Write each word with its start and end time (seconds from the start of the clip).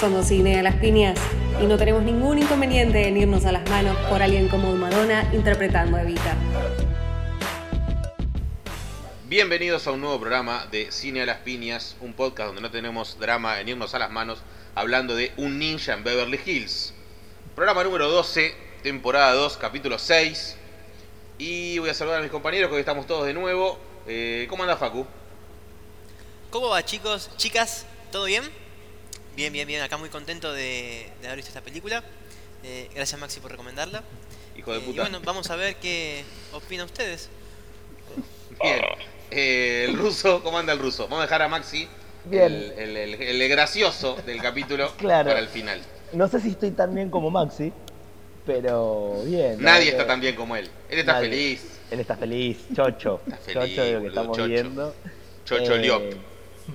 Somos 0.00 0.26
Cine 0.26 0.56
de 0.56 0.62
las 0.64 0.74
Piñas 0.76 1.16
y 1.62 1.66
no 1.66 1.78
tenemos 1.78 2.02
ningún 2.02 2.38
inconveniente 2.38 3.06
en 3.06 3.16
irnos 3.16 3.44
a 3.44 3.52
las 3.52 3.68
manos 3.70 3.96
por 4.08 4.20
alguien 4.20 4.48
como 4.48 4.74
Madonna 4.74 5.30
interpretando 5.32 5.96
a 5.96 6.02
Evita. 6.02 6.36
Bienvenidos 9.28 9.86
a 9.86 9.92
un 9.92 10.00
nuevo 10.00 10.18
programa 10.18 10.66
de 10.72 10.90
Cine 10.90 11.22
a 11.22 11.26
las 11.26 11.38
Piñas, 11.38 11.96
un 12.00 12.14
podcast 12.14 12.48
donde 12.48 12.62
no 12.62 12.70
tenemos 12.72 13.16
drama 13.20 13.60
en 13.60 13.68
irnos 13.68 13.94
a 13.94 14.00
las 14.00 14.10
manos, 14.10 14.42
hablando 14.74 15.14
de 15.14 15.30
un 15.36 15.60
ninja 15.60 15.94
en 15.94 16.02
Beverly 16.02 16.40
Hills. 16.44 16.94
Programa 17.54 17.84
número 17.84 18.08
12, 18.08 18.71
temporada 18.82 19.32
2, 19.34 19.56
capítulo 19.56 19.98
6. 19.98 20.56
Y 21.38 21.78
voy 21.78 21.90
a 21.90 21.94
saludar 21.94 22.18
a 22.20 22.22
mis 22.22 22.30
compañeros 22.30 22.68
que 22.68 22.74
hoy 22.76 22.80
estamos 22.80 23.06
todos 23.06 23.26
de 23.26 23.34
nuevo. 23.34 23.78
Eh, 24.06 24.46
¿Cómo 24.48 24.62
anda 24.62 24.76
Facu? 24.76 25.06
¿Cómo 26.50 26.68
va 26.68 26.84
chicos? 26.84 27.30
Chicas, 27.36 27.86
¿todo 28.10 28.24
bien? 28.24 28.42
Bien, 29.34 29.52
bien, 29.52 29.66
bien. 29.66 29.82
Acá 29.82 29.96
muy 29.96 30.08
contento 30.10 30.52
de, 30.52 31.08
de 31.20 31.26
haber 31.26 31.36
visto 31.36 31.48
esta 31.48 31.62
película. 31.62 32.02
Eh, 32.62 32.88
gracias 32.94 33.18
Maxi 33.20 33.40
por 33.40 33.50
recomendarla. 33.50 34.02
Hijo 34.56 34.72
de 34.72 34.78
Eh, 34.78 34.82
y 34.82 34.86
puta. 34.86 35.02
bueno, 35.02 35.20
vamos 35.24 35.50
a 35.50 35.56
ver 35.56 35.76
qué 35.76 36.24
opinan 36.52 36.86
ustedes. 36.86 37.28
Bien. 38.62 38.80
Eh, 39.30 39.86
el 39.88 39.96
ruso, 39.96 40.42
¿cómo 40.42 40.58
anda 40.58 40.74
el 40.74 40.78
ruso? 40.78 41.04
Vamos 41.04 41.20
a 41.20 41.22
dejar 41.22 41.42
a 41.42 41.48
Maxi, 41.48 41.88
Bien. 42.26 42.44
El, 42.52 42.72
el- 42.72 42.96
el- 43.14 43.42
el 43.42 43.48
gracioso 43.48 44.16
del 44.26 44.40
capítulo, 44.42 44.92
Claro. 44.98 45.28
para 45.30 45.40
el 45.40 45.48
final. 45.48 45.80
No 46.12 46.28
sé 46.28 46.40
si 46.40 46.50
estoy 46.50 46.70
tan 46.72 46.94
bien 46.94 47.10
como 47.10 47.30
Maxi, 47.30 47.72
pero 48.46 49.22
bien. 49.24 49.60
Nadie 49.62 49.90
está 49.90 50.06
tan 50.06 50.20
bien 50.20 50.34
como 50.34 50.56
él. 50.56 50.68
Él 50.90 50.98
está 50.98 51.14
Nadie. 51.14 51.28
feliz. 51.30 51.78
Él 51.90 52.00
está 52.00 52.16
feliz, 52.16 52.58
chocho. 52.74 53.20
Está 53.26 53.36
feliz, 53.38 53.54
chocho 53.76 53.82
de 53.84 53.92
lo 53.92 54.00
que 54.00 54.06
estamos 54.08 54.36
chocho. 54.36 54.48
viendo. 54.48 54.94
Chocho 55.44 55.74
Eh, 55.74 55.78
Liop. 55.78 56.02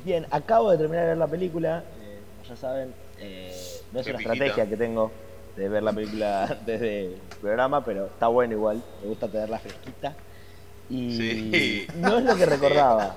Bien, 0.03 0.28
acabo 0.31 0.72
de 0.72 0.78
terminar 0.78 1.03
de 1.03 1.09
ver 1.09 1.17
la 1.17 1.28
película. 1.28 1.83
eh, 2.02 2.19
como 2.38 2.50
ya 2.50 2.56
saben, 2.56 2.94
eh, 3.19 3.56
no 3.91 4.00
es 4.00 4.06
Qué 4.06 4.11
una 4.11 4.17
piquita. 4.19 4.33
estrategia 4.33 4.69
que 4.69 4.78
tengo 4.78 5.11
de 5.56 5.69
ver 5.69 5.81
la 5.83 5.94
película 5.94 6.58
desde 6.66 7.06
el 7.06 7.16
programa, 7.41 7.84
pero 7.84 8.06
está 8.06 8.28
bueno 8.28 8.53
igual. 8.53 8.84
Me 9.02 9.08
gusta 9.08 9.28
tenerla 9.28 9.59
fresquita. 9.59 10.13
Y 10.89 11.17
Sí. 11.17 11.88
no 11.97 12.17
es 12.19 12.23
lo 12.25 12.36
que 12.36 12.45
recordaba. 12.45 13.16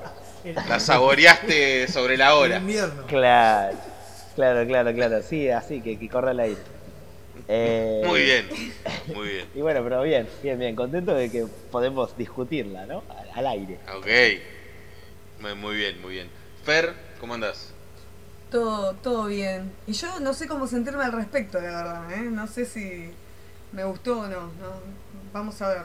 La 0.68 0.80
saboreaste 0.80 1.86
sobre 1.88 2.16
la 2.16 2.34
hora. 2.34 2.56
invierno. 2.56 3.02
Claro, 3.06 3.76
claro, 4.34 4.66
claro, 4.66 4.94
claro. 4.94 5.22
Sí, 5.22 5.50
así 5.50 5.82
que, 5.82 5.98
que 5.98 6.08
corre 6.08 6.30
el 6.30 6.40
aire. 6.40 6.60
Eh, 7.52 8.02
Muy 8.06 8.22
bien, 8.22 8.48
muy 9.14 9.28
bien. 9.28 9.48
Y 9.56 9.60
bueno, 9.60 9.82
pero 9.82 10.02
bien, 10.02 10.28
bien, 10.42 10.56
bien. 10.58 10.76
Contento 10.76 11.12
de 11.14 11.28
que 11.30 11.46
podemos 11.72 12.16
discutirla, 12.16 12.86
¿no? 12.86 13.02
Al, 13.08 13.30
al 13.34 13.46
aire. 13.48 13.78
Ok. 13.96 14.06
Muy- 15.40 15.54
Muy 15.54 15.76
bien, 15.76 16.00
muy 16.00 16.14
bien. 16.14 16.28
Fer, 16.64 16.94
¿cómo 17.18 17.34
andás? 17.34 17.72
Todo, 18.50 18.94
todo 18.94 19.26
bien. 19.26 19.72
Y 19.86 19.92
yo 19.92 20.20
no 20.20 20.32
sé 20.34 20.46
cómo 20.46 20.66
sentirme 20.66 21.02
al 21.04 21.12
respecto, 21.12 21.60
la 21.60 21.68
verdad, 21.70 22.12
¿eh? 22.12 22.22
No 22.22 22.46
sé 22.46 22.64
si 22.66 23.10
me 23.72 23.84
gustó 23.84 24.20
o 24.20 24.26
no. 24.28 24.42
no. 24.42 24.80
Vamos 25.32 25.60
a 25.62 25.68
ver. 25.68 25.82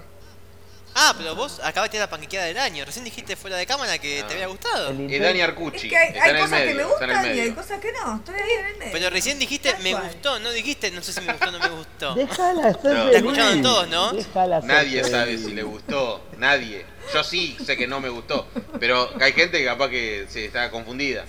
Ah, 0.97 1.13
pero 1.17 1.35
vos 1.35 1.59
acabaste 1.61 1.99
la 1.99 2.09
panquequeada 2.09 2.47
del 2.47 2.57
año. 2.57 2.85
Recién 2.85 3.03
dijiste 3.03 3.35
fuera 3.35 3.57
de 3.57 3.65
cámara 3.65 3.97
que 3.99 4.21
Ah. 4.21 4.27
te 4.27 4.33
había 4.35 4.47
gustado. 4.47 4.91
El 4.91 5.11
Es 5.13 5.21
Dani 5.21 5.41
Arcucci. 5.41 5.87
Es 5.87 5.91
que 5.91 5.97
hay, 5.97 6.07
está 6.09 6.23
hay 6.23 6.29
en 6.29 6.35
el 6.37 6.41
cosas 6.43 6.59
medio. 6.59 6.67
que 6.71 6.75
me 6.75 6.83
gustan 6.85 7.09
y 7.35 7.39
hay 7.41 7.51
cosas 7.51 7.79
que 7.81 7.91
no. 7.91 8.15
Estoy 8.15 8.35
ahí 8.35 8.51
en 8.59 8.65
el 8.65 8.77
medio. 8.77 8.91
Pero 8.93 9.09
recién 9.09 9.37
dijiste 9.37 9.75
me 9.83 9.91
cual. 9.91 10.03
gustó, 10.05 10.39
no 10.39 10.51
dijiste 10.51 10.91
no 10.91 11.01
sé 11.01 11.11
si 11.11 11.19
me 11.21 11.33
gustó 11.33 11.49
o 11.49 11.51
no 11.51 11.59
me 11.59 11.69
gustó. 11.69 12.15
Déjala 12.15 12.73
ser 12.73 12.93
No. 12.93 12.99
feliz. 13.01 13.11
La 13.11 13.17
escucharon 13.17 13.61
todos, 13.61 13.87
¿no? 13.89 14.13
Déjala 14.13 14.61
Nadie 14.61 14.99
feliz. 15.01 15.11
sabe 15.11 15.37
si 15.37 15.51
le 15.53 15.63
gustó. 15.63 16.23
Nadie. 16.37 16.85
Yo 17.13 17.23
sí 17.25 17.57
sé 17.65 17.75
que 17.75 17.87
no 17.87 17.99
me 17.99 18.07
gustó. 18.09 18.47
Pero 18.79 19.09
hay 19.19 19.33
gente 19.33 19.59
que 19.59 19.65
capaz 19.65 19.89
que 19.89 20.25
se 20.29 20.45
está 20.45 20.71
confundida. 20.71 21.25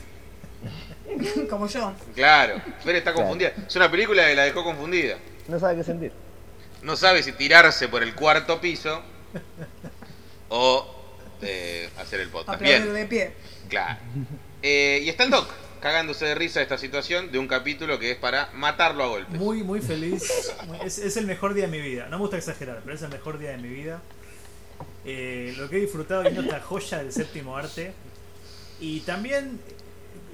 Como 1.50 1.66
yo. 1.68 1.92
Claro. 2.14 2.60
Fer 2.84 2.96
está 2.96 3.12
confundida. 3.12 3.52
Es 3.66 3.74
una 3.76 3.90
película 3.90 4.26
que 4.26 4.34
la 4.36 4.44
dejó 4.44 4.62
confundida. 4.64 5.16
No 5.48 5.58
sabe 5.58 5.76
qué 5.76 5.84
sentir. 5.84 6.12
No 6.82 6.94
sabe 6.96 7.22
si 7.22 7.32
tirarse 7.32 7.88
por 7.88 8.02
el 8.04 8.14
cuarto 8.14 8.60
piso 8.60 9.02
o 10.48 10.86
eh, 11.42 11.88
hacer 11.98 12.20
el 12.20 12.28
podcast. 12.28 12.60
Bien. 12.60 12.92
de 12.92 13.06
pie. 13.06 13.32
Claro. 13.68 13.98
Eh, 14.62 15.00
y 15.04 15.08
está 15.08 15.24
el 15.24 15.30
Doc 15.30 15.48
cagándose 15.80 16.24
de 16.24 16.34
risa 16.34 16.58
de 16.60 16.64
esta 16.64 16.78
situación 16.78 17.30
de 17.30 17.38
un 17.38 17.46
capítulo 17.46 17.98
que 17.98 18.12
es 18.12 18.16
para 18.16 18.50
matarlo 18.54 19.04
a 19.04 19.06
golpes. 19.08 19.38
Muy, 19.38 19.62
muy 19.62 19.80
feliz. 19.80 20.24
Es, 20.84 20.98
es 20.98 21.16
el 21.16 21.26
mejor 21.26 21.54
día 21.54 21.66
de 21.66 21.70
mi 21.70 21.80
vida. 21.80 22.06
No 22.10 22.16
me 22.16 22.22
gusta 22.22 22.38
exagerar, 22.38 22.80
pero 22.82 22.96
es 22.96 23.02
el 23.02 23.10
mejor 23.10 23.38
día 23.38 23.50
de 23.50 23.58
mi 23.58 23.68
vida. 23.68 24.00
Eh, 25.04 25.54
lo 25.58 25.68
que 25.68 25.76
he 25.76 25.80
disfrutado 25.80 26.22
viendo 26.22 26.40
esta 26.42 26.60
joya 26.60 26.98
del 26.98 27.12
séptimo 27.12 27.56
arte. 27.56 27.92
Y 28.80 29.00
también 29.00 29.60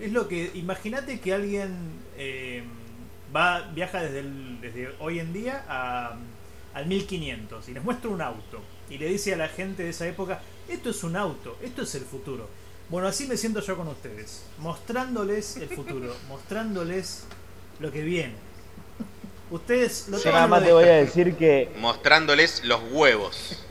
es 0.01 0.13
lo 0.13 0.29
que. 0.29 0.51
Imagínate 0.55 1.21
que 1.21 1.35
alguien 1.35 1.77
eh, 2.17 2.63
va 3.35 3.63
viaja 3.75 4.03
desde, 4.03 4.21
el- 4.21 4.61
desde 4.61 4.91
hoy 5.01 5.19
en 5.19 5.33
día 5.33 5.65
a, 5.69 6.17
al 6.73 6.87
1500 6.87 7.69
y 7.69 7.75
les 7.75 7.85
muestra 7.85 8.09
un 8.11 8.23
auto. 8.23 8.63
Y 8.93 8.99
le 8.99 9.07
dice 9.07 9.33
a 9.33 9.39
la 9.39 9.49
gente 9.49 9.85
de 9.85 9.91
esa 9.91 10.07
época: 10.07 10.43
Esto 10.69 10.91
es 10.91 11.03
un 11.03 11.17
auto, 11.17 11.57
esto 11.63 11.83
es 11.83 11.95
el 11.95 12.03
futuro. 12.03 12.47
Bueno, 12.91 13.09
así 13.09 13.27
me 13.27 13.39
siento 13.39 13.61
yo 13.61 13.75
con 13.75 13.89
ustedes. 13.89 14.43
Mostrándoles 14.59 15.57
el 15.57 15.71
futuro, 15.71 16.15
mostrándoles 16.29 17.25
lo 17.81 17.91
que 17.91 18.03
viene. 18.03 18.35
Ustedes 19.51 20.09
lo 20.09 20.19
Yo 20.19 20.31
nada 20.31 20.47
más 20.47 20.61
lo 20.61 20.67
te 20.67 20.73
voy 20.75 20.85
a 20.85 20.97
decir 20.97 21.35
que 21.37 21.71
Mostrándoles 21.79 22.65
los 22.65 22.81
huevos. 22.91 23.65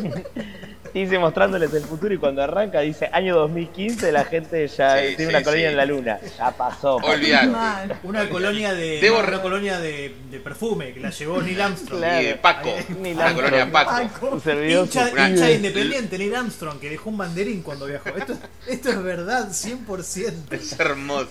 dice 0.94 1.18
mostrándoles 1.18 1.72
el 1.74 1.82
futuro 1.84 2.12
y 2.14 2.18
cuando 2.18 2.42
arranca 2.42 2.80
dice 2.80 3.08
año 3.12 3.34
2015 3.36 4.12
la 4.12 4.24
gente 4.24 4.66
ya 4.68 4.98
Sí, 4.98 5.16
tiene 5.16 5.30
sí, 5.32 5.36
una 5.36 5.42
colonia 5.42 5.66
sí. 5.68 5.70
en 5.72 5.76
la 5.76 5.84
luna. 5.86 6.18
Ya 6.38 6.50
pasó. 6.50 6.96
Olvidate. 6.96 7.94
Una 8.02 8.28
colonia 8.28 8.74
de 8.74 9.00
Debo 9.00 9.20
una 9.20 9.40
colonia 9.42 9.78
de, 9.80 10.14
de 10.30 10.40
perfume 10.40 10.92
que 10.92 11.00
la 11.00 11.10
llevó 11.10 11.40
Neil 11.42 11.60
Armstrong. 11.60 11.98
Claro. 12.00 12.22
Y 12.22 12.26
de 12.26 12.34
Paco. 12.36 12.70
Armstrong. 12.74 13.34
colonia 13.34 13.72
Paco. 13.72 13.90
Paco. 13.90 14.28
Un 14.32 14.40
servidor 14.42 14.84
Hincha, 14.86 15.08
Una- 15.12 15.28
hincha 15.30 15.50
independiente, 15.50 16.18
Neil 16.18 16.34
Armstrong, 16.34 16.78
que 16.80 16.90
dejó 16.90 17.10
un 17.10 17.18
banderín 17.18 17.62
cuando 17.62 17.86
viajó. 17.86 18.10
Esto, 18.10 18.34
esto 18.66 18.90
es 18.90 19.02
verdad, 19.02 19.48
100%. 19.50 20.52
Es 20.52 20.78
hermoso. 20.78 21.28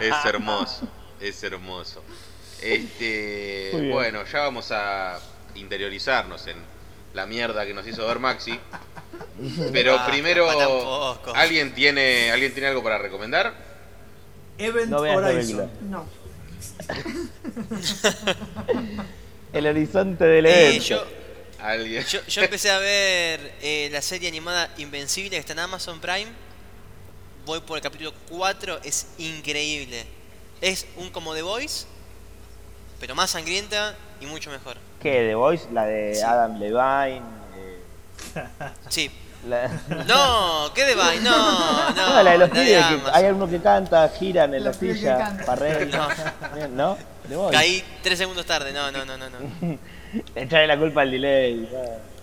Es 0.00 0.24
hermoso. 0.24 0.88
Es 1.20 1.42
hermoso. 1.42 2.02
Este, 2.60 3.88
bueno, 3.92 4.24
ya 4.24 4.40
vamos 4.40 4.70
a 4.72 5.18
interiorizarnos 5.54 6.46
en 6.46 6.56
la 7.14 7.26
mierda 7.26 7.66
que 7.66 7.74
nos 7.74 7.86
hizo 7.86 8.06
ver 8.06 8.18
Maxi. 8.18 8.58
Pero 9.72 9.96
Ah, 9.98 10.06
primero. 10.08 10.48
¿alguien 11.34 11.74
tiene, 11.74 12.30
¿alguien 12.30 12.52
tiene 12.52 12.68
algo 12.68 12.82
para 12.82 12.98
recomendar? 12.98 13.54
Event 14.58 14.90
No 14.90 14.98
Horizon. 14.98 15.70
No. 15.88 16.06
el 19.52 19.66
horizonte 19.66 20.24
del 20.24 20.46
Eh, 20.46 20.66
evento. 20.68 20.84
yo, 20.84 21.04
¿Alguien? 21.60 22.04
yo, 22.04 22.20
yo 22.26 22.42
empecé 22.42 22.70
a 22.70 22.78
ver 22.78 23.54
eh, 23.62 23.88
la 23.92 24.02
serie 24.02 24.28
animada 24.28 24.72
Invencible 24.78 25.30
que 25.30 25.36
está 25.38 25.52
en 25.52 25.60
Amazon 25.60 26.00
Prime. 26.00 26.26
Voy 27.46 27.60
por 27.60 27.78
el 27.78 27.82
capítulo 27.82 28.12
4, 28.28 28.80
es 28.84 29.06
increíble. 29.18 30.04
Es 30.60 30.86
un 30.96 31.10
como 31.10 31.34
The 31.34 31.42
Voice, 31.42 31.86
pero 33.00 33.14
más 33.14 33.30
sangrienta 33.30 33.96
y 34.20 34.26
mucho 34.26 34.50
mejor. 34.50 34.76
¿Qué? 35.00 35.26
¿The 35.28 35.34
Voice? 35.34 35.66
La 35.72 35.84
de 35.86 36.14
Sí. 36.14 36.22
Adam 36.22 36.58
Levine. 36.58 37.22
eh, 37.56 37.78
Sí. 38.88 39.10
la... 39.48 39.68
No, 40.08 40.72
¿qué 40.74 40.84
de 40.84 40.94
Vine? 40.94 41.20
No, 41.20 41.90
no. 41.92 42.16
No, 42.16 42.22
la 42.22 42.30
de 42.32 42.38
los 42.38 42.48
la 42.48 42.54
pibes, 42.54 42.84
que 42.86 43.00
hay 43.12 43.24
uno 43.26 43.48
que 43.48 43.60
canta, 43.60 44.08
giran 44.10 44.54
en 44.54 44.64
Los 44.64 44.80
la 44.82 44.94
silla. 44.94 45.38
Farrell. 45.46 45.90
No. 45.90 46.08
¿No? 46.68 46.98
The 47.28 47.36
Voice. 47.36 47.56
Caí 47.56 47.84
tres 48.02 48.18
segundos 48.18 48.46
tarde, 48.46 48.72
no, 48.72 48.90
no, 48.90 49.04
no, 49.04 49.16
no. 49.18 49.26
no. 49.30 49.78
Echarle 50.34 50.66
la 50.66 50.78
culpa 50.78 51.02
al 51.02 51.10
delay. 51.10 51.68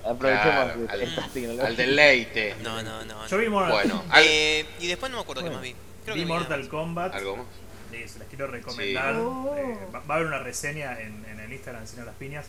Aprovechemos 0.04 0.54
Claro, 0.54 0.80
de 0.88 1.52
al, 1.62 1.66
al 1.66 1.76
deleite. 1.76 2.56
No, 2.64 2.82
no, 2.84 3.04
no. 3.06 3.28
Yo 3.28 3.38
vi, 3.38 3.48
Mor- 3.50 3.70
Bueno, 3.72 4.04
al- 4.10 4.24
Eh, 4.28 4.66
y 4.80 4.88
después 4.88 5.12
no 5.12 5.18
me 5.18 5.24
acuerdo 5.24 5.44
qué 5.44 5.50
más 5.50 5.62
vi. 5.62 5.76
Creo 6.04 6.16
vi 6.16 6.22
que 6.22 6.26
vi 6.26 6.32
Mortal 6.32 6.60
más. 6.60 6.70
Kombat. 6.70 7.16
¿algo 7.16 7.38
más? 7.38 7.46
Sí, 7.92 8.08
se 8.08 8.20
las 8.20 8.28
quiero 8.28 8.48
recomendar. 8.48 9.14
Sí. 9.14 9.20
Oh. 9.22 9.56
Eh, 9.58 9.78
va, 9.94 10.00
va 10.00 10.14
a 10.16 10.18
haber 10.18 10.28
una 10.28 10.40
reseña 10.40 11.00
en, 11.00 11.24
en 11.26 11.40
el 11.40 11.52
Instagram 11.54 11.84
de 11.84 11.88
Cine 11.88 12.06
las 12.06 12.16
Piñas. 12.16 12.46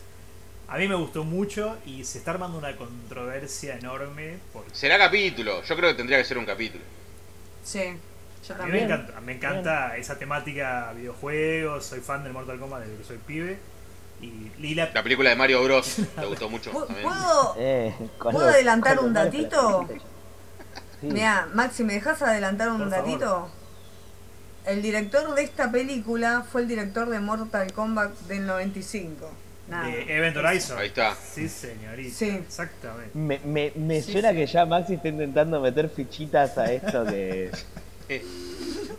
A 0.69 0.77
mí 0.77 0.87
me 0.87 0.95
gustó 0.95 1.23
mucho 1.23 1.77
y 1.85 2.03
se 2.03 2.17
está 2.17 2.31
armando 2.31 2.57
una 2.57 2.75
controversia 2.75 3.75
enorme. 3.77 4.37
Porque 4.51 4.69
Será 4.73 4.97
capítulo. 4.97 5.63
Yo 5.63 5.75
creo 5.77 5.89
que 5.91 5.95
tendría 5.95 6.17
que 6.17 6.25
ser 6.25 6.37
un 6.37 6.45
capítulo. 6.45 6.83
Sí. 7.63 7.97
Yo 8.47 8.55
a 8.55 8.65
mí 8.65 8.71
me 8.71 8.83
encanta, 8.83 9.21
me 9.21 9.33
encanta 9.33 9.97
esa 9.97 10.17
temática 10.19 10.91
videojuegos. 10.95 11.85
Soy 11.85 11.99
fan 12.01 12.23
del 12.23 12.33
Mortal 12.33 12.59
Kombat 12.59 12.81
desde 12.83 12.97
que 12.97 13.03
soy 13.03 13.17
pibe. 13.17 13.59
Y, 14.21 14.51
y 14.59 14.75
la- 14.75 14.89
La 14.93 15.03
película 15.03 15.29
de 15.29 15.35
Mario 15.35 15.63
Bros. 15.63 15.97
¿Te 16.19 16.25
gustó 16.25 16.49
mucho? 16.49 16.71
¿Puedo, 16.71 17.55
Eh, 17.57 17.93
¿Puedo 18.19 18.39
los- 18.39 18.53
adelantar 18.53 18.99
un 18.99 19.13
datito? 19.13 19.87
Sí. 19.89 21.07
Mira, 21.07 21.47
Maxi, 21.53 21.83
¿me 21.83 21.93
dejas 21.93 22.21
adelantar 22.23 22.69
un 22.69 22.79
Por 22.79 22.89
favor. 22.89 23.49
El 24.67 24.81
director 24.81 25.33
de 25.33 25.43
esta 25.43 25.71
película 25.71 26.43
fue 26.51 26.61
el 26.61 26.67
director 26.67 27.09
de 27.09 27.19
Mortal 27.19 27.71
Kombat 27.71 28.11
del 28.27 28.45
95. 28.45 29.29
Nada. 29.69 29.87
de 29.87 30.15
Event 30.17 30.37
Horizon. 30.37 30.77
Ahí 30.77 30.87
está. 30.87 31.15
Sí, 31.15 31.47
señorita. 31.49 32.15
Sí. 32.15 32.29
Exactamente. 32.29 33.11
Me, 33.17 33.39
me, 33.45 33.71
me 33.75 34.01
Sí, 34.01 34.11
suena 34.13 34.31
sí. 34.31 34.35
que 34.37 34.45
ya 34.47 34.65
Maxi 34.65 34.93
está 34.95 35.07
intentando 35.09 35.59
meter 35.61 35.89
fichitas 35.89 36.57
a 36.57 36.71
esto 36.71 37.05
que. 37.05 37.51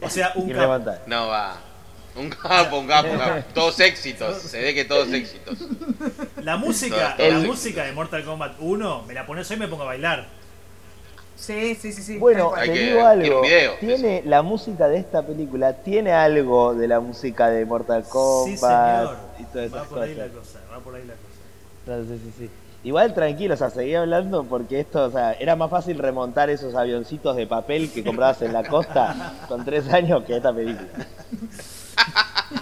O 0.00 0.09
sea, 0.09 0.32
un 0.37 0.49
capo. 0.50 0.94
No 1.06 1.26
va. 1.29 1.61
Un 2.14 2.31
capo, 2.31 2.79
un 2.79 2.87
capo, 2.87 3.11
un 3.11 3.19
capo. 3.19 3.44
Todos 3.55 3.81
éxitos. 3.81 4.43
Se 4.43 4.61
ve 4.61 4.75
que 4.75 4.85
todos 4.85 5.12
éxitos. 5.12 5.59
La 6.43 6.56
música, 6.56 7.17
la 7.19 7.38
música 7.41 7.85
de 7.85 7.93
Mortal 7.93 8.25
Kombat 8.25 8.56
1, 8.61 9.05
me 9.06 9.14
la 9.14 9.26
pones 9.26 9.50
hoy 9.50 9.56
y 9.56 9.61
me 9.61 9.69
pongo 9.69 9.82
a 9.82 9.87
bailar. 9.87 10.29
Sí, 11.38 11.75
sí, 11.76 11.93
sí, 11.93 12.02
sí. 12.02 12.19
Bueno, 12.19 12.52
te 12.58 12.64
que- 12.64 12.73
digo 12.73 12.99
tiene 12.99 13.02
algo. 13.06 13.40
video, 13.43 13.73
tiene 13.81 14.23
la 14.26 14.43
música 14.43 14.88
de 14.88 14.99
esta 14.99 15.23
película, 15.23 15.73
tiene 15.73 16.12
algo 16.12 16.75
de 16.75 16.88
la 16.88 17.00
música 17.00 17.49
de 17.49 17.64
Mortal 17.64 18.05
Kombat 18.08 18.46
sí, 18.49 18.56
señor. 18.58 19.17
y 19.38 19.44
todas 19.44 19.75
Va 19.75 19.85
por 19.85 20.02
ahí 20.02 20.14
la 20.14 20.29
cosa, 20.29 20.58
va 20.70 20.79
por 20.81 20.94
ahí 20.96 21.02
la 21.06 21.14
cosa. 21.14 21.26
Entonces, 21.87 22.20
sí, 22.25 22.32
sí. 22.46 22.50
Igual 22.85 23.12
tranquilo, 23.14 23.55
o 23.55 23.56
sea, 23.56 23.70
seguí 23.70 23.94
hablando 23.94 24.44
porque 24.44 24.81
esto, 24.81 25.05
o 25.05 25.11
sea, 25.11 25.32
era 25.32 25.56
más 25.56 25.69
fácil 25.70 25.99
remontar 25.99 26.49
esos 26.50 26.75
avioncitos 26.75 27.35
de 27.37 27.46
papel 27.46 27.90
que 27.93 28.05
comprabas 28.05 28.40
en 28.43 28.52
la 28.52 28.62
costa 28.64 29.32
con 29.49 29.64
tres 29.64 29.88
años 29.93 30.25
que 30.25 30.37
esta 30.37 30.52
película. 30.52 30.88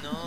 No, 0.03 0.26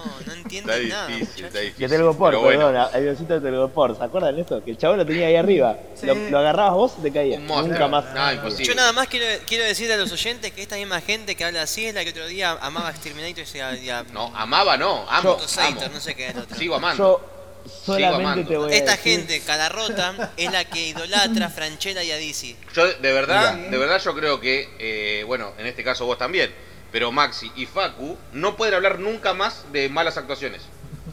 no 0.49 0.73
entiendo 0.73 0.73
Está 0.73 0.87
nada. 0.95 1.07
difícil, 1.07 1.45
está 1.45 1.59
difícil. 1.59 1.79
Que 1.85 1.89
Telgopor, 1.89 2.37
bueno, 2.37 2.67
perdón, 2.67 2.89
avioncito 2.93 3.33
de 3.35 3.41
Telgopor, 3.41 3.97
¿se 3.97 4.03
acuerdan 4.03 4.35
de 4.35 4.41
esto? 4.41 4.63
Que 4.63 4.71
el 4.71 4.77
chabón 4.77 4.97
lo 4.97 5.05
tenía 5.05 5.27
ahí 5.27 5.35
arriba. 5.35 5.77
Sí. 5.95 6.05
Lo, 6.05 6.15
lo 6.15 6.39
agarrabas 6.39 6.73
vos 6.73 6.93
y 6.99 7.01
te 7.03 7.11
caía. 7.11 7.37
Un 7.37 7.45
monstruo. 7.47 7.71
Nunca 7.73 7.87
más. 7.87 8.05
No. 8.13 8.49
Yo 8.59 8.75
nada 8.75 8.91
más 8.93 9.07
quiero, 9.07 9.25
quiero 9.45 9.63
decirle 9.63 9.93
a 9.93 9.97
los 9.97 10.11
oyentes 10.11 10.51
que 10.51 10.61
esta 10.61 10.75
misma 10.77 11.01
gente 11.01 11.35
que 11.35 11.45
habla 11.45 11.61
así 11.63 11.85
es 11.85 11.93
la 11.93 12.03
que 12.03 12.09
otro 12.11 12.27
día 12.27 12.57
amaba 12.61 12.89
Exterminator 12.89 13.37
y 13.39 13.41
decía, 13.41 13.75
ya, 13.75 14.03
No, 14.11 14.31
amaba 14.35 14.77
no, 14.77 15.01
amo, 15.01 15.07
amo. 15.09 15.29
Motosator, 15.31 15.91
no 15.91 15.99
sé 15.99 16.15
qué 16.15 16.27
es 16.27 16.35
el 16.35 16.41
otro. 16.41 16.57
Sigo 16.57 16.75
amando. 16.75 17.21
Yo 17.21 17.39
solamente 17.85 18.45
te 18.45 18.57
voy 18.57 18.71
a 18.71 18.75
Esta 18.75 18.91
decir- 18.95 19.19
gente, 19.19 19.41
cara 19.41 19.69
rota, 19.69 20.31
es 20.37 20.51
la 20.51 20.65
que 20.65 20.87
idolatra 20.87 21.47
a 21.47 21.49
Franchella 21.49 22.01
y 22.03 22.11
a 22.11 22.15
DC. 22.17 22.55
Yo 22.73 22.87
de 22.87 23.13
verdad, 23.13 23.55
Mira. 23.55 23.69
de 23.71 23.77
verdad 23.77 24.01
yo 24.03 24.15
creo 24.15 24.39
que, 24.39 24.69
eh, 24.79 25.23
bueno, 25.25 25.51
en 25.57 25.67
este 25.67 25.83
caso 25.83 26.05
vos 26.05 26.17
también, 26.17 26.51
pero 26.91 27.11
Maxi 27.11 27.51
y 27.55 27.65
Facu 27.65 28.17
no 28.33 28.55
pueden 28.55 28.73
hablar 28.75 28.99
nunca 28.99 29.33
más 29.33 29.65
de 29.71 29.89
malas 29.89 30.17
actuaciones. 30.17 30.61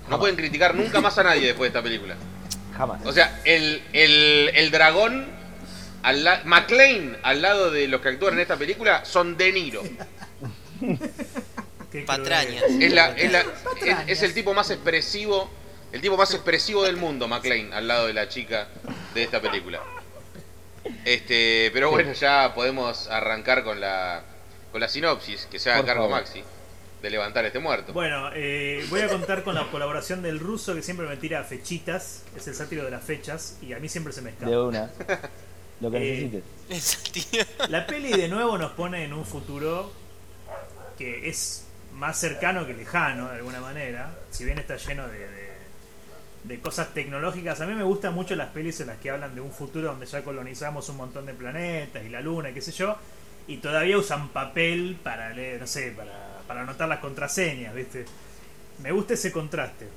No 0.09 0.19
pueden 0.19 0.37
criticar 0.37 0.75
nunca 0.75 1.01
más 1.01 1.19
a 1.19 1.23
nadie 1.25 1.47
después 1.49 1.73
de 1.73 1.79
esta 1.79 1.83
película. 1.83 2.15
Jamás. 2.77 3.05
O 3.05 3.13
sea, 3.13 3.41
el, 3.45 3.83
el, 3.93 4.51
el 4.55 4.71
dragón, 4.71 5.27
al 6.03 6.23
la- 6.25 6.43
McLean 6.45 7.17
al 7.23 7.43
lado 7.43 7.71
de 7.71 7.89
los 7.89 8.01
que 8.01 8.11
actúan 8.11 8.35
en 8.35 8.41
esta 8.41 8.57
película 8.57 9.05
son 9.05 9.37
De 9.37 9.51
Niro. 9.53 9.83
Patrañas. 12.07 12.63
cruel. 12.65 12.83
Es, 12.83 12.93
la, 12.93 13.09
es, 13.17 13.33
la- 13.33 13.41
es- 13.85 13.99
es 14.09 14.23
el 14.23 14.35
tipo 14.35 14.53
más 14.55 14.71
expresivo, 14.71 15.51
el 15.93 16.01
tipo 16.01 16.17
más 16.17 16.33
expresivo 16.35 16.85
del 16.85 16.97
mundo, 16.97 17.27
McLean, 17.29 17.73
al 17.73 17.89
lado 17.89 18.07
de 18.07 18.13
la 18.15 18.29
chica 18.29 18.69
de 19.15 19.23
esta 19.23 19.41
película. 19.41 19.81
Este, 21.05 21.71
pero 21.73 21.91
bueno, 21.91 22.13
ya 22.13 22.53
podemos 22.55 23.09
arrancar 23.09 23.65
con 23.65 23.81
la 23.81 24.23
con 24.77 24.81
la 24.83 24.89
sinopsis, 24.91 25.47
que 25.51 25.59
se 25.59 25.71
haga 25.71 25.79
Por 25.79 25.87
cargo 25.87 26.03
favor. 26.03 26.21
Maxi, 26.21 26.43
de 27.01 27.09
levantar 27.09 27.47
este 27.47 27.59
muerto. 27.59 27.95
Bueno, 27.95 28.29
eh, 28.35 28.85
voy 28.91 29.01
a 29.01 29.09
contar 29.09 29.43
con 29.43 29.55
la 29.55 29.67
colaboración 29.71 30.21
del 30.21 30.39
ruso 30.39 30.75
que 30.75 30.83
siempre 30.83 31.07
me 31.09 31.17
tira 31.17 31.43
fechitas, 31.45 32.25
es 32.37 32.47
el 32.47 32.55
sátiro 32.55 32.85
de 32.85 32.91
las 32.91 33.03
fechas, 33.03 33.57
y 33.63 33.73
a 33.73 33.79
mí 33.79 33.89
siempre 33.89 34.13
se 34.13 34.21
me 34.21 34.29
escapa. 34.31 34.51
De 34.51 34.59
una. 34.59 34.91
Lo 35.81 35.91
que 35.91 35.97
Eh, 36.25 36.43
necesites. 36.69 37.47
La 37.71 37.87
peli 37.87 38.13
de 38.13 38.29
nuevo 38.29 38.59
nos 38.59 38.73
pone 38.73 39.03
en 39.05 39.15
un 39.15 39.25
futuro 39.25 39.91
que 40.99 41.27
es 41.27 41.65
más 41.95 42.19
cercano 42.21 42.67
que 42.67 42.75
lejano, 42.75 43.31
de 43.31 43.37
alguna 43.37 43.61
manera. 43.63 44.15
Si 44.31 44.45
bien 44.45 44.59
está 44.59 44.77
lleno 44.77 45.09
de, 45.09 45.19
de- 45.21 45.57
de 46.45 46.61
cosas 46.61 46.93
tecnológicas, 46.93 47.63
a 47.63 47.67
mí 47.67 47.73
me 47.75 47.83
gustan 47.83 48.13
mucho 48.13 48.37
las 48.37 48.51
pelis 48.51 48.79
en 48.81 48.89
las 48.89 48.99
que 48.99 49.09
hablan 49.11 49.35
de 49.35 49.41
un 49.41 49.51
futuro 49.53 49.89
donde 49.89 50.05
ya 50.05 50.23
colonizamos 50.23 50.87
un 50.91 50.99
montón 50.99 51.25
de 51.25 51.33
planetas 51.33 52.05
y 52.05 52.11
la 52.11 52.21
luna, 52.21 52.51
y 52.51 52.53
qué 52.55 52.61
sé 52.61 52.73
yo, 52.73 52.95
y 53.49 53.59
todavía 53.59 53.97
usan 53.99 54.29
papel 54.31 54.99
para 55.03 55.31
leer, 55.31 55.61
no 55.61 55.67
sé, 55.67 55.93
para, 55.93 56.39
para 56.47 56.63
anotar 56.63 56.89
las 56.89 56.99
contraseñas, 57.01 57.75
¿viste? 57.75 58.05
Me 58.83 58.91
gusta 58.93 59.15
ese 59.15 59.33
contraste. 59.33 59.89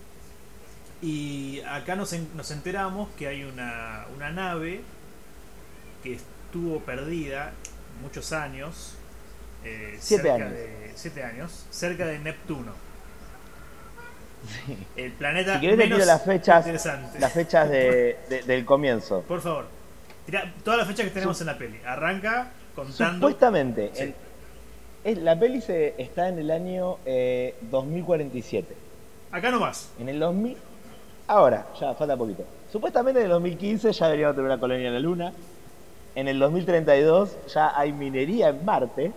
Y 1.01 1.61
acá 1.61 1.95
nos, 1.95 2.13
en- 2.13 2.35
nos 2.35 2.51
enteramos 2.51 3.09
que 3.17 3.27
hay 3.27 3.43
una, 3.43 4.05
una 4.15 4.29
nave 4.31 4.81
que 6.03 6.13
estuvo 6.13 6.79
perdida 6.81 7.51
muchos 8.01 8.31
años. 8.33 8.95
eh, 9.63 9.97
Siete 9.99 10.23
cerca 10.23 10.35
años. 10.35 10.51
De, 10.51 10.91
siete 10.95 11.23
años. 11.23 11.65
Cerca 11.71 12.05
de 12.05 12.19
Neptuno. 12.19 12.73
El 14.95 15.11
planeta 15.13 15.55
Si 15.55 15.61
querés 15.61 15.77
te 15.77 15.83
menos 15.83 15.97
tiro 15.99 16.05
las 16.05 16.23
fechas, 16.23 16.65
las 17.19 17.33
fechas 17.33 17.69
de, 17.69 18.17
de- 18.29 18.43
del 18.43 18.63
comienzo. 18.65 19.21
Por 19.27 19.41
favor. 19.41 19.67
Tira 20.25 20.53
todas 20.63 20.79
las 20.79 20.87
fechas 20.87 21.05
que 21.07 21.11
tenemos 21.11 21.39
en 21.41 21.47
la 21.47 21.57
peli. 21.57 21.79
Arranca 21.85 22.51
contando. 22.75 23.13
Supuestamente, 23.15 23.91
Sí. 23.93 24.03
en- 24.03 24.15
es- 25.03 25.17
la 25.19 25.39
peli 25.39 25.61
se, 25.61 25.95
está 25.97 26.27
en 26.29 26.39
el 26.39 26.51
año 26.51 26.97
eh, 27.05 27.55
2047. 27.71 28.75
Acá 29.31 29.51
nomás. 29.51 29.91
En 29.99 30.09
el 30.09 30.19
2000. 30.19 30.57
Ahora, 31.27 31.67
ya 31.79 31.93
falta 31.93 32.17
poquito. 32.17 32.43
Supuestamente 32.71 33.19
en 33.19 33.25
el 33.25 33.31
2015 33.31 33.91
ya 33.91 34.05
deberíamos 34.07 34.35
tener 34.35 34.49
una 34.51 34.59
colonia 34.59 34.87
en 34.87 34.93
la 34.93 34.99
Luna. 34.99 35.33
En 36.15 36.27
el 36.27 36.39
2032 36.39 37.37
ya 37.53 37.77
hay 37.79 37.91
minería 37.93 38.49
en 38.49 38.65
Marte. 38.65 39.11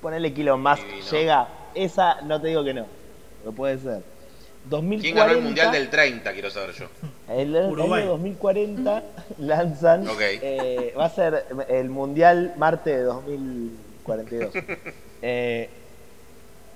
Ponele 0.00 0.28
Elon 0.28 0.62
Musk 0.62 0.82
Divino. 0.86 1.06
llega. 1.10 1.48
Esa 1.74 2.20
no 2.22 2.40
te 2.40 2.48
digo 2.48 2.64
que 2.64 2.72
no. 2.74 2.86
No 3.44 3.52
puede 3.52 3.78
ser. 3.78 4.02
2040, 4.68 5.02
¿Quién 5.02 5.14
ganó 5.14 5.32
el 5.38 5.42
mundial 5.44 5.70
del 5.72 5.88
30? 5.90 6.32
Quiero 6.32 6.50
saber 6.50 6.74
yo. 6.74 6.86
El, 7.28 7.56
año 7.56 8.06
2040 8.06 9.02
lanzan. 9.38 10.06
Ok. 10.08 10.20
eh, 10.20 10.94
va 10.96 11.06
a 11.06 11.10
ser 11.10 11.44
el 11.68 11.90
mundial 11.90 12.54
Marte 12.56 12.90
de 12.96 13.02
2042. 13.02 14.54
Eh, 15.22 15.70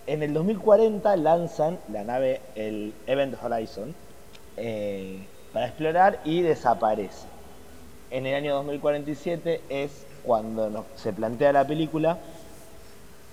en 0.07 0.23
el 0.23 0.33
2040 0.33 1.15
lanzan 1.19 1.79
la 1.93 2.03
nave, 2.03 2.41
el 2.57 2.95
Event 3.07 3.37
Horizon, 3.41 3.95
eh, 4.57 5.29
para 5.53 5.67
explorar 5.67 6.21
y 6.25 6.41
desaparece. 6.41 7.29
En 8.11 8.27
el 8.27 8.35
año 8.35 8.55
2047 8.55 9.61
es 9.69 10.07
cuando 10.25 10.71
nos- 10.71 10.87
se 10.97 11.13
plantea 11.13 11.53
la 11.53 11.67
película 11.67 12.19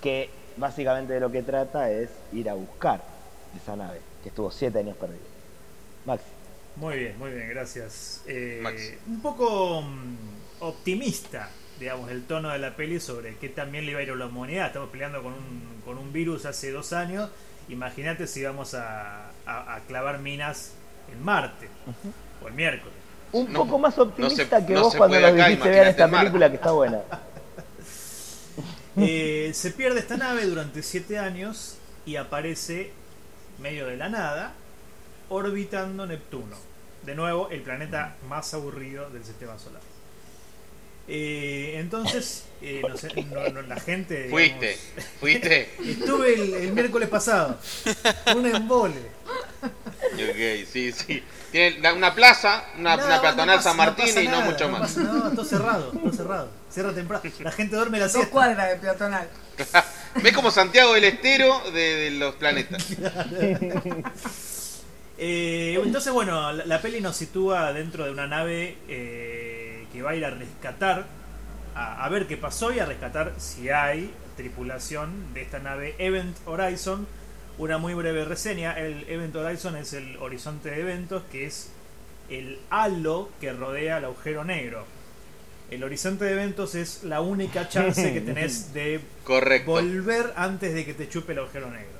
que 0.01 0.29
básicamente 0.57 1.13
de 1.13 1.19
lo 1.21 1.31
que 1.31 1.41
trata 1.41 1.89
es 1.89 2.11
ir 2.33 2.49
a 2.49 2.53
buscar 2.53 3.01
esa 3.55 3.75
nave, 3.75 4.01
que 4.21 4.29
estuvo 4.29 4.51
siete 4.51 4.79
años 4.79 4.97
perdida. 4.97 5.21
Max. 6.05 6.21
Muy 6.79 6.97
bien, 6.97 7.17
muy 7.17 7.31
bien, 7.31 7.49
gracias. 7.49 8.21
Eh, 8.27 8.99
un 9.07 9.21
poco 9.21 9.81
mm, 9.81 10.15
optimista, 10.59 11.49
digamos, 11.79 12.11
el 12.11 12.25
tono 12.25 12.49
de 12.49 12.59
la 12.59 12.75
peli 12.75 12.99
sobre 12.99 13.35
qué 13.37 13.49
también 13.49 13.85
le 13.85 13.91
iba 13.91 13.99
a 13.99 14.03
ir 14.03 14.11
a 14.11 14.15
la 14.15 14.27
humanidad. 14.27 14.67
Estamos 14.67 14.89
peleando 14.89 15.23
con 15.23 15.33
un, 15.33 15.81
con 15.83 15.97
un 15.97 16.13
virus 16.13 16.45
hace 16.45 16.71
dos 16.71 16.93
años. 16.93 17.29
Imagínate 17.69 18.27
si 18.27 18.43
vamos 18.43 18.73
a, 18.75 19.29
a- 19.45 19.75
a 19.75 19.79
clavar 19.87 20.19
minas 20.19 20.71
en 21.11 21.23
Marte 21.23 21.67
o 22.43 22.47
el 22.47 22.53
miércoles. 22.53 22.93
Un 23.31 23.51
No, 23.51 23.59
poco 23.59 23.79
más 23.79 23.97
optimista 23.97 24.59
no 24.59 24.59
se- 24.61 24.65
que 24.67 24.73
no 24.73 24.81
vos 24.83 24.95
cuando 24.95 25.19
nos 25.19 25.35
dijiste 25.35 25.69
vean 25.69 25.87
esta 25.87 26.09
película 26.09 26.49
que 26.49 26.55
está 26.55 26.71
buena. 26.71 27.01
Eh, 28.99 29.51
se 29.53 29.69
pierde 29.71 29.99
esta 29.99 30.17
nave 30.17 30.45
durante 30.45 30.81
siete 30.81 31.19
años 31.19 31.77
y 32.05 32.15
aparece 32.15 32.91
medio 33.59 33.85
de 33.85 33.95
la 33.95 34.09
nada 34.09 34.53
orbitando 35.29 36.07
Neptuno. 36.07 36.55
De 37.07 37.15
nuevo, 37.15 37.49
el 37.49 37.61
planeta 37.61 38.15
más 38.27 38.53
aburrido 38.53 39.09
del 39.09 39.23
sistema 39.23 39.57
solar. 39.57 39.81
Eh, 41.07 41.75
entonces, 41.77 42.43
eh, 42.61 42.81
no 42.85 42.97
sé, 42.97 43.07
no- 43.31 43.47
no- 43.49 43.61
la 43.61 43.79
gente. 43.79 44.23
digamos, 44.23 44.31
Fuiste, 44.41 44.77
fuiste. 45.21 45.69
Estuve 45.89 46.33
el, 46.33 46.53
el 46.55 46.73
miércoles 46.73 47.07
pasado. 47.07 47.57
Un 48.35 48.45
embole. 48.45 48.99
Ok, 49.63 50.67
sí, 50.71 50.91
sí. 50.91 51.23
Tiene 51.49 51.93
una 51.93 52.13
plaza, 52.13 52.65
una, 52.77 52.97
No, 52.97 53.05
una 53.05 53.15
no 53.15 53.21
peatonal 53.21 53.63
San 53.63 53.77
no 53.77 53.83
Martín 53.85 54.13
y 54.21 54.27
no 54.27 54.41
mucho 54.41 54.67
más. 54.67 54.81
pasa- 54.81 55.01
no, 55.03 55.31
todo 55.31 55.45
cerrado, 55.45 55.91
todo 55.91 56.11
cerrado. 56.11 56.49
Cierra 56.69 56.91
temprano. 56.93 57.23
La 57.39 57.51
gente 57.53 57.77
duerme 57.77 57.99
la 57.99 58.05
Dos 58.05 58.11
siesta. 58.11 58.31
cuadras 58.31 58.69
de 58.69 58.75
peatonal. 58.75 59.29
¿Ves 60.21 60.33
como 60.33 60.51
Santiago 60.51 60.93
del 60.93 61.05
Estero 61.05 61.57
de, 61.71 61.79
de 61.95 62.11
los 62.11 62.35
planetas? 62.35 62.85
Eh, 65.17 65.79
entonces, 65.83 66.13
bueno, 66.13 66.51
la, 66.53 66.65
la 66.65 66.81
peli 66.81 67.01
nos 67.01 67.15
sitúa 67.15 67.73
dentro 67.73 68.05
de 68.05 68.11
una 68.11 68.27
nave 68.27 68.77
eh, 68.87 69.85
que 69.91 70.01
va 70.01 70.11
a 70.11 70.15
ir 70.15 70.25
a 70.25 70.29
rescatar, 70.29 71.05
a, 71.75 72.05
a 72.05 72.09
ver 72.09 72.27
qué 72.27 72.37
pasó 72.37 72.71
y 72.71 72.79
a 72.79 72.85
rescatar 72.85 73.33
si 73.37 73.69
hay 73.69 74.11
tripulación 74.35 75.33
de 75.33 75.41
esta 75.41 75.59
nave 75.59 75.95
Event 75.97 76.37
Horizon. 76.45 77.07
Una 77.57 77.79
muy 77.79 77.95
breve 77.95 78.23
reseña. 78.25 78.73
El 78.77 79.05
Event 79.09 79.35
Horizon 79.35 79.75
es 79.77 79.93
el 79.93 80.17
horizonte 80.17 80.69
de 80.69 80.81
eventos 80.81 81.23
que 81.31 81.47
es 81.47 81.71
el 82.29 82.59
halo 82.69 83.29
que 83.41 83.51
rodea 83.53 83.97
el 83.97 84.05
agujero 84.05 84.43
negro. 84.43 84.85
El 85.71 85.83
horizonte 85.83 86.25
de 86.25 86.33
eventos 86.33 86.75
es 86.75 87.03
la 87.03 87.19
única 87.21 87.67
chance 87.67 88.13
que 88.13 88.21
tenés 88.21 88.73
de 88.75 89.01
Correcto. 89.23 89.71
volver 89.71 90.33
antes 90.35 90.73
de 90.75 90.85
que 90.85 90.93
te 90.93 91.09
chupe 91.09 91.33
el 91.33 91.39
agujero 91.39 91.71
negro. 91.71 91.97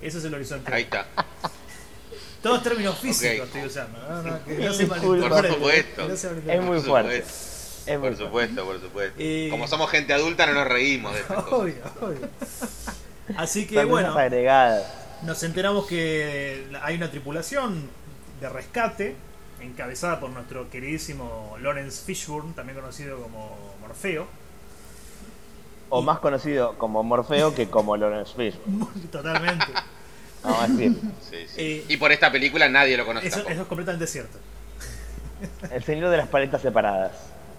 Ese 0.00 0.18
es 0.18 0.24
el 0.24 0.34
horizonte. 0.34 0.72
Ahí 0.72 0.84
está. 0.84 1.06
Todos 2.42 2.62
términos 2.62 2.98
físicos 2.98 3.46
estoy 3.46 3.64
usando. 3.64 3.98
No, 3.98 4.22
no, 4.22 4.44
que 4.44 4.54
no 4.58 4.70
Es 4.70 4.76
se 4.76 4.86
Por 4.86 4.98
supuesto. 5.48 6.08
no 6.08 6.16
se 6.16 6.28
Es 6.54 6.62
muy 6.62 6.78
Por 6.78 6.86
fuerte. 6.86 7.24
Es 7.86 7.98
Por 7.98 8.16
supuesto, 8.16 8.64
por 8.64 8.80
supuesto. 8.80 9.14
Eh, 9.18 9.48
Como 9.50 9.66
somos 9.68 9.90
gente 9.90 10.12
adulta 10.12 10.46
no 10.46 10.54
nos 10.54 10.66
reímos 10.68 11.14
de 11.14 11.20
estas 11.20 11.36
cosas. 11.44 11.52
Obvio, 11.60 11.74
obvio. 12.00 12.28
Así 13.36 13.66
que 13.66 13.84
bueno, 13.84 14.16
agregadas. 14.16 14.84
nos 15.22 15.42
enteramos 15.42 15.86
que 15.86 16.66
hay 16.82 16.96
una 16.96 17.10
tripulación 17.10 17.88
de 18.40 18.48
rescate 18.48 19.16
encabezada 19.60 20.20
por 20.20 20.30
nuestro 20.30 20.68
queridísimo 20.70 21.56
Lawrence 21.60 22.04
Fishburne, 22.04 22.52
también 22.54 22.78
conocido 22.78 23.20
como 23.20 23.56
Morfeo. 23.80 24.26
O 25.88 26.02
más 26.02 26.18
conocido 26.18 26.76
como 26.78 27.02
Morfeo 27.02 27.54
que 27.54 27.68
como 27.68 27.96
Lawrence 27.96 28.32
Fishburne. 28.36 28.86
Totalmente. 29.12 29.66
Vamos 30.42 30.60
a 30.62 30.68
decir. 30.68 30.92
Sí, 31.30 31.36
sí. 31.48 31.54
Eh, 31.56 31.84
y 31.88 31.96
por 31.96 32.12
esta 32.12 32.30
película 32.30 32.68
nadie 32.68 32.96
lo 32.96 33.04
conoce 33.06 33.26
Eso, 33.28 33.36
tampoco. 33.36 33.52
eso 33.52 33.62
es 33.62 33.68
completamente 33.68 34.06
cierto. 34.06 34.38
El 35.70 35.82
señor 35.84 36.10
de 36.10 36.16
las 36.16 36.28
paletas 36.28 36.62
separadas. 36.62 37.12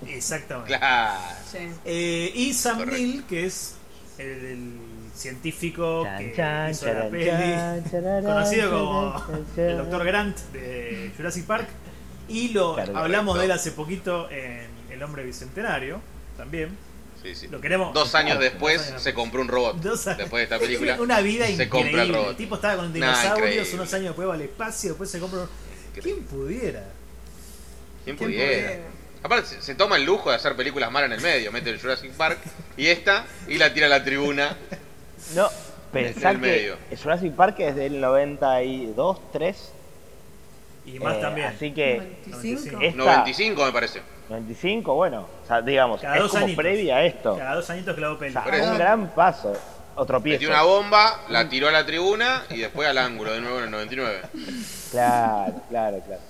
Exactamente. 0.08 0.78
Claro. 0.78 1.20
Sí. 1.52 1.58
Eh, 1.86 2.32
y 2.36 2.54
Sam 2.54 2.78
Correcto. 2.78 2.98
Neill, 2.98 3.24
que 3.26 3.46
es 3.46 3.76
el, 4.18 4.28
el 4.28 4.72
científico 5.16 6.04
Chan, 6.06 6.18
que 6.20 6.34
chan, 6.36 6.72
hizo 6.72 6.86
la 6.94 7.10
peli, 7.10 7.30
conocido 8.26 8.72
como 8.72 9.14
charan, 9.56 9.70
el 9.70 9.78
Dr. 9.78 10.06
Grant 10.06 10.38
de 10.54 11.12
Jurassic 11.18 11.46
Park. 11.46 11.68
Y 12.30 12.50
lo 12.50 12.76
Claro, 12.76 12.98
hablamos 12.98 13.36
correcto. 13.36 13.40
de 13.40 13.46
él 13.46 13.52
hace 13.52 13.72
poquito 13.72 14.30
en 14.30 14.68
El 14.92 15.02
Hombre 15.04 15.24
Bicentenario, 15.24 16.02
también. 16.36 16.78
Sí, 17.28 17.36
sí. 17.36 17.48
Lo 17.50 17.60
queremos. 17.62 17.94
Dos 17.94 18.14
años 18.16 18.40
después 18.40 18.78
Dos 18.78 18.88
años 18.90 19.02
se 19.04 19.14
compró 19.14 19.42
un 19.42 19.48
robot. 19.48 19.78
Dos 19.78 20.08
años. 20.08 20.20
Después 20.20 20.40
de 20.42 20.44
esta 20.56 20.60
película. 20.60 20.96
Una 21.02 21.20
vida 21.22 21.46
se 21.48 21.68
compra 21.70 21.90
el 21.90 21.96
increíble. 21.96 22.18
robot. 22.18 22.30
El 22.32 22.38
tipo 22.38 22.56
estaba 22.56 22.76
con 22.78 22.86
Nah, 22.88 22.94
dinosaurios, 22.94 23.38
increíble. 23.38 23.74
unos 23.74 23.94
años 23.94 24.06
después 24.08 24.28
va 24.30 24.34
al 24.34 24.42
espacio, 24.42 24.90
después 24.92 25.10
se 25.12 25.20
compra. 25.20 25.40
un- 25.42 25.50
¿Quién 26.02 26.24
pudiera? 26.26 26.84
¿Quién 28.06 28.16
¿Quién 28.16 28.30
pudiera? 28.30 28.68
pudiera? 28.68 28.84
Aparte, 29.24 29.48
se, 29.48 29.62
se 29.62 29.76
toma 29.76 29.96
el 29.98 30.06
lujo 30.06 30.30
de 30.30 30.36
hacer 30.36 30.56
películas 30.56 30.92
malas 30.92 31.10
en 31.10 31.18
el 31.18 31.22
medio. 31.22 31.52
Mete 31.52 31.70
el 31.72 31.82
Jurassic 31.82 32.12
Park 32.12 32.40
y 32.78 32.88
esta 32.88 33.26
y 33.48 33.58
la 33.58 33.74
tira 33.74 33.88
a 33.88 33.90
la 33.90 34.04
tribuna. 34.04 34.56
No, 35.36 35.48
En 35.48 35.52
pensá 35.92 36.30
el 36.30 36.36
que 36.40 36.42
medio. 36.42 36.78
el 36.92 36.98
Jurassic 36.98 37.34
Park 37.34 37.60
es 37.60 37.76
del 37.76 38.00
92, 38.00 39.20
3. 39.34 39.72
Y 40.86 41.00
más 41.00 41.18
eh, 41.18 41.20
también. 41.22 41.48
Así 41.48 41.74
que 41.74 42.18
95. 42.28 42.80
Esta- 42.82 42.98
95 42.98 43.66
me 43.66 43.72
parece. 43.72 44.02
95, 44.30 44.94
bueno, 44.94 45.28
o 45.44 45.48
sea, 45.48 45.62
digamos, 45.62 46.02
Cada 46.02 46.16
es 46.16 46.22
dos 46.24 46.32
como 46.32 46.46
añitos. 46.46 46.64
previa 46.64 46.98
a 46.98 47.06
esto. 47.06 47.38
Cada 47.38 47.56
dos 47.56 47.70
añitos 47.70 47.96
clavo 47.96 48.16
O 48.16 48.20
peli. 48.20 48.34
sea, 48.34 48.44
Por 48.44 48.56
eso. 48.56 48.72
un 48.72 48.78
gran 48.78 49.08
paso. 49.16 49.54
Otro 49.96 50.22
pie. 50.22 50.34
Metió 50.34 50.50
una 50.50 50.62
bomba, 50.62 51.22
la 51.30 51.50
tiró 51.50 51.68
a 51.70 51.72
la 51.72 51.86
tribuna 51.86 52.44
y 52.52 52.58
después 52.60 52.88
al 52.88 52.98
ángulo 53.00 53.34
de 53.34 53.42
nuevo 53.42 53.58
en 53.58 53.64
el 53.66 53.72
99. 53.72 54.22
Claro, 54.92 55.62
claro, 55.70 56.00
claro. 56.06 56.22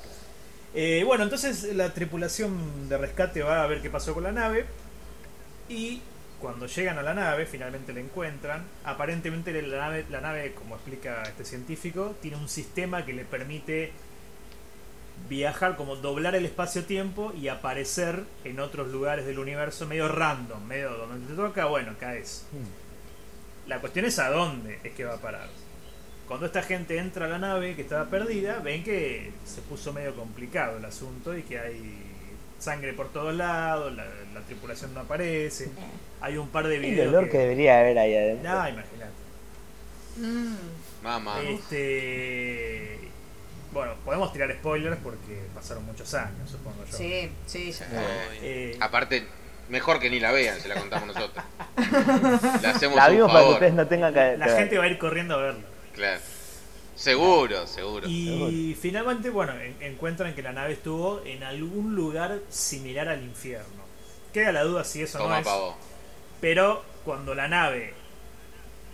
Eh, 0.74 1.04
bueno, 1.06 1.24
entonces 1.24 1.64
la 1.76 1.94
tripulación 1.94 2.88
de 2.88 2.98
rescate 2.98 3.42
va 3.44 3.64
a 3.64 3.68
ver 3.68 3.82
qué 3.82 3.90
pasó 3.90 4.14
con 4.14 4.24
la 4.24 4.32
nave. 4.32 4.66
Y 5.70 6.02
cuando 6.40 6.68
llegan 6.68 6.98
a 6.98 7.02
la 7.04 7.14
nave, 7.14 7.46
finalmente 7.46 7.92
la 7.94 8.00
encuentran. 8.00 8.64
Aparentemente 8.86 9.60
la 9.62 9.78
nave, 9.80 10.06
la 10.10 10.22
nave, 10.22 10.54
como 10.54 10.76
explica 10.76 11.24
este 11.24 11.44
científico, 11.44 12.16
tiene 12.22 12.38
un 12.38 12.48
sistema 12.48 13.06
que 13.06 13.12
le 13.14 13.26
permite 13.26 13.92
viajar, 15.30 15.76
como 15.76 15.96
doblar 15.96 16.36
el 16.36 16.46
espacio-tiempo 16.46 17.34
y 17.34 17.48
aparecer 17.50 18.24
en 18.44 18.60
otros 18.60 18.88
lugares 18.90 19.26
del 19.26 19.40
universo 19.40 19.86
medio 19.88 20.08
random, 20.08 20.66
medio 20.66 20.92
donde 20.92 21.28
te 21.28 21.34
toca, 21.34 21.66
bueno, 21.66 21.94
caes. 22.00 22.46
La 23.68 23.80
cuestión 23.80 24.06
es 24.06 24.18
a 24.20 24.30
dónde 24.30 24.80
es 24.84 24.94
que 24.94 25.04
va 25.04 25.16
a 25.16 25.22
parar. 25.22 25.48
Cuando 26.28 26.46
esta 26.46 26.62
gente 26.62 26.98
entra 26.98 27.26
a 27.26 27.30
la 27.30 27.40
nave 27.40 27.76
que 27.76 27.82
estaba 27.82 28.06
perdida, 28.06 28.60
ven 28.60 28.84
que 28.84 29.32
se 29.46 29.62
puso 29.62 29.94
medio 29.94 30.16
complicado 30.16 30.78
el 30.78 30.86
asunto 30.86 31.38
y 31.38 31.44
que 31.44 31.60
hay 31.60 32.04
sangre 32.60 32.94
por 32.94 33.10
todos 33.10 33.34
lados, 33.36 33.96
la, 33.96 34.06
la 34.34 34.42
tripulación 34.42 34.94
no 34.94 35.02
aparece, 35.02 35.70
hay 36.20 36.38
un 36.38 36.50
par 36.50 36.68
de 36.68 36.76
El 36.76 36.82
videos 36.82 37.10
olor 37.10 37.30
que 37.30 37.38
debería 37.38 37.80
haber 37.80 37.98
ahí 37.98 38.16
adentro. 38.16 38.52
Ah, 38.52 38.70
imagínate. 38.70 39.12
Mm. 40.18 41.04
Mamá. 41.04 41.42
Este... 41.42 43.07
Bueno, 43.72 43.94
podemos 44.06 44.32
tirar 44.34 44.52
spoilers 44.54 44.98
porque 45.04 45.42
pasaron 45.54 45.86
muchos 45.86 46.14
años, 46.14 46.50
supongo 46.50 46.84
yo. 46.90 46.98
Sí, 46.98 47.30
sí, 47.46 47.72
ya 47.72 47.86
está. 47.86 48.04
Eh, 48.42 48.78
aparte, 48.80 49.28
mejor 49.70 50.00
que 50.00 50.10
ni 50.10 50.20
la 50.20 50.32
vean, 50.32 50.60
se 50.60 50.68
la 50.68 50.76
contamos 50.76 51.08
nosotros. 51.16 51.44
Le 52.62 52.68
hacemos 52.68 52.96
La 52.96 53.08
un 53.10 53.16
vimos 53.16 53.28
para 53.32 53.40
que 53.40 53.44
favor. 53.44 53.54
ustedes 53.54 53.74
no 53.74 53.88
tengan 53.88 54.14
que. 54.14 54.38
la 54.38 54.48
gente 54.50 54.78
va 54.78 54.86
a 54.86 54.88
ir 54.88 54.98
corriendo 54.98 55.34
a 55.36 55.38
verlo. 55.38 55.62
Claro. 55.94 56.22
Seguro, 56.96 57.68
seguro. 57.68 58.08
Y 58.10 58.76
finalmente, 58.80 59.30
bueno, 59.30 59.54
en- 59.60 59.76
encuentran 59.82 60.34
que 60.34 60.42
la 60.42 60.52
nave 60.52 60.74
estuvo 60.74 61.22
en 61.26 61.44
algún 61.44 61.94
lugar 61.94 62.40
similar 62.50 63.08
al 63.10 63.22
infierno. 63.22 63.86
Queda 64.34 64.52
la 64.52 64.64
duda 64.64 64.84
si 64.84 65.04
eso 65.04 65.20
no 65.20 65.26
Toma 65.26 65.40
es. 65.40 65.46
pavo. 65.46 65.78
Pero 66.42 66.84
cuando 67.06 67.36
la 67.36 67.48
nave 67.48 67.94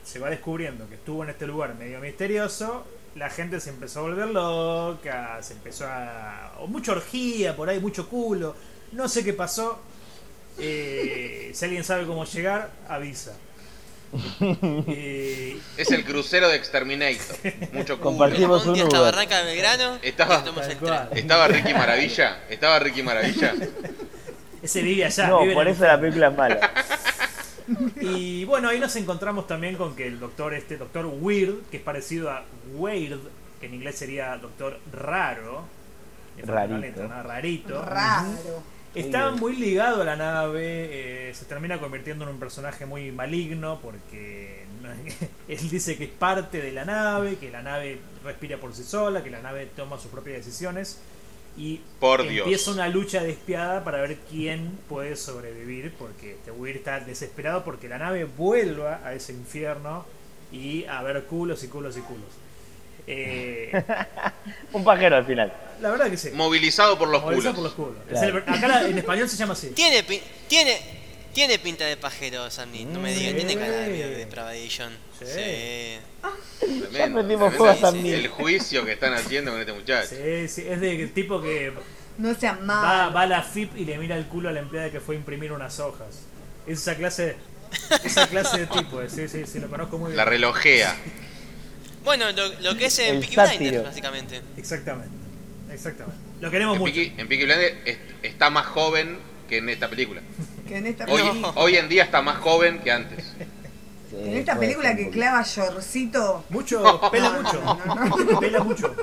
se 0.04 0.20
va 0.20 0.30
descubriendo 0.30 0.90
que 0.90 0.96
estuvo 0.96 1.24
en 1.24 1.30
este 1.30 1.48
lugar 1.48 1.76
medio 1.76 2.00
misterioso, 2.00 2.86
la 3.16 3.30
gente 3.30 3.60
se 3.60 3.70
empezó 3.70 4.00
a 4.00 4.04
volver 4.04 4.28
loca, 4.30 5.38
se 5.42 5.54
empezó 5.54 5.86
a... 5.88 6.54
o 6.60 6.68
mucha 6.68 6.92
orgía 6.94 7.56
por 7.56 7.70
ahí, 7.70 7.80
mucho 7.80 8.10
culo. 8.10 8.56
No 8.92 9.08
sé 9.08 9.24
qué 9.24 9.34
pasó. 9.34 9.80
Eh, 10.60 11.52
si 11.54 11.66
alguien 11.66 11.84
sabe 11.84 12.06
cómo 12.06 12.26
llegar, 12.26 12.70
avisa. 12.88 13.34
Eh, 14.88 15.58
Es 15.78 15.90
el 15.92 16.06
crucero 16.06 16.48
de 16.48 16.56
Exterminator. 16.58 17.36
Mucho 17.72 17.98
culo. 17.98 18.10
Compartimos 18.12 18.66
Un 18.66 18.80
Uber. 18.80 19.00
Barranca 19.00 19.40
de 19.40 19.46
Belgrano 19.46 19.98
Estaba-. 20.04 20.44
¿Estaba 21.16 21.48
Ricky 21.48 21.74
Maravilla? 21.74 22.44
¿Estaba 22.50 22.80
Ricky 22.80 23.02
Maravilla? 23.02 23.56
ese 24.62 24.82
vive 24.82 25.06
allá. 25.06 25.28
No, 25.28 25.42
vive 25.42 25.54
por 25.56 25.68
el 25.68 25.74
eso 25.74 25.86
la 25.86 26.00
película 26.00 26.28
es 26.28 26.38
mala. 26.38 26.72
Y 28.02 28.46
bueno, 28.46 28.70
ahí 28.70 28.80
nos 28.80 28.96
encontramos 28.96 29.48
también 29.48 29.76
con 29.76 29.96
que 29.96 30.08
el 30.08 30.20
doctor, 30.20 30.54
este 30.54 30.78
doctor 30.78 31.06
Weird, 31.06 31.64
que 31.72 31.78
es 31.78 31.84
parecido 31.84 32.32
a 32.32 32.44
Weird, 32.74 33.20
que 33.60 33.68
en 33.68 33.76
inglés 33.76 33.96
sería 33.96 34.38
doctor 34.38 34.80
raro, 34.92 35.64
Rarito. 36.42 36.78
letra, 36.80 37.08
¿no? 37.08 37.24
rarito, 37.24 37.82
Raro. 37.82 38.64
está 38.96 39.32
muy 39.32 39.56
ligado 39.56 40.02
a 40.02 40.06
la 40.06 40.16
nave, 40.16 41.30
eh, 41.30 41.34
se 41.34 41.46
termina 41.46 41.80
convirtiendo 41.80 42.26
en 42.26 42.32
un 42.32 42.40
personaje 42.40 42.86
muy 42.86 43.12
maligno 43.12 43.80
porque 43.82 44.66
él 45.48 45.70
dice 45.70 45.98
que 45.98 46.06
es 46.06 46.10
parte 46.10 46.60
de 46.60 46.72
la 46.72 46.86
nave, 46.86 47.38
que 47.38 47.52
la 47.52 47.62
nave 47.62 48.00
respira 48.24 48.58
por 48.58 48.74
sí 48.74 48.84
sola, 48.84 49.24
que 49.24 49.30
la 49.30 49.42
nave 49.42 49.70
toma 49.76 49.98
sus 49.98 50.12
propias 50.12 50.38
decisiones 50.38 51.00
y 51.58 51.82
Por 52.00 52.28
Dios. 52.28 52.46
empieza 52.48 52.72
una 52.72 52.88
lucha 52.90 53.22
despiadada 53.24 53.84
para 53.84 54.02
ver 54.02 54.18
quién 54.30 54.80
puede 54.90 55.16
sobrevivir 55.16 55.94
porque 56.00 56.32
este 56.34 56.52
Weir 56.52 56.78
está 56.78 57.00
desesperado 57.00 57.64
porque 57.64 57.88
la 57.88 57.98
nave 58.00 58.24
vuelva 58.26 59.02
a 59.06 59.14
ese 59.14 59.34
infierno 59.34 60.06
y 60.52 60.86
a 60.86 61.02
ver 61.04 61.24
culos 61.26 61.64
y 61.64 61.68
culos 61.68 61.96
y 61.98 62.02
culos. 62.02 62.30
Eh, 63.06 63.72
Un 64.74 64.84
pajero 64.84 65.18
al 65.18 65.26
final. 65.26 65.52
la 65.82 65.92
verdad 65.92 66.10
que 66.10 66.18
sí. 66.18 66.30
Movilizado 66.34 66.98
por 66.98 67.10
los 67.10 67.22
Movilizado 67.22 67.56
culos. 67.56 67.74
por 67.74 67.88
los 67.88 67.96
culos. 67.96 68.10
Claro. 68.10 68.40
Es 68.40 68.48
el- 68.48 68.54
acá 68.54 68.88
en 68.88 68.98
español 68.98 69.30
se 69.30 69.38
llama 69.38 69.54
así. 69.54 69.70
Tiene, 69.72 70.04
tiene, 70.48 71.03
tiene 71.34 71.60
pinta 71.60 71.86
de 71.86 71.98
pajero, 71.98 72.50
Sandy. 72.52 72.86
No 72.86 73.00
me 73.00 73.14
digan, 73.14 73.36
tiene 73.36 73.56
cara 73.56 73.72
de 73.72 73.90
de. 74.26 74.96
Sí. 75.20 75.26
Sí. 75.26 76.00
Tremendo, 76.60 76.90
Ya 76.92 77.14
prendimos 77.14 77.50
tremendo 77.54 77.58
fuego 77.58 77.88
a 77.88 77.90
el- 78.16 78.28
juicio 78.30 78.86
que 78.86 78.94
están 78.94 79.14
haciendo 79.14 79.52
con 79.52 79.60
este 79.60 79.74
muchacho. 79.74 80.10
Sí, 80.10 80.48
sí, 80.48 80.64
es 80.68 80.80
de 80.80 81.08
tipo 81.08 81.42
que 81.42 81.74
No 82.18 82.34
sean 82.36 82.60
va, 82.62 82.66
malos. 82.66 83.16
va 83.16 83.22
a 83.22 83.28
la 83.28 83.44
FIP 83.44 83.78
y 83.78 83.86
le 83.86 83.98
mira 83.98 84.16
el 84.18 84.26
culo 84.28 84.50
a 84.50 84.52
la 84.52 84.60
empleada 84.60 84.90
que 84.92 85.00
fue 85.00 85.16
a 85.16 85.18
imprimir 85.18 85.52
unas 85.52 85.80
hojas. 85.80 86.22
Es 86.68 86.80
esa 86.80 86.96
clase, 86.96 87.36
esa 88.04 88.28
clase 88.30 88.60
de 88.62 88.68
tipo, 88.68 89.02
eh, 89.02 89.10
sí, 89.10 89.28
sí, 89.28 89.44
sí, 89.46 89.60
lo 89.60 89.70
conozco 89.70 89.98
muy 89.98 90.08
bien. 90.10 90.18
La 90.18 90.26
relojea. 90.26 90.96
Bueno, 92.04 92.30
lo, 92.34 92.50
lo 92.60 92.76
que 92.78 92.88
es 92.88 93.00
en 93.00 93.22
Peaky. 93.22 93.58
Blinders, 93.60 93.84
básicamente. 93.86 94.42
Exactamente, 94.58 95.10
exactamente. 95.72 96.20
Lo 96.42 96.52
queremos 96.52 96.76
En 96.76 96.82
mucho. 96.82 96.94
Peaky, 96.94 97.14
en 97.18 97.28
Peaky 97.30 97.46
Blinders 97.46 97.76
es- 97.86 97.98
está 98.24 98.50
más 98.50 98.66
joven 98.66 99.20
que 99.48 99.60
en 99.60 99.70
esta 99.70 99.90
película. 99.90 100.22
Que 100.68 100.78
en 100.78 100.88
esta 100.88 101.06
Hoy, 101.06 101.22
película, 101.22 101.52
hoy 101.56 101.76
en 101.78 101.90
día 101.90 102.04
está 102.04 102.22
más 102.22 102.38
joven 102.40 102.80
que 102.80 102.92
antes. 102.92 103.26
Sí, 104.10 104.16
en 104.18 104.38
esta 104.38 104.58
película 104.58 104.96
que 104.96 105.10
clava 105.10 105.44
Yorcito. 105.44 106.46
Mucho, 106.50 107.02
pela 107.12 107.30
mucho, 107.32 107.62
no, 107.86 108.06
no, 108.06 108.40
pela 108.40 108.64
mucho. 108.64 108.96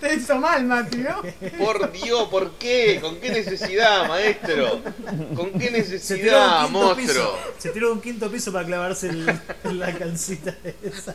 Te 0.00 0.14
hizo 0.14 0.36
mal, 0.36 0.64
Mati, 0.64 0.98
¿no? 0.98 1.22
Por 1.58 1.92
Dios, 1.92 2.28
¿por 2.28 2.52
qué? 2.52 2.98
¿Con 3.00 3.16
qué 3.20 3.30
necesidad, 3.30 4.08
maestro? 4.08 4.80
¿Con 5.36 5.52
qué 5.52 5.70
necesidad, 5.70 6.68
monstruo? 6.68 6.96
piso. 6.96 7.38
Se 7.58 7.70
tiró 7.70 7.92
un 7.92 8.00
quinto 8.00 8.30
piso 8.30 8.52
para 8.52 8.64
clavarse 8.66 9.08
el- 9.08 9.26
la 9.78 9.92
calcita 9.92 10.56
esa. 10.82 11.12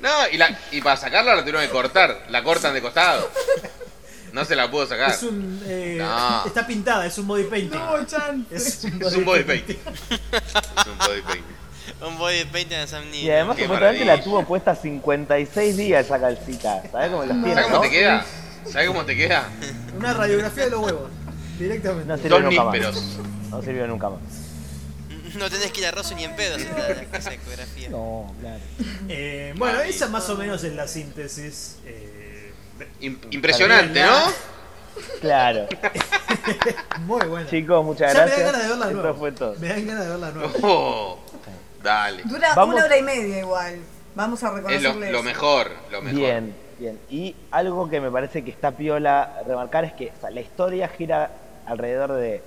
No, 0.00 0.10
y, 0.32 0.36
la, 0.36 0.58
y 0.70 0.80
para 0.82 0.96
sacarla 0.96 1.34
la 1.34 1.40
tuvieron 1.40 1.62
que 1.62 1.70
cortar. 1.70 2.26
La 2.28 2.42
cortan 2.42 2.74
de 2.74 2.82
costado. 2.82 3.30
No 4.34 4.44
se 4.44 4.56
la 4.56 4.70
pudo 4.70 4.86
sacar. 4.86 5.10
Es 5.12 5.22
un. 5.22 5.62
eh, 5.64 5.96
No. 5.98 6.44
Está 6.44 6.66
pintada, 6.66 7.06
es 7.06 7.16
un 7.18 7.26
body 7.28 7.44
painting. 7.44 7.78
No, 7.78 8.04
chance. 8.04 8.54
Es 8.54 8.84
un 8.84 9.00
Es 9.02 9.14
un 9.14 9.24
body 9.24 9.44
painting. 9.44 9.76
painting. 9.76 10.18
Es 10.80 10.86
un 10.86 10.98
body 10.98 11.20
painting. 11.22 11.54
Un 12.06 12.18
body 12.18 12.44
paint 12.46 12.68
de 12.70 12.86
Sam 12.86 13.04
Neill. 13.10 13.24
Y 13.26 13.30
además 13.30 13.56
Qué 13.56 13.62
supuestamente 13.62 14.04
la 14.04 14.22
tuvo 14.22 14.44
puesta 14.44 14.74
56 14.74 15.76
días 15.76 16.04
esa 16.06 16.18
calcita. 16.20 16.82
¿Sabes 16.90 17.10
cómo 17.10 17.24
las 17.24 17.36
tiene, 17.42 17.54
¿Sabes 17.54 17.66
cómo 17.66 17.76
no? 17.76 17.82
te 17.82 17.90
queda? 17.90 18.26
¿Sabes 18.70 18.88
cómo 18.88 19.04
te 19.04 19.16
queda? 19.16 19.48
Una 19.96 20.14
radiografía 20.14 20.64
de 20.64 20.70
los 20.70 20.80
huevos. 20.80 21.10
Directamente. 21.58 22.06
No 22.08 22.16
sirvió 22.16 22.30
Dos 22.30 22.42
nunca 22.42 22.64
más. 22.64 22.74
nísperos. 22.74 23.04
No 23.50 23.62
sirvió 23.62 23.86
nunca 23.86 24.10
más. 24.10 24.20
No 25.38 25.50
tenés 25.50 25.72
que 25.72 25.80
ir 25.80 25.86
a 25.86 25.90
Rosso 25.90 26.14
ni 26.14 26.24
en 26.24 26.34
pedo 26.36 26.58
si 26.58 26.64
te 26.64 26.72
da 26.80 26.88
esa 27.18 27.32
ecografía. 27.34 27.88
No, 27.90 28.32
claro. 28.40 28.60
Eh, 29.08 29.52
bueno, 29.56 29.80
esa 29.80 30.08
más 30.08 30.28
o 30.30 30.36
menos 30.36 30.62
es 30.64 30.72
la 30.74 30.86
síntesis. 30.88 31.76
eh, 31.86 32.13
impresionante, 33.00 34.02
¿no? 34.02 34.18
Claro. 35.20 35.66
muy 37.00 37.26
buena. 37.26 37.48
Chicos, 37.50 37.84
muchas 37.84 38.12
Ya 38.14 38.20
me 38.20 38.26
gracias. 38.26 38.44
dan 38.44 38.52
ganas 38.52 38.62
de 38.62 38.68
verla 38.68 38.86
de 38.86 38.92
Esto 38.92 39.02
nuevo. 39.02 39.18
fue 39.18 39.32
todo. 39.32 39.54
Me 39.58 39.68
dan 39.68 39.86
ganas 39.86 40.04
de 40.04 40.10
verla 40.10 40.26
de 40.28 40.34
nuevo. 40.34 40.52
Oh, 40.62 41.18
dale. 41.82 42.22
Dura 42.24 42.54
Vamos- 42.54 42.74
una 42.76 42.84
hora 42.84 42.96
y 42.98 43.02
media 43.02 43.38
igual. 43.40 43.78
Vamos 44.14 44.42
a 44.44 44.46
Es 44.46 44.52
lo, 44.52 44.56
reconocerle 44.58 45.10
lo 45.12 45.18
eso. 45.18 45.24
mejor, 45.24 45.70
lo 45.90 46.02
mejor. 46.02 46.18
Bien, 46.20 46.54
bien. 46.78 47.00
Y 47.10 47.34
algo 47.50 47.88
que 47.90 48.00
me 48.00 48.10
parece 48.10 48.44
que 48.44 48.50
está 48.50 48.70
piola 48.72 49.42
remarcar 49.46 49.84
es 49.84 49.92
que 49.94 50.12
o 50.16 50.20
sea, 50.20 50.30
la 50.30 50.40
historia 50.40 50.88
gira 50.88 51.30
alrededor 51.66 52.12
de 52.12 52.40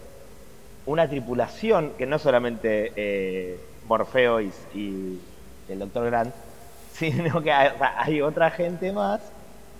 una 0.86 1.10
tripulación 1.10 1.92
que 1.98 2.06
no 2.06 2.18
solamente 2.20 2.94
eh, 2.96 3.60
Morfeo 3.88 4.40
y, 4.40 4.52
y 4.74 5.20
el 5.68 5.80
Dr. 5.80 6.06
Grant, 6.06 6.34
sino 6.94 7.42
que 7.44 7.52
hay, 7.52 7.68
o 7.76 7.78
sea, 7.78 7.96
hay 8.02 8.22
otra 8.22 8.50
gente 8.52 8.94
más. 8.94 9.20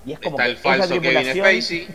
Y 0.08 0.14
es 0.14 0.20
como 0.20 0.38
Está 0.38 0.46
que 0.46 0.50
el 0.52 0.58
falso 0.58 0.84
esa 0.86 0.94
Kevin 0.94 1.02
tripulación 1.02 1.46
Spacey. 1.46 1.88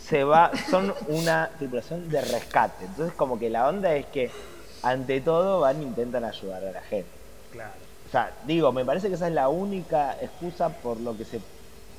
se 0.00 0.24
va, 0.24 0.52
son 0.70 0.94
una 1.08 1.50
tripulación 1.58 2.08
de 2.08 2.20
rescate. 2.22 2.84
Entonces 2.84 3.14
como 3.16 3.38
que 3.38 3.50
la 3.50 3.68
onda 3.68 3.94
es 3.94 4.06
que 4.06 4.30
ante 4.82 5.20
todo 5.20 5.60
van 5.60 5.80
e 5.80 5.82
intentan 5.82 6.24
ayudar 6.24 6.64
a 6.64 6.70
la 6.70 6.80
gente. 6.82 7.10
Claro. 7.50 7.72
O 8.08 8.10
sea, 8.12 8.30
digo, 8.46 8.70
me 8.72 8.84
parece 8.84 9.08
que 9.08 9.14
esa 9.14 9.26
es 9.26 9.34
la 9.34 9.48
única 9.48 10.16
excusa 10.22 10.68
por 10.68 11.00
lo 11.00 11.16
que 11.16 11.24
se 11.24 11.40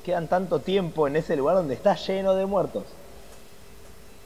quedan 0.04 0.26
tanto 0.26 0.60
tiempo 0.60 1.06
en 1.06 1.16
ese 1.16 1.36
lugar 1.36 1.56
donde 1.56 1.74
está 1.74 1.94
lleno 1.96 2.34
de 2.34 2.46
muertos. 2.46 2.84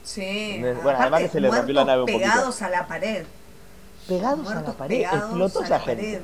Sí. 0.03 0.57
Bueno, 0.61 0.79
además 0.97 1.07
aparte, 1.07 1.25
que 1.25 1.29
se 1.29 1.41
le 1.41 1.51
rompió 1.51 1.73
la 1.75 1.85
nave 1.85 2.01
un 2.03 2.07
poquito. 2.07 2.29
pegados 2.29 2.61
a 2.61 2.69
la 2.69 2.87
pared. 2.87 3.25
Pegados 4.07 4.39
a 4.39 4.41
Muertos 4.43 4.67
la 4.67 4.77
pared, 4.77 4.97
pegados 4.97 5.19
explotó 5.23 5.59
a 5.59 5.63
esa 5.65 5.77
la 5.77 5.83
gente. 5.83 6.21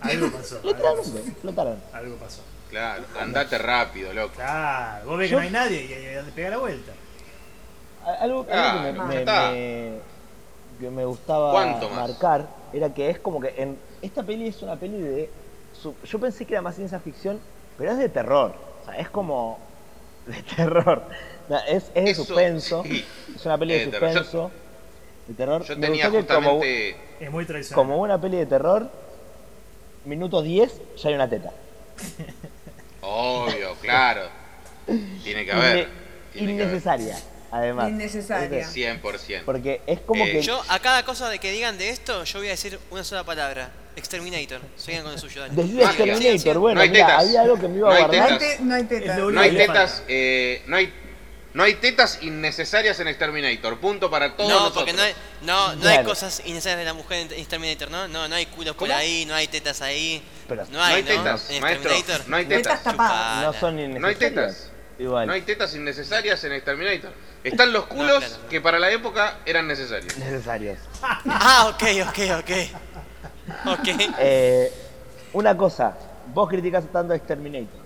Algo 0.00 0.30
pasó. 0.32 0.56
Algo 0.56 0.68
Literalmente, 0.68 1.10
pasó. 1.10 1.28
explotaron. 1.28 1.76
Algo 1.92 2.16
pasó. 2.16 2.42
Claro, 2.70 3.04
andate 3.18 3.56
rápido, 3.58 4.12
loco. 4.12 4.34
Claro, 4.34 5.06
vos 5.06 5.18
ves 5.18 5.28
que 5.28 5.32
Yo- 5.32 5.38
no 5.38 5.44
hay 5.44 5.50
nadie 5.50 5.82
y, 5.82 5.92
y, 5.92 6.24
le 6.26 6.32
pega 6.32 6.50
la 6.50 6.58
vuelta. 6.58 6.92
A- 8.04 8.12
Algo, 8.14 8.22
algo 8.40 8.46
Claro, 8.46 8.78
que, 8.82 8.92
me, 8.92 8.98
ya 8.98 9.04
me- 9.04 9.18
está. 9.18 9.50
me- 9.50 9.98
que 10.80 10.90
me 10.90 11.04
gustaba 11.04 11.50
¿Cuánto 11.52 11.88
más? 11.90 12.08
marcar 12.10 12.46
era 12.72 12.92
que 12.94 13.10
es 13.10 13.18
como 13.18 13.40
que 13.40 13.54
en 13.56 13.78
esta 14.02 14.22
peli 14.22 14.48
es 14.48 14.62
una 14.62 14.76
peli 14.76 15.00
de. 15.00 15.30
su- 15.80 15.94
yo 16.04 16.18
pensé 16.18 16.44
que 16.44 16.54
era 16.54 16.62
más 16.62 16.76
ciencia 16.76 17.00
ficción, 17.00 17.40
pero 17.76 17.92
es 17.92 17.98
de 17.98 18.08
terror. 18.08 18.54
O 18.82 18.84
sea, 18.84 18.98
es 18.98 19.08
como. 19.08 19.58
de 20.26 20.42
terror. 20.42 21.02
No, 21.48 21.58
es, 21.66 21.84
es 21.94 22.04
de 22.04 22.10
Eso, 22.10 22.24
suspenso. 22.24 22.82
sí. 22.84 23.04
Es 23.34 23.46
una 23.46 23.56
peli 23.56 23.72
de 23.74 23.78
Es 23.80 23.86
de 23.86 23.92
terror. 23.92 24.08
Yo- 24.10 24.18
suspenso. 24.22 24.50
de 25.26 25.34
terror. 25.34 25.62
Yo 25.64 25.74
Me 25.76 25.86
tenía 25.86 26.08
gustó 26.08 26.20
que 26.26 26.34
como, 26.34 26.50
justamente. 26.56 26.96
Es 27.20 27.30
muy 27.30 27.44
tradicional. 27.46 27.84
como 27.84 27.98
una 28.02 28.20
peli 28.20 28.36
de 28.36 28.46
terror, 28.46 28.90
minuto 30.04 30.42
10 30.42 30.80
ya 30.96 31.08
hay 31.08 31.14
una 31.14 31.28
teta. 31.28 31.50
Obvio, 33.10 33.74
claro. 33.80 34.22
Tiene 35.24 35.44
que 35.44 35.52
haber. 35.52 35.78
Inne- 35.78 35.88
Tiene 36.32 36.56
que 36.56 36.62
haber. 36.62 36.74
innecesaria, 36.74 37.18
además. 37.50 37.88
Innecesaria. 37.88 38.58
Es- 38.60 38.72
100%. 38.74 39.44
Porque 39.44 39.80
es 39.86 40.00
como 40.00 40.24
Eh, 40.26 40.32
que. 40.32 40.42
Yo, 40.42 40.62
a 40.68 40.78
cada 40.80 41.04
cosa 41.04 41.28
de 41.30 41.38
que 41.38 41.50
digan 41.50 41.78
de 41.78 41.90
esto, 41.90 42.24
yo 42.24 42.38
voy 42.38 42.48
a 42.48 42.50
decir 42.52 42.78
una 42.90 43.04
sola 43.04 43.24
palabra. 43.24 43.70
Exterminator. 43.96 44.60
Sigan 44.76 45.02
con 45.02 45.12
el 45.12 45.18
suyo, 45.18 45.40
dale. 45.40 45.54
Decía 45.54 45.86
Magia. 45.86 46.04
Terminator, 46.04 46.58
bueno, 46.58 46.76
No 46.76 46.82
hay 46.82 46.90
mira, 46.90 47.06
tetas. 47.06 47.24
había 47.24 47.40
algo 47.40 47.58
que 47.58 47.68
me 47.68 47.78
iba 47.78 47.88
a 47.90 47.94
No 47.94 47.98
guardar. 48.06 48.32
hay, 48.32 48.38
tetas. 48.38 48.60
no 48.60 48.74
hay 48.74 48.84
teta. 48.84 49.12
Es 49.12 49.18
lo 49.18 49.30
No 49.32 49.40
hay 49.40 49.56
tetas, 49.56 50.02
eh, 50.06 50.62
no 50.68 50.76
hay, 50.76 50.92
no 51.58 51.64
hay 51.64 51.74
tetas 51.74 52.20
innecesarias 52.22 53.00
en 53.00 53.08
Exterminator. 53.08 53.80
Punto 53.80 54.08
para 54.08 54.36
todos 54.36 54.48
No, 54.48 54.60
nosotros. 54.60 54.84
porque 54.84 54.92
no 54.92 55.02
hay, 55.02 55.12
no, 55.42 55.74
no 55.74 55.88
hay 55.88 56.04
cosas 56.04 56.40
innecesarias 56.44 56.78
de 56.78 56.84
la 56.84 56.94
mujer 56.94 57.18
en 57.32 57.32
Exterminator, 57.32 57.90
¿no? 57.90 58.06
No, 58.06 58.28
no 58.28 58.36
hay 58.36 58.46
culos 58.46 58.76
por 58.76 58.92
ahí, 58.92 59.24
no 59.26 59.34
hay 59.34 59.48
tetas 59.48 59.82
ahí. 59.82 60.22
Pero 60.46 60.64
no 60.66 60.70
No 60.78 60.82
hay, 60.84 60.94
hay 60.94 61.02
¿no? 61.02 61.08
tetas, 61.08 61.50
En 61.50 61.60
maestro. 61.60 61.90
No 62.28 62.36
hay 62.36 62.46
Tetas 62.46 62.84
tapadas. 62.84 63.42
No 63.44 63.52
son 63.54 63.74
No 63.74 63.80
hay 63.82 63.86
innecesarias. 63.86 64.18
tetas. 64.18 64.70
Igual. 65.00 65.26
No 65.26 65.32
hay 65.32 65.42
tetas 65.42 65.74
innecesarias 65.74 66.44
en 66.44 66.52
Exterminator. 66.52 67.12
Están 67.42 67.72
los 67.72 67.86
culos 67.86 68.18
claro, 68.24 68.42
no. 68.44 68.48
que 68.48 68.60
para 68.60 68.78
la 68.78 68.90
época 68.92 69.38
eran 69.44 69.66
necesarios. 69.66 70.16
necesarios. 70.16 70.78
Ah, 71.02 71.72
ok, 71.74 71.82
ok, 72.08 72.18
ok. 72.38 72.50
Ok. 73.66 73.88
Eh, 74.20 74.72
una 75.32 75.56
cosa, 75.56 75.96
vos 76.32 76.48
criticás 76.48 76.84
tanto 76.92 77.14
a 77.14 77.16
Exterminator. 77.16 77.80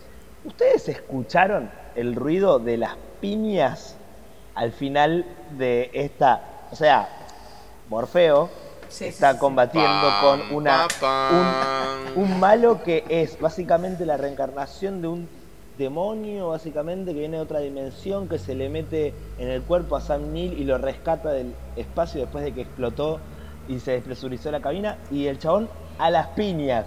¿Ustedes 0.44 0.88
escucharon 0.88 1.70
el 1.94 2.14
ruido 2.14 2.58
de 2.58 2.76
las 2.76 2.96
piñas 3.22 3.96
al 4.54 4.72
final 4.72 5.24
de 5.56 5.90
esta? 5.94 6.66
O 6.70 6.76
sea, 6.76 7.08
Morfeo 7.88 8.50
Sí, 8.88 9.06
está 9.06 9.30
sí, 9.30 9.34
sí. 9.36 9.40
combatiendo 9.40 10.08
con 10.20 10.54
una 10.54 10.86
un, 12.16 12.24
un 12.24 12.40
malo 12.40 12.82
que 12.82 13.04
es 13.08 13.40
básicamente 13.40 14.04
la 14.04 14.18
reencarnación 14.18 15.00
de 15.00 15.08
un 15.08 15.28
demonio, 15.78 16.48
básicamente, 16.48 17.14
que 17.14 17.20
viene 17.20 17.38
de 17.38 17.42
otra 17.42 17.60
dimensión, 17.60 18.28
que 18.28 18.38
se 18.38 18.54
le 18.54 18.68
mete 18.68 19.14
en 19.38 19.48
el 19.48 19.62
cuerpo 19.62 19.96
a 19.96 20.02
Sam 20.02 20.32
Neill 20.32 20.52
y 20.60 20.64
lo 20.64 20.76
rescata 20.76 21.30
del 21.30 21.54
espacio 21.76 22.20
después 22.20 22.44
de 22.44 22.52
que 22.52 22.60
explotó 22.62 23.18
y 23.68 23.78
se 23.78 23.92
despresurizó 23.92 24.50
la 24.50 24.60
cabina, 24.60 24.98
y 25.10 25.26
el 25.28 25.38
chabón 25.38 25.70
a 25.98 26.10
las 26.10 26.26
piñas. 26.28 26.84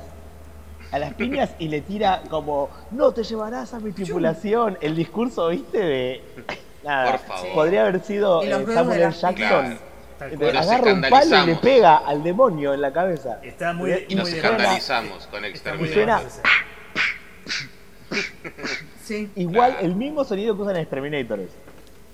A 0.91 0.99
las 0.99 1.13
piñas 1.13 1.51
y 1.59 1.67
le 1.67 1.81
tira 1.81 2.21
como, 2.29 2.69
no 2.91 3.11
te 3.11 3.23
llevarás 3.23 3.73
a 3.73 3.79
mi 3.79 3.91
tripulación. 3.91 4.77
El 4.81 4.95
discurso, 4.95 5.49
viste, 5.49 5.77
de... 5.79 6.21
Nada, 6.83 7.11
Por 7.11 7.19
favor. 7.21 7.53
podría 7.53 7.81
haber 7.81 7.99
sido 8.01 8.43
eh, 8.43 8.51
Samuel 8.73 9.01
L. 9.01 9.11
Jackson. 9.11 9.77
Nos 10.39 10.55
agarra 10.55 10.93
un 10.93 11.01
palo 11.01 11.43
y 11.43 11.45
le 11.47 11.55
pega 11.55 11.97
al 11.97 12.23
demonio 12.23 12.73
en 12.73 12.81
la 12.81 12.93
cabeza. 12.93 13.39
Está 13.43 13.73
muy, 13.73 13.91
Y 13.91 14.05
Y 14.09 14.15
nos 14.15 14.29
muy 14.29 14.37
escandalizamos 14.37 15.27
con 15.27 15.43
Exterminator. 15.43 15.93
suena- 15.93 16.21
Sí. 19.03 19.29
Igual 19.35 19.71
Claro. 19.73 19.85
el 19.85 19.95
mismo 19.95 20.23
sonido 20.23 20.55
que 20.55 20.61
usan 20.61 20.75
en 20.77 20.81
Exterminators. 20.83 21.51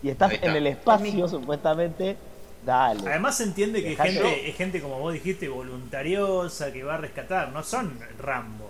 Y 0.04 0.10
estás 0.10 0.34
en 0.42 0.56
el 0.56 0.68
espacio, 0.68 1.28
supuestamente. 1.28 2.18
Dale. 2.66 3.02
Además 3.10 3.38
se 3.38 3.44
entiende 3.44 3.82
que 3.82 3.94
es 3.94 4.00
gente, 4.00 4.50
es 4.50 4.56
gente, 4.56 4.82
como 4.82 5.00
vos 5.00 5.14
dijiste, 5.14 5.50
voluntariosa, 5.50 6.72
que 6.72 6.84
va 6.84 6.96
a 6.96 6.98
rescatar. 6.98 7.50
No 7.52 7.64
son 7.64 7.98
Rambo. 8.20 8.70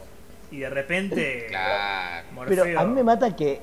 Y 0.52 0.60
de 0.60 0.70
repente... 0.70 1.46
Claro. 1.50 2.28
Morfeo- 2.36 2.48
Pero 2.48 2.80
a 2.80 2.84
mí 2.86 2.94
me 2.94 3.04
mata 3.04 3.36
que 3.36 3.60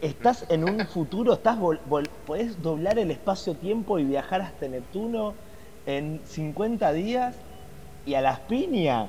estás 0.00 0.44
en 0.48 0.64
un 0.64 0.84
futuro, 0.92 1.32
estás 1.34 1.56
vol- 1.58 1.80
vol- 1.88 2.08
podés 2.26 2.60
doblar 2.62 2.98
el 2.98 3.10
espacio-tiempo 3.10 3.98
y 3.98 4.04
viajar 4.04 4.40
hasta 4.42 4.66
Neptuno 4.68 5.34
en 5.86 6.20
50 6.26 6.92
días 6.92 7.34
y 8.06 8.14
a 8.14 8.20
las 8.20 8.40
piñas. 8.40 9.08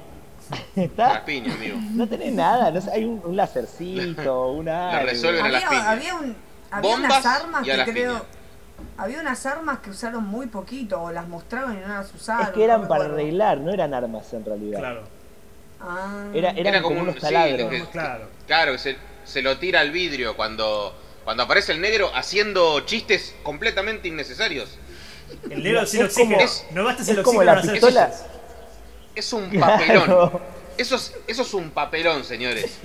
Las 0.50 0.62
Está, 0.76 1.26
piñas, 1.26 1.56
amigo. 1.56 1.78
no 1.92 2.08
tenés 2.08 2.34
nada, 2.34 2.72
no 2.72 2.80
sé, 2.82 2.90
hay 2.92 3.04
un, 3.06 3.22
un 3.24 3.36
lacercito, 3.36 4.48
una. 4.52 4.94
La 4.94 5.00
resuelven 5.02 5.46
a 5.46 5.50
las 5.50 5.64
Había, 5.66 5.70
piñas. 5.70 5.88
había, 5.88 6.16
un, 6.16 6.36
había 6.72 6.96
unas 6.96 7.26
armas 7.26 7.68
y 7.68 7.70
a 7.70 7.74
que 7.74 7.78
las 7.78 7.90
creo. 7.90 8.12
piñas. 8.14 8.24
Había 8.98 9.20
unas 9.22 9.46
armas 9.46 9.80
que 9.80 9.90
usaron 9.92 10.24
muy 10.26 10.48
poquito, 10.48 11.02
o 11.02 11.12
las 11.12 11.28
mostraron 11.28 11.74
y 11.78 11.82
no 11.82 11.88
las 11.88 12.14
usaron. 12.14 12.48
Es 12.48 12.50
que 12.54 12.64
eran 12.64 12.82
no 12.84 12.88
para 12.88 13.04
acuerdo. 13.06 13.22
arreglar, 13.22 13.58
no 13.60 13.72
eran 13.74 13.94
armas 13.94 14.32
en 14.34 14.46
realidad. 14.46 14.80
Claro, 14.80 15.04
Ah. 15.82 16.26
Era, 16.34 16.50
eran 16.52 16.68
Era 16.68 16.82
como, 16.82 16.90
como 16.96 17.00
un- 17.04 17.10
unos 17.10 17.16
sí, 17.16 17.22
taladros. 17.22 17.70
que- 17.70 17.86
claro. 17.92 18.28
Claro, 18.48 18.72
que 18.74 18.78
se, 18.80 18.98
se 19.24 19.42
lo 19.42 19.58
tira 19.60 19.80
al 19.80 19.92
vidrio 19.92 20.36
cuando, 20.36 20.94
cuando 21.24 21.44
aparece 21.44 21.72
el 21.72 21.80
negro 21.80 22.12
haciendo 22.14 22.82
chistes 22.82 23.34
completamente 23.44 24.08
innecesarios. 24.10 24.78
El 25.50 25.64
negro 25.64 25.86
sin 25.86 26.04
oxígeno. 26.04 26.38
no 26.72 26.84
basta 26.84 27.04
es 27.04 27.08
el 27.10 27.20
oxígeno 27.20 27.44
la 27.46 27.62
pistola-. 27.62 28.12
Es 29.16 29.32
un 29.34 29.50
Claro. 29.50 29.72
papelón. 29.74 30.40
Eso 30.78 30.96
es, 30.96 31.14
eso 31.28 31.42
es 31.44 31.54
un 31.54 31.72
papelón, 31.72 32.24
señores. 32.26 32.78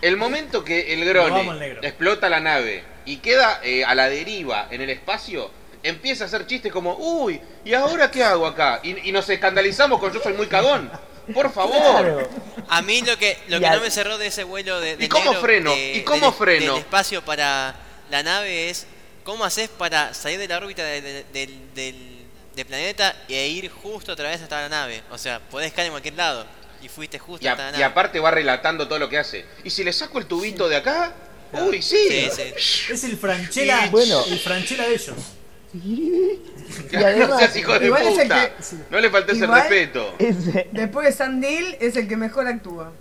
El 0.00 0.16
momento 0.16 0.64
que 0.64 0.92
el 0.94 1.04
Grone 1.04 1.54
negro. 1.58 1.80
explota 1.82 2.28
la 2.30 2.40
nave 2.40 2.84
y 3.06 3.16
queda 3.18 3.60
eh, 3.62 3.84
a 3.84 3.94
la 3.94 4.08
deriva 4.08 4.68
en 4.70 4.80
el 4.80 4.90
espacio, 4.90 5.50
empieza 5.82 6.24
a 6.24 6.26
hacer 6.26 6.46
chistes 6.46 6.72
como, 6.72 6.96
uy, 6.96 7.40
¿y 7.64 7.74
ahora 7.74 8.10
qué 8.10 8.24
hago 8.24 8.46
acá? 8.46 8.80
Y, 8.82 9.08
y 9.08 9.12
nos 9.12 9.28
escandalizamos 9.28 10.00
con 10.00 10.12
yo 10.12 10.20
soy 10.20 10.32
muy 10.34 10.46
cagón. 10.46 10.90
Por 11.32 11.50
favor. 11.52 11.74
Claro. 12.02 12.28
A 12.68 12.82
mí 12.82 13.00
lo 13.02 13.16
que, 13.18 13.38
lo 13.48 13.56
Y 13.56 13.60
que 13.60 13.66
al- 13.66 13.78
no 13.78 13.84
me 13.84 13.90
cerró 13.90 14.18
de 14.18 14.26
ese 14.26 14.44
vuelo 14.44 14.78
de, 14.80 14.96
de 14.98 15.04
¿Y 15.06 15.08
cómo 15.08 15.24
negro 15.24 15.40
freno? 15.40 15.70
de- 15.70 15.94
¿Y 15.94 16.02
cómo 16.02 16.26
del- 16.26 16.34
freno? 16.34 16.72
Del 16.74 16.82
espacio 16.82 17.22
para 17.24 17.74
la 18.10 18.22
nave 18.22 18.68
es 18.68 18.86
cómo 19.24 19.42
haces 19.44 19.70
para 19.70 20.12
salir 20.12 20.38
de 20.38 20.48
la 20.48 20.58
órbita 20.58 20.82
de- 20.84 21.00
de- 21.32 21.48
del, 21.74 22.64
planeta 22.66 23.16
e 23.28 23.48
ir 23.48 23.70
justo 23.70 24.12
otra 24.12 24.28
vez 24.28 24.40
hasta 24.42 24.60
la 24.60 24.68
nave. 24.68 25.02
O 25.10 25.16
sea, 25.18 25.40
podés 25.40 25.72
caer 25.72 25.86
en 25.86 25.92
cualquier 25.92 26.14
lado 26.14 26.44
y 26.82 26.88
fuiste 26.88 27.18
justo 27.18 27.42
Y, 27.44 27.48
a- 27.48 27.52
hasta 27.52 27.64
la 27.64 27.68
y 27.70 27.72
nave. 27.72 27.84
aparte 27.84 28.20
va 28.20 28.30
relatando 28.30 28.86
todo 28.86 28.98
lo 28.98 29.08
que 29.08 29.16
hace. 29.18 29.44
¿Y 29.64 29.70
si 29.70 29.82
le 29.82 29.92
saco 29.94 30.18
el 30.18 30.26
tubito 30.26 30.68
de 30.68 30.76
acá? 30.76 31.14
Uy, 31.62 31.82
sí. 31.82 31.96
Sí, 32.08 32.28
sí. 32.56 32.92
Es 32.92 33.04
el 33.04 33.16
Franchella, 33.16 33.86
Y- 33.86 33.90
Bueno. 33.90 34.24
el 34.26 34.38
Franchella 34.38 34.86
de 34.88 34.94
ellos. 34.94 35.16
Y 35.74 36.38
no 36.92 36.98
además, 37.06 37.38
seas 37.40 37.56
hijo 37.56 37.78
de 37.78 37.86
igual 37.86 38.02
es 38.06 38.18
el 38.18 38.22
puta. 38.28 38.48
que- 38.56 38.76
No 38.90 39.00
le 39.00 39.10
faltes 39.10 39.36
el 39.38 39.44
igual- 39.44 39.60
respeto. 39.62 40.14
ese- 40.18 40.68
Después 40.72 41.06
de 41.06 41.12
Sandil 41.12 41.76
es 41.80 41.96
el 41.96 42.06
que 42.08 42.16
mejor 42.16 42.46
actúa. 42.46 42.92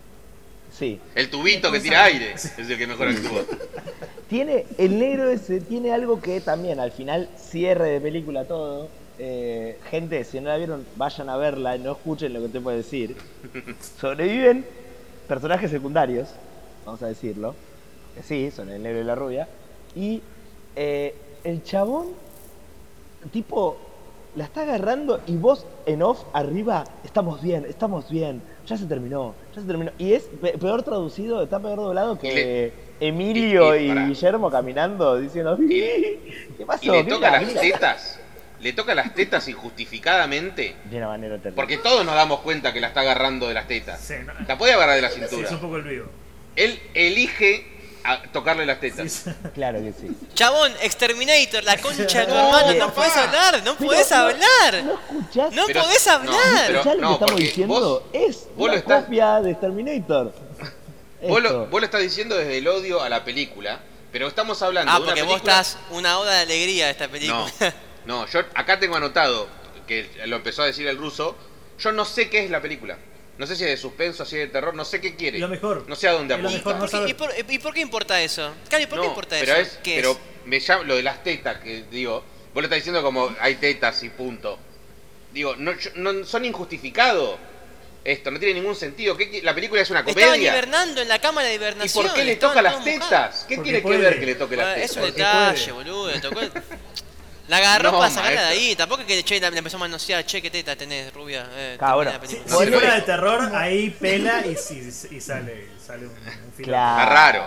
sí. 0.78 1.00
El 1.14 1.30
tubito 1.30 1.72
que 1.72 1.80
tira 1.80 2.04
aire 2.06 2.34
es 2.34 2.52
el 2.58 2.78
que 2.78 2.88
mejor 2.88 3.10
actúa. 3.10 3.44
Tiene, 4.30 4.66
el 4.80 4.98
negro 4.98 5.30
ese 5.30 5.62
tiene 5.62 5.94
algo 5.94 6.20
que 6.20 6.42
también 6.42 6.80
al 6.80 6.92
final 6.92 7.30
cierre 7.38 7.90
de 7.90 8.02
película 8.02 8.46
todo. 8.46 8.90
Eh, 9.20 9.78
gente, 9.92 10.24
si 10.24 10.40
no 10.40 10.50
la 10.50 10.58
vieron, 10.58 10.84
vayan 10.96 11.30
a 11.30 11.38
verla, 11.38 11.78
no 11.78 11.92
escuchen 11.92 12.34
lo 12.34 12.42
que 12.42 12.48
te 12.48 12.60
puedo 12.60 12.76
decir. 12.76 13.16
Sobreviven 14.02 14.66
personajes 15.28 15.70
secundarios, 15.70 16.30
vamos 16.84 17.04
a 17.04 17.08
decirlo. 17.08 17.54
Sí, 18.22 18.52
son 18.52 18.70
el 18.70 18.84
negro 18.84 19.02
y 19.02 19.04
la 19.04 19.16
rubia. 19.16 19.48
Y 19.96 20.22
eh, 20.76 21.16
el 21.44 21.64
chabón, 21.64 22.08
tipo, 23.32 23.78
la 24.36 24.46
está 24.46 24.62
agarrando 24.62 25.22
y 25.28 25.36
vos 25.36 25.66
en 25.86 26.02
off 26.02 26.24
arriba, 26.34 26.84
estamos 27.04 27.42
bien, 27.42 27.66
estamos 27.68 28.10
bien, 28.10 28.42
ya 28.66 28.78
se 28.78 28.86
terminó, 28.86 29.36
ya 29.56 29.62
se 29.62 29.68
terminó. 29.68 29.92
Y 29.98 30.14
es 30.14 30.24
pe- 30.42 30.58
peor 30.58 30.84
traducido, 30.84 31.42
está 31.44 31.60
peor 31.60 31.78
doblado 31.78 32.18
que 32.18 32.32
Y 32.32 32.36
le- 32.36 32.74
Emilio 33.00 33.76
y- 33.76 33.88
y 33.88 33.92
y. 33.92 34.06
Guillermo 34.08 34.50
caminando 34.50 35.18
diciendo, 35.20 35.58
¿qué 35.68 36.66
pasó? 36.66 36.84
Y 36.86 36.90
le 36.90 37.04
¿Qué 37.06 37.10
toca 37.10 37.32
la- 37.32 37.42
las 37.42 37.50
qué 37.50 37.56
la-?" 37.56 37.62
tetas. 37.62 38.20
Le 38.62 38.72
toca 38.72 38.96
las 38.96 39.14
tetas 39.14 39.46
injustificadamente. 39.50 40.76
De 40.90 40.98
una 40.98 41.08
manera 41.08 41.36
terrible. 41.36 41.56
Porque 41.56 41.78
todos 41.78 42.06
nos 42.06 42.16
damos 42.16 42.40
cuenta 42.40 42.72
que 42.72 42.80
la 42.80 42.88
está 42.88 43.02
agarrando 43.02 43.48
de 43.50 43.54
las 43.54 43.68
tetas. 43.68 44.00
Sí, 44.00 44.14
no- 44.26 44.32
La 44.48 44.58
puede 44.58 44.72
agarrar 44.74 44.96
de 44.96 45.02
la 45.02 45.10
sí, 45.10 45.20
cintura. 45.20 45.48
es 45.48 45.52
un 45.54 45.60
poco 45.60 45.78
el 45.78 45.84
vivo. 45.84 46.06
Él 46.56 46.80
elige 46.94 47.66
a 48.04 48.22
tocarle 48.32 48.66
las 48.66 48.80
tetas. 48.80 49.26
Claro 49.54 49.80
que 49.82 49.94
sí. 49.94 50.08
Chabón, 50.34 50.72
Exterminator, 50.82 51.64
la 51.64 51.78
concha 51.78 52.04
de 52.22 52.26
tu 52.26 52.34
No, 52.34 52.58
hermano, 52.60 52.74
no 52.80 52.94
podés 52.94 53.16
hablar, 53.16 53.64
no 53.64 53.76
no- 53.76 54.16
hablar. 54.16 54.84
No 54.84 54.94
escuchás. 54.94 55.54
No 55.54 55.66
Pero- 55.68 55.82
podés 55.84 56.06
no, 56.08 56.12
hablar. 56.14 56.38
pero- 56.68 56.80
¿Escuchás 56.80 56.96
lo 56.98 57.02
no, 57.02 57.08
que 57.08 57.14
estamos 57.14 57.32
porque 57.32 57.44
diciendo? 57.44 57.74
vos- 57.74 58.02
es 58.14 58.36
vos 58.36 58.48
una 58.58 58.74
lo 58.74 58.80
estás- 58.80 59.04
copia 59.06 59.42
de 59.42 59.56
Terminator. 59.56 60.34
Vos 61.26 61.42
lo, 61.42 61.48
Esto. 61.50 61.68
vos 61.68 61.80
lo 61.80 61.86
estás 61.86 62.02
diciendo 62.02 62.36
desde 62.36 62.58
el 62.58 62.68
odio 62.68 63.02
a 63.02 63.08
la 63.08 63.24
película, 63.24 63.80
pero 64.12 64.28
estamos 64.28 64.62
hablando 64.62 64.92
Ah, 64.92 64.96
de 64.96 65.02
una 65.04 65.08
porque 65.12 65.22
vos 65.24 65.32
película... 65.36 65.62
estás 65.62 65.78
una 65.92 66.20
oda 66.20 66.34
de 66.34 66.42
alegría 66.42 66.86
de 66.88 66.92
esta 66.92 67.08
película. 67.08 67.46
No, 68.06 68.26
no, 68.26 68.28
yo 68.28 68.40
acá 68.56 68.78
tengo 68.78 68.98
anotado, 68.98 69.48
que 69.88 70.10
lo 70.26 70.36
empezó 70.36 70.64
a 70.64 70.66
decir 70.66 70.86
el 70.86 70.98
ruso, 70.98 71.38
yo 71.80 71.94
no 71.94 72.04
sé 72.04 72.30
qué 72.30 72.44
es 72.44 72.52
la 72.52 72.62
película. 72.62 72.98
No 73.38 73.48
sé 73.48 73.56
si 73.56 73.64
es 73.64 73.70
de 73.72 73.78
suspenso, 73.78 74.26
si 74.26 74.36
es 74.38 74.42
de 74.48 74.48
terror, 74.48 74.76
no 74.76 74.86
sé 74.86 75.02
qué 75.02 75.16
quiere. 75.16 75.40
Lo 75.40 75.48
mejor. 75.48 75.86
No 75.88 75.96
sé 75.96 76.08
a 76.08 76.12
dónde 76.12 76.36
apunta. 76.36 76.52
mejor, 76.56 76.74
no 76.76 76.80
¿Por 76.82 76.88
qué- 76.90 76.92
saber. 76.92 77.10
¿Y, 77.10 77.14
por, 77.16 77.32
y 77.52 77.60
por 77.60 77.74
qué 77.74 77.80
importa 77.82 78.22
eso? 78.22 78.54
Cari, 78.70 78.86
¿por 78.86 79.00
qué 79.02 79.08
importa 79.08 79.36
pero 79.40 79.54
eso? 79.54 79.62
Es, 79.62 79.80
¿Qué 79.84 79.96
pero 79.96 80.12
es? 80.12 80.18
me 80.46 80.60
llama 80.60 80.84
lo 80.84 80.96
de 80.96 81.04
las 81.04 81.24
tetas, 81.24 81.58
que 81.60 81.86
digo, 81.90 82.24
vos 82.54 82.56
lo 82.56 82.64
estás 82.64 82.78
diciendo 82.78 83.02
como 83.02 83.34
hay 83.40 83.56
tetas 83.56 84.04
y 84.04 84.10
punto. 84.10 84.60
Digo, 85.32 85.56
no, 85.58 85.78
yo- 85.78 85.90
no- 85.96 86.24
son 86.26 86.46
injustificados. 86.46 87.38
Esto 88.06 88.30
no 88.32 88.38
tiene 88.38 88.56
ningún 88.56 88.76
sentido. 88.76 89.16
¿Qué 89.16 89.42
la 89.42 89.56
película 89.56 89.82
es 89.82 89.90
una 89.90 90.02
Estaban 90.02 90.32
comedia. 90.32 90.52
hibernando 90.52 91.02
en 91.02 91.08
la 91.08 91.20
cámara 91.20 91.48
de 91.48 91.54
¿Y 91.54 91.56
hibernación. 91.56 92.06
por 92.06 92.14
qué 92.14 92.26
le 92.26 92.34
estaban 92.34 92.56
toca 92.58 92.62
las 92.62 92.84
tetas? 92.84 93.46
¿Qué 93.48 93.56
Porque 93.56 93.72
tiene 93.72 93.82
que 93.82 93.98
ver 93.98 94.20
que 94.20 94.26
le 94.26 94.36
toque 94.36 94.56
las 94.58 94.76
tetas? 94.76 94.92
es 94.92 94.98
un 94.98 95.04
detalle, 95.04 95.72
boludo. 95.72 96.22
tocó 96.22 96.42
La 97.48 97.58
agarró 97.58 97.92
No, 97.92 98.00
para 98.00 98.10
sacarla 98.10 98.42
de 98.42 98.48
ahí. 98.48 98.76
Tampoco 98.76 99.02
es 99.02 99.08
que 99.08 99.24
che, 99.24 99.40
la, 99.40 99.50
la 99.52 99.58
empezó 99.58 99.78
a 99.78 99.82
manosear. 99.82 100.26
Che, 100.26 100.42
qué 100.42 100.50
teta 100.50 100.76
tenés, 100.76 101.14
rubia. 101.14 101.46
Eh, 101.52 101.78
Si 102.26 102.36
fuera 102.48 102.72
es- 102.88 102.96
de 102.96 103.02
terror, 103.02 103.54
ahí 103.56 103.90
pela 103.90 104.46
y, 104.46 104.52
y- 104.52 105.16
y 105.18 105.22
sale, 105.22 105.68
sale 105.86 106.08
un, 106.08 106.14
un. 106.14 106.64
Claro. 106.64 107.02
Está 107.02 107.14
raro. 107.14 107.40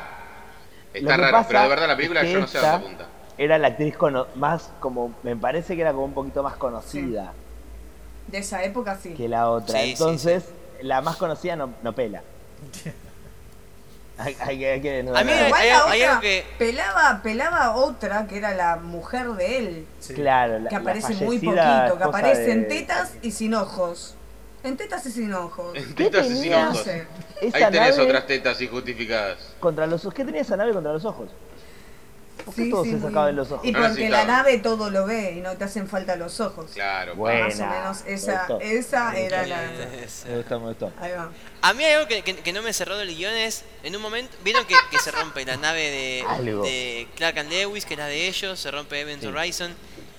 Lo 0.92 1.00
Está 1.00 1.16
que 1.16 1.20
raro, 1.22 1.32
pasa 1.32 1.48
pero 1.48 1.62
de 1.62 1.68
verdad 1.68 1.88
la 1.88 1.96
película 1.96 2.20
es 2.20 2.26
que 2.26 2.32
yo 2.32 2.40
no 2.40 2.46
sé 2.46 2.58
dónde 2.58 2.74
apunta. 2.76 3.06
Era 3.38 3.58
la 3.58 3.68
actriz 3.68 3.96
cono- 3.96 4.26
más 4.34 4.70
como. 4.80 5.14
Me 5.22 5.34
parece 5.36 5.74
que 5.76 5.82
era 5.82 5.92
como 5.92 6.04
un 6.04 6.14
poquito 6.14 6.42
más 6.42 6.56
conocida 6.56 7.32
De 8.28 8.38
esa 8.38 8.62
época 8.64 8.98
sí. 9.02 9.14
que 9.14 9.28
la 9.28 9.48
otra. 9.50 9.78
Sí, 9.80 9.84
sí, 9.86 9.90
Entonces, 9.92 10.44
la 10.82 11.00
más 11.00 11.16
conocida 11.16 11.56
no, 11.56 11.74
no 11.82 11.94
pela. 11.94 12.22
hay, 14.18 14.36
hay 14.40 14.58
que- 14.58 14.70
hay 14.72 14.80
que 14.80 15.00
A 15.00 15.02
mí 15.02 15.10
Igual 15.32 15.54
hay- 15.54 15.68
hay 15.68 15.76
otra 16.02 16.08
algo 16.10 16.20
que- 16.20 16.44
pelaba, 16.58 17.20
pelaba 17.22 17.74
otra 17.76 18.26
que 18.26 18.38
era 18.38 18.54
la 18.54 18.76
mujer 18.76 19.28
de 19.32 19.58
él. 19.58 19.86
Sí. 20.00 20.14
Claro, 20.14 20.58
la- 20.58 20.68
Que 20.68 20.74
la 20.76 20.80
aparece 20.80 21.14
muy 21.24 21.38
poquito, 21.38 21.98
que 21.98 22.04
aparece 22.04 22.40
de- 22.42 22.52
en 22.52 22.68
tetas 22.68 23.12
y 23.22 23.30
sin 23.30 23.54
ojos. 23.54 24.14
En 24.62 24.76
tetas 24.76 25.06
y 25.06 25.12
sin 25.12 25.32
ojos. 25.32 25.76
En 25.76 25.94
¿Qué 25.94 26.04
tetas 26.04 26.26
y 26.26 26.30
sin 26.30 26.42
tenía? 26.42 26.64
No 26.64 26.70
ojos. 26.70 26.82
sé. 26.82 27.06
Ahí 27.42 27.50
tenés 27.52 27.72
nave 27.96 28.02
otras 28.02 28.26
tetas 28.26 28.60
injustificadas. 28.60 29.38
Contra 29.60 29.86
los 29.86 30.04
ojos. 30.04 30.14
¿Qué 30.14 30.24
tenía 30.24 30.40
esa 30.40 30.56
nave 30.56 30.72
contra 30.72 30.92
los 30.92 31.04
ojos? 31.04 31.30
¿Por 32.46 32.54
qué 32.54 32.62
Sí, 32.64 32.70
todos 32.70 32.86
sí, 32.86 32.92
se 32.92 33.00
sacaban 33.00 33.24
bien. 33.26 33.36
los 33.36 33.50
ojos? 33.52 33.66
Y 33.66 33.72
No 33.72 33.80
porque 33.82 34.08
la 34.08 34.24
nave 34.24 34.58
todo 34.58 34.88
lo 34.88 35.04
ve 35.04 35.32
y 35.36 35.40
no 35.40 35.56
te 35.56 35.64
hacen 35.64 35.88
falta 35.88 36.16
los 36.16 36.40
ojos. 36.40 36.70
Claro. 36.72 37.14
Bueno. 37.16 37.44
Más 37.48 37.60
o 37.60 37.66
menos 37.66 38.02
esa, 38.06 38.46
esa 38.60 39.16
era 39.18 39.44
la. 39.46 39.62
Me 40.26 40.36
gustó, 40.36 40.60
me 40.60 40.66
gustó. 40.68 40.92
Ahí 41.00 41.10
va. 41.12 41.28
A 41.62 41.72
mí 41.74 41.84
hay 41.84 41.94
algo 41.94 42.06
que, 42.08 42.22
que- 42.22 42.36
que 42.36 42.52
no 42.52 42.62
me 42.62 42.72
cerró 42.72 42.96
del 42.96 43.14
guion 43.14 43.34
es, 43.34 43.64
en 43.82 43.94
un 43.96 44.00
momento, 44.00 44.34
vieron 44.44 44.64
que, 44.64 44.74
que 44.90 44.98
se 45.00 45.10
rompe 45.10 45.44
la 45.44 45.56
nave 45.56 45.90
de, 45.90 47.08
Clark 47.16 47.38
and 47.40 47.50
Lewis, 47.50 47.84
que 47.84 47.94
es 47.94 47.98
la 47.98 48.06
de 48.06 48.28
ellos, 48.28 48.58
se 48.58 48.70
rompe 48.70 49.00
Event 49.00 49.20
Sí. 49.22 49.26
Horizon. 49.26 49.74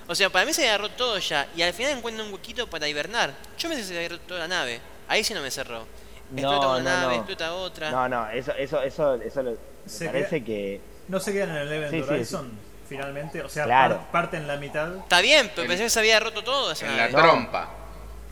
O 0.09 0.13
sea, 0.15 0.29
para 0.29 0.45
mí 0.45 0.53
se 0.53 0.67
agarró 0.67 0.89
todo 0.91 1.17
ya, 1.19 1.47
y 1.55 1.61
al 1.61 1.73
final 1.73 1.97
encuentran 1.97 2.27
un 2.27 2.33
huequito 2.33 2.69
para 2.69 2.87
hibernar. 2.87 3.33
Yo 3.57 3.67
me 3.69 3.75
que 3.75 3.83
se 3.83 3.97
agarró 3.97 4.19
toda 4.19 4.41
la 4.41 4.47
nave, 4.47 4.79
ahí 5.07 5.23
sí 5.23 5.33
no 5.33 5.41
me 5.41 5.51
cerró. 5.51 5.85
Explota 6.31 6.65
No, 6.65 6.71
una 6.71 6.79
no, 6.79 6.83
nave, 6.83 7.07
no. 7.07 7.13
explota 7.21 7.53
otra. 7.53 7.89
No, 7.91 8.09
no, 8.09 8.29
eso, 8.31 8.51
eso, 8.53 8.81
eso, 8.81 9.15
eso 9.15 9.41
lo- 9.43 9.51
me 9.99 10.05
parece 10.07 10.43
que. 10.43 10.81
No 11.07 11.19
se 11.19 11.31
quedan 11.33 11.49
en 11.51 11.57
el 11.57 11.71
Event 11.73 11.91
Sí, 11.91 12.03
sí, 12.03 12.09
Horizon, 12.09 12.51
finalmente. 12.87 13.41
O 13.41 13.49
sea, 13.49 13.63
Claro. 13.65 13.97
par- 13.97 14.11
parten 14.11 14.47
la 14.47 14.57
mitad. 14.57 14.95
Está 14.97 15.21
bien, 15.21 15.49
pero 15.49 15.63
En- 15.63 15.67
pensé 15.69 15.83
que 15.85 15.89
se 15.89 15.99
había 15.99 16.19
roto 16.19 16.43
todo 16.43 16.71
esa 16.71 16.85
En 16.85 16.97
la. 16.97 17.07
No. 17.09 17.17
trompa. 17.17 17.69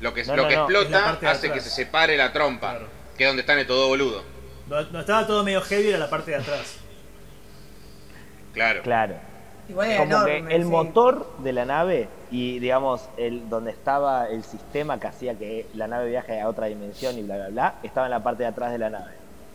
Lo 0.01 0.13
que, 0.13 0.23
No, 0.25 0.35
lo 0.35 0.41
no, 0.43 0.47
que 0.49 0.53
explota 0.55 1.31
hace 1.31 1.51
que 1.51 1.61
se 1.61 1.69
separe 1.69 2.17
la 2.17 2.33
trompa. 2.33 2.71
Claro. 2.71 2.87
Que 3.17 3.23
es 3.23 3.29
donde 3.29 3.41
está 3.41 3.53
el 3.59 3.65
todo 3.65 3.87
boludo. 3.87 4.23
No, 4.67 4.81
no 4.81 4.99
estaba 4.99 5.25
todo 5.25 5.43
medio 5.43 5.61
heavy, 5.61 5.89
era 5.89 5.97
la 5.99 6.09
parte 6.09 6.31
de 6.31 6.37
atrás. 6.37 6.77
Claro. 8.53 8.81
Claro. 8.83 9.15
Igual 9.67 9.97
Como 9.97 10.25
que 10.25 10.37
el 10.37 10.63
sí. 10.63 10.69
motor 10.69 11.37
de 11.39 11.53
la 11.53 11.65
nave 11.65 12.07
y, 12.29 12.59
digamos, 12.59 13.09
el 13.17 13.49
donde 13.49 13.71
estaba 13.71 14.27
el 14.27 14.43
sistema 14.43 14.99
que 14.99 15.07
hacía 15.07 15.35
que 15.37 15.65
la 15.73 15.87
nave 15.87 16.09
viaje 16.09 16.39
a 16.39 16.47
otra 16.47 16.67
dimensión 16.67 17.17
y 17.17 17.23
bla, 17.23 17.35
bla, 17.37 17.47
bla, 17.49 17.75
estaba 17.83 18.05
en 18.07 18.11
la 18.11 18.21
parte 18.21 18.43
de 18.43 18.49
atrás 18.49 18.71
de 18.71 18.77
la 18.77 18.89
nave. 18.91 19.11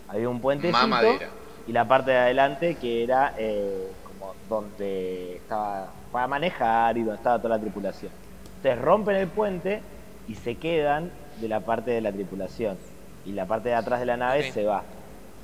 Había 0.08 0.28
un 0.28 0.40
puentecito 0.40 0.76
Mamadera. 0.78 1.28
Y 1.66 1.72
la 1.72 1.86
parte 1.86 2.10
de 2.10 2.18
adelante 2.18 2.76
que 2.76 3.04
era 3.04 3.34
eh, 3.38 3.92
como 4.04 4.34
donde 4.48 5.36
estaba 5.36 5.92
para 6.10 6.26
manejar 6.26 6.96
y 6.98 7.02
donde 7.02 7.16
estaba 7.16 7.38
toda 7.38 7.56
la 7.56 7.60
tripulación. 7.60 8.12
Entonces 8.56 8.78
rompen 8.80 9.16
el 9.16 9.28
puente 9.28 9.82
y 10.26 10.34
se 10.34 10.56
quedan 10.56 11.12
de 11.40 11.48
la 11.48 11.60
parte 11.60 11.90
de 11.92 12.00
la 12.00 12.12
tripulación 12.12 12.78
y 13.24 13.32
la 13.32 13.46
parte 13.46 13.68
de 13.70 13.74
atrás 13.74 14.00
de 14.00 14.06
la 14.06 14.16
nave 14.16 14.50
se 14.52 14.64
va. 14.64 14.84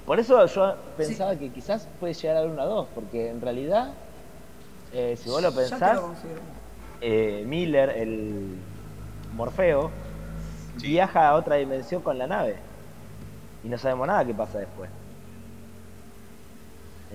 Por 0.04 0.20
eso 0.20 0.44
yo 0.46 0.76
pensaba 0.96 1.36
que 1.36 1.50
quizás 1.50 1.88
puede 1.98 2.14
llegar 2.14 2.36
a 2.36 2.40
haber 2.40 2.52
una 2.52 2.64
2, 2.64 2.88
porque 2.94 3.28
en 3.28 3.40
realidad, 3.40 3.92
eh, 4.92 5.16
si 5.16 5.28
vos 5.28 5.42
lo 5.42 5.52
pensás, 5.52 5.96
lo 5.96 6.14
eh, 7.00 7.44
Miller, 7.46 7.90
el 7.90 8.56
Morfeo, 9.32 9.90
Sí. 10.76 10.88
viaja 10.88 11.28
a 11.28 11.34
otra 11.36 11.56
dimensión 11.56 12.02
con 12.02 12.18
la 12.18 12.26
nave. 12.26 12.56
Y 13.64 13.68
no 13.68 13.78
sabemos 13.78 14.06
nada 14.06 14.24
qué 14.24 14.34
pasa 14.34 14.58
después. 14.58 14.90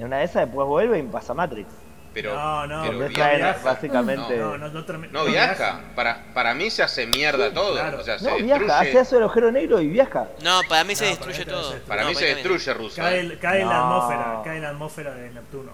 En 0.01 0.07
una 0.07 0.17
de 0.17 0.23
esas 0.25 0.47
después 0.47 0.67
vuelve 0.67 0.97
y 0.97 1.03
pasa 1.03 1.35
Matrix. 1.35 1.69
Pero, 2.11 2.33
No, 2.35 2.65
no, 2.65 2.81
pero 2.87 3.07
viaja. 3.07 3.59
básicamente. 3.63 4.35
No, 4.35 4.57
no, 4.57 4.67
no, 4.69 4.83
termi- 4.85 5.11
No 5.11 5.25
viaja. 5.25 5.79
Para, 5.95 6.23
para 6.33 6.55
mí 6.55 6.71
se 6.71 6.81
hace 6.81 7.05
mierda 7.05 7.53
todo. 7.53 7.73
claro. 7.73 7.99
O 7.99 8.03
sea, 8.03 8.17
se 8.17 8.25
No, 8.25 8.31
destruye. 8.35 8.57
viaja, 8.65 8.79
hace 8.79 8.99
eso 8.99 9.17
el 9.17 9.23
agujero 9.23 9.51
negro 9.51 9.79
y 9.79 9.87
viaja. 9.87 10.27
No, 10.41 10.61
para 10.67 10.83
mí 10.85 10.95
se 10.95 11.05
destruye 11.05 11.45
para 11.45 11.57
todo. 11.57 11.75
Para 11.87 12.01
No, 12.01 12.09
mí 12.09 12.15
se 12.15 12.25
destruye 12.25 12.73
Russo. 12.73 12.95
Cae, 12.95 13.19
el- 13.19 13.37
cae 13.37 13.61
en 13.61 13.69
la 13.69 13.79
atmósfera, 13.81 14.41
cae 14.43 14.55
en 14.57 14.63
la 14.63 14.69
atmósfera 14.69 15.13
de 15.13 15.29
Neptuno. 15.29 15.71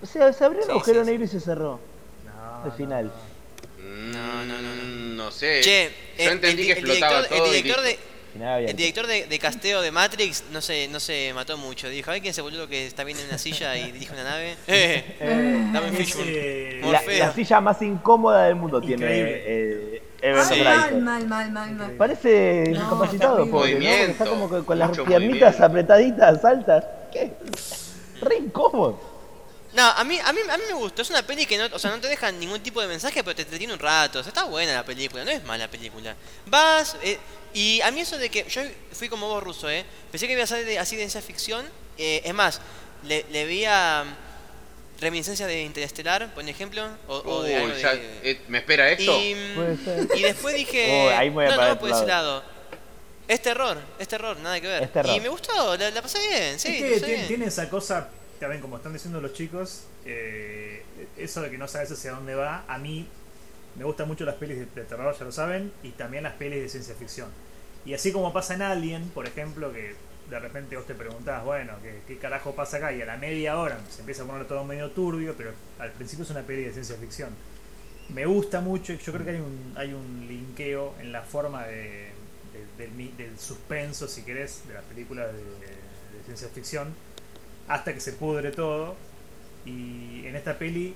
O 0.00 0.06
sea, 0.06 0.32
se 0.32 0.44
abrió 0.44 0.60
el 0.60 0.66
Sí, 0.66 0.70
agujero 0.70 1.00
sí, 1.00 1.04
sí. 1.04 1.10
negro 1.10 1.24
y 1.24 1.28
se 1.28 1.40
cerró. 1.40 1.80
No, 2.24 2.64
Al 2.64 2.72
final. 2.72 3.06
no. 3.06 3.84
Mm, 3.84 4.12
No, 4.12 4.44
no, 4.44 4.62
no, 4.62 4.74
no. 4.76 5.24
No 5.24 5.30
sé. 5.32 5.60
Che, 5.62 5.90
Yo 6.16 6.24
eh, 6.24 6.32
entendí 6.32 6.62
el, 6.62 6.74
que 6.74 6.80
el 6.80 6.90
explotaba 6.90 7.16
director, 7.22 7.36
el 7.36 7.42
todo. 7.42 7.52
y 7.52 7.62
director 7.62 7.84
de, 7.84 7.98
Final 8.38 8.54
abierto. 8.54 8.70
El 8.70 8.76
director 8.76 9.06
de, 9.06 9.26
de 9.26 9.38
casteo 9.38 9.82
de 9.82 9.90
Matrix 9.90 10.44
no 10.52 10.60
se, 10.60 10.88
no 10.88 11.00
se 11.00 11.32
mató 11.34 11.56
mucho. 11.58 11.88
Dijo, 11.88 12.10
¿hay 12.10 12.20
quién 12.20 12.30
ese 12.30 12.40
boludo 12.42 12.68
que 12.68 12.86
está 12.86 13.04
bien 13.04 13.18
en 13.18 13.26
una 13.28 13.38
silla 13.38 13.76
y 13.76 13.92
dirige 13.92 14.12
una 14.14 14.24
nave? 14.24 14.56
Eh, 14.66 15.16
Eh, 15.20 15.70
dame 15.72 15.88
Es, 15.88 15.96
Fishburne. 15.96 16.32
eh, 16.34 16.80
la, 16.84 17.02
la 17.02 17.32
silla 17.34 17.60
más 17.60 17.82
incómoda 17.82 18.44
del 18.44 18.54
mundo 18.56 18.80
tiene 18.80 19.04
Increíble. 19.04 19.42
eh, 19.46 20.02
Event 20.20 20.50
mal, 20.64 21.00
mal, 21.00 21.26
mal, 21.28 21.50
mal, 21.52 21.72
mal. 21.74 21.90
Parece 21.92 22.70
No, 22.74 22.82
incapacitado, 22.86 23.36
terrible. 23.36 23.52
pobre, 23.52 23.74
¿no? 23.74 23.78
Porque 23.80 24.10
Está 24.10 24.24
como 24.26 24.50
que 24.50 24.64
con 24.64 24.78
las 24.78 24.98
piernitas 24.98 25.60
apretaditas, 25.60 26.44
altas. 26.44 26.84
¿Qué? 27.12 27.32
Re 28.20 28.36
incómodo. 28.38 29.17
No, 29.78 29.86
a 29.88 30.04
mí, 30.04 30.18
a, 30.24 30.32
mí, 30.32 30.40
a 30.50 30.56
mí 30.58 30.62
me 30.66 30.74
gustó. 30.74 31.02
Es 31.02 31.10
una 31.10 31.22
peli 31.26 31.46
que 31.46 31.56
no, 31.56 31.66
o 31.72 31.78
sea, 31.78 31.90
no 31.92 32.00
te 32.00 32.08
deja 32.08 32.30
ningún 32.32 32.60
tipo 32.60 32.80
de 32.80 32.88
mensaje, 32.88 33.22
pero 33.22 33.36
te 33.36 33.42
entretiene 33.42 33.72
un 33.72 33.78
rato. 33.78 34.18
O 34.18 34.22
sea, 34.22 34.30
está 34.30 34.44
buena 34.44 34.72
la 34.74 34.84
película, 34.84 35.24
no 35.24 35.30
es 35.30 35.42
mala 35.44 35.68
película. 35.70 36.14
Vas, 36.46 36.96
eh, 37.02 37.18
y 37.54 37.80
a 37.82 37.90
mí 37.90 38.00
eso 38.00 38.18
de 38.18 38.28
que. 38.28 38.44
Yo 38.48 38.62
fui 38.92 39.08
como 39.08 39.28
vos, 39.28 39.42
ruso, 39.42 39.70
¿eh? 39.70 39.84
Pensé 40.10 40.26
que 40.26 40.32
iba 40.32 40.42
a 40.42 40.46
ser 40.46 40.64
de- 40.64 40.78
así 40.78 40.96
de 40.96 41.02
ciencia 41.02 41.22
ficción. 41.22 41.64
eh, 41.96 42.22
es 42.24 42.34
más, 42.34 42.60
le, 43.04 43.24
le 43.30 43.44
vi 43.46 43.64
a. 43.66 44.04
reminiscencia 45.00 45.46
de 45.46 45.62
Interestelar, 45.62 46.34
por 46.34 46.42
ejemplo, 46.48 46.84
o, 47.06 47.18
o 47.18 47.42
de 47.44 47.60
Uy, 47.62 47.70
de- 47.70 47.80
ya- 47.80 47.92
eh, 47.94 48.40
¿Me 48.48 48.58
espera 48.58 48.90
esto? 48.90 49.16
y, 49.20 49.34
ser. 49.84 50.08
y 50.16 50.22
después 50.22 50.56
dije, 50.56 50.88
Oh, 51.14 51.16
ahí 51.16 51.28
me 51.30 51.34
voy 51.36 51.44
a 51.46 51.48
no, 51.50 51.56
parar 51.56 51.74
no, 51.74 51.78
por 51.80 51.90
ese 51.90 52.04
lado. 52.06 52.42
Es 53.28 53.40
terror, 53.42 53.78
es 53.98 54.08
terror, 54.08 54.36
nada 54.38 54.60
que 54.60 54.66
ver. 54.66 54.90
Y 55.14 55.20
me 55.20 55.28
gustó, 55.28 55.76
la, 55.76 55.90
la 55.90 56.02
pasé 56.02 56.18
bien, 56.28 56.58
sí. 56.58 56.68
es 56.68 56.80
la 56.80 56.86
que 56.88 56.92
pasé 56.94 57.00
tiene, 57.04 57.14
bien. 57.14 57.28
tiene 57.28 57.44
esa 57.46 57.68
cosa, 57.70 58.08
también 58.38 58.60
como 58.62 58.76
están 58.76 58.92
diciendo 58.92 59.20
los 59.20 59.32
chicos, 59.32 59.84
eh, 60.04 60.82
eso 61.16 61.42
de 61.42 61.50
que 61.50 61.58
no 61.58 61.68
sabes 61.68 61.90
hacia 61.90 62.12
dónde 62.12 62.34
va, 62.34 62.64
a 62.66 62.78
mí 62.78 63.06
me 63.76 63.84
gustan 63.84 64.08
mucho 64.08 64.24
las 64.24 64.36
pelis 64.36 64.58
de, 64.58 64.66
terror, 64.66 65.16
ya 65.16 65.24
lo 65.24 65.32
saben, 65.32 65.72
y 65.82 65.90
también 65.90 66.24
las 66.24 66.34
pelis 66.34 66.60
de 66.62 66.68
ciencia 66.68 66.94
ficción. 66.94 67.28
Y 67.84 67.94
así 67.94 68.12
como 68.12 68.32
pasa 68.32 68.54
en 68.54 68.62
Alien, 68.62 69.08
por 69.10 69.26
ejemplo, 69.26 69.72
que 69.72 69.94
de 70.30 70.38
repente 70.38 70.76
vos 70.76 70.86
te 70.86 70.94
preguntás, 70.94 71.44
bueno, 71.44 71.74
¿qué, 72.06 72.18
carajo 72.18 72.54
pasa 72.54 72.78
acá? 72.78 72.92
Y 72.92 73.00
a 73.02 73.06
la 73.06 73.16
media 73.16 73.58
hora 73.58 73.78
se 73.88 74.00
empieza 74.00 74.24
a 74.24 74.26
poner 74.26 74.46
todo 74.46 74.64
medio 74.64 74.90
turbio, 74.90 75.34
pero 75.36 75.52
al 75.78 75.92
principio 75.92 76.24
es 76.24 76.30
una 76.30 76.42
peli 76.42 76.64
de 76.64 76.72
ciencia 76.72 76.96
ficción. 76.96 77.30
Me 78.10 78.26
gusta 78.26 78.60
mucho, 78.60 78.94
yo 78.94 79.12
creo 79.12 79.24
que 79.24 79.32
hay 79.32 79.40
un, 79.40 79.74
hay 79.76 79.92
un 79.92 80.26
linkeo 80.26 80.94
en 81.00 81.12
la 81.12 81.22
forma 81.22 81.66
de, 81.66 82.10
de- 82.76 83.12
del, 83.16 83.38
suspenso, 83.38 84.08
si 84.08 84.22
querés, 84.22 84.66
de 84.66 84.74
las 84.74 84.84
películas 84.84 85.32
de 85.32 86.24
ciencia 86.24 86.48
ficción, 86.48 86.94
hasta 87.68 87.94
que 87.94 88.00
se 88.00 88.12
pudre 88.12 88.50
todo. 88.50 88.96
Y 89.64 90.26
en 90.26 90.34
esta 90.34 90.58
peli 90.58 90.94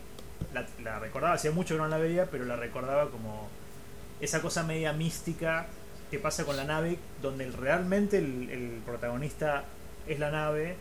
la, 0.82 0.98
recordaba, 0.98 1.34
hacía 1.34 1.52
mucho 1.52 1.74
que 1.74 1.80
no 1.80 1.88
la 1.88 1.98
veía, 1.98 2.26
pero 2.30 2.44
la 2.44 2.56
recordaba 2.56 3.10
como 3.10 3.48
esa 4.20 4.40
cosa 4.40 4.62
media 4.62 4.92
mística 4.92 5.66
que 6.10 6.18
pasa 6.18 6.44
con 6.44 6.56
la 6.56 6.64
nave, 6.64 6.98
donde 7.20 7.50
realmente 7.50 8.18
el, 8.18 8.82
protagonista 8.84 9.64
es 10.06 10.18
la 10.18 10.30
nave 10.30 10.76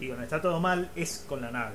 y 0.00 0.06
donde 0.06 0.24
está 0.24 0.40
todo 0.40 0.60
mal 0.60 0.90
es 0.96 1.24
con 1.28 1.40
la 1.40 1.50
nave. 1.50 1.74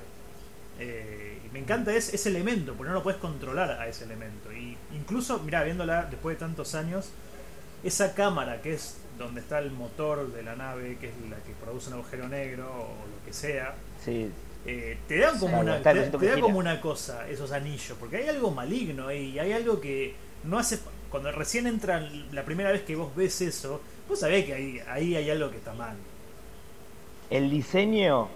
Eh, 0.80 1.40
me 1.52 1.60
encanta 1.60 1.94
ese, 1.94 2.16
ese 2.16 2.30
elemento, 2.30 2.74
porque 2.74 2.90
no 2.90 2.96
lo 2.96 3.04
puedes 3.04 3.20
controlar 3.20 3.72
a 3.72 3.88
ese 3.88 4.06
elemento. 4.06 4.52
Y 4.52 4.78
incluso, 4.96 5.40
mira, 5.40 5.64
viéndola 5.64 6.06
después 6.10 6.36
de 6.36 6.40
tantos 6.40 6.76
años, 6.76 7.10
esa 7.84 8.14
cámara 8.14 8.62
que 8.62 8.74
es 8.74 8.98
donde 9.18 9.42
está 9.42 9.60
el 9.60 9.72
motor 9.72 10.32
de 10.32 10.44
la 10.44 10.56
nave, 10.56 10.98
que 11.00 11.08
es 11.08 11.14
la 11.30 11.38
que 11.38 11.54
produce 11.54 11.90
un 11.90 11.96
agujero 11.96 12.28
negro 12.28 12.66
o 12.66 13.08
lo 13.08 13.26
que 13.26 13.34
sea, 13.34 13.76
Sí, 14.04 14.30
eh, 14.66 14.98
te 15.08 15.18
dan 15.18 15.40
como 15.40 15.60
una 15.60 15.82
te, 15.82 15.94
te 15.94 16.40
como 16.40 16.60
una 16.60 16.82
cosa 16.82 17.28
esos 17.30 17.52
anillos 17.52 17.98
porque 18.00 18.18
hay 18.18 18.28
algo 18.28 18.52
maligno 18.52 19.08
ahí 19.08 19.32
y 19.32 19.40
hay 19.40 19.54
algo 19.54 19.80
que 19.80 20.14
no 20.44 20.60
hace 20.60 20.80
cuando 21.10 21.32
recién 21.32 21.68
entra 21.68 22.00
la 22.32 22.44
primera 22.44 22.72
vez 22.72 22.82
que 22.82 22.96
vos 22.96 23.16
ves 23.16 23.40
eso 23.42 23.82
vos 24.10 24.20
sabés 24.20 24.46
que 24.46 24.54
ahí, 24.54 24.82
ahí 24.90 25.16
hay 25.16 25.30
algo 25.30 25.50
que 25.52 25.58
está 25.58 25.74
mal 25.74 25.96
el 27.30 27.50
diseño 27.50 28.28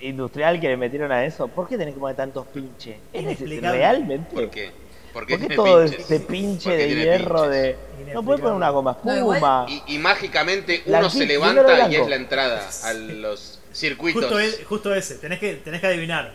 industrial 0.00 0.60
que 0.60 0.68
le 0.68 0.76
metieron 0.76 1.12
a 1.12 1.24
eso, 1.24 1.48
¿por 1.48 1.68
qué 1.68 1.76
tenés 1.76 1.94
que 1.94 2.00
poner 2.00 2.16
tantos 2.16 2.46
pinches? 2.46 2.96
¿Es. 3.12 3.40
¿Realmente? 3.40 4.34
¿Por 4.34 4.50
qué? 4.50 4.70
¿Por 5.18 5.26
¿Por 5.26 5.26
qué 5.26 5.38
tiene 5.38 5.56
todo 5.56 5.82
pinches? 5.82 6.00
ese 6.04 6.20
pinche 6.20 6.70
¿Por 6.70 6.78
de 6.78 6.94
hierro 6.94 7.42
pinches? 7.42 7.50
de... 7.50 7.76
No 8.14 8.22
puedes 8.22 8.40
poner 8.40 8.54
una 8.54 8.70
goma 8.70 8.92
espuma. 9.04 9.66
Y, 9.68 9.82
y 9.94 9.98
mágicamente 9.98 10.82
uno 10.86 11.10
se 11.10 11.26
levanta 11.26 11.88
y 11.88 11.96
es 11.96 12.06
la 12.06 12.16
entrada 12.16 12.68
a 12.84 12.92
los 12.92 13.58
circuitos. 13.72 14.22
justo, 14.22 14.38
es- 14.38 14.60
justo 14.64 14.94
ese 14.94 15.16
tenés 15.16 15.40
que 15.40 15.54
tenés 15.54 15.80
que 15.80 15.88
adivinar 15.88 16.32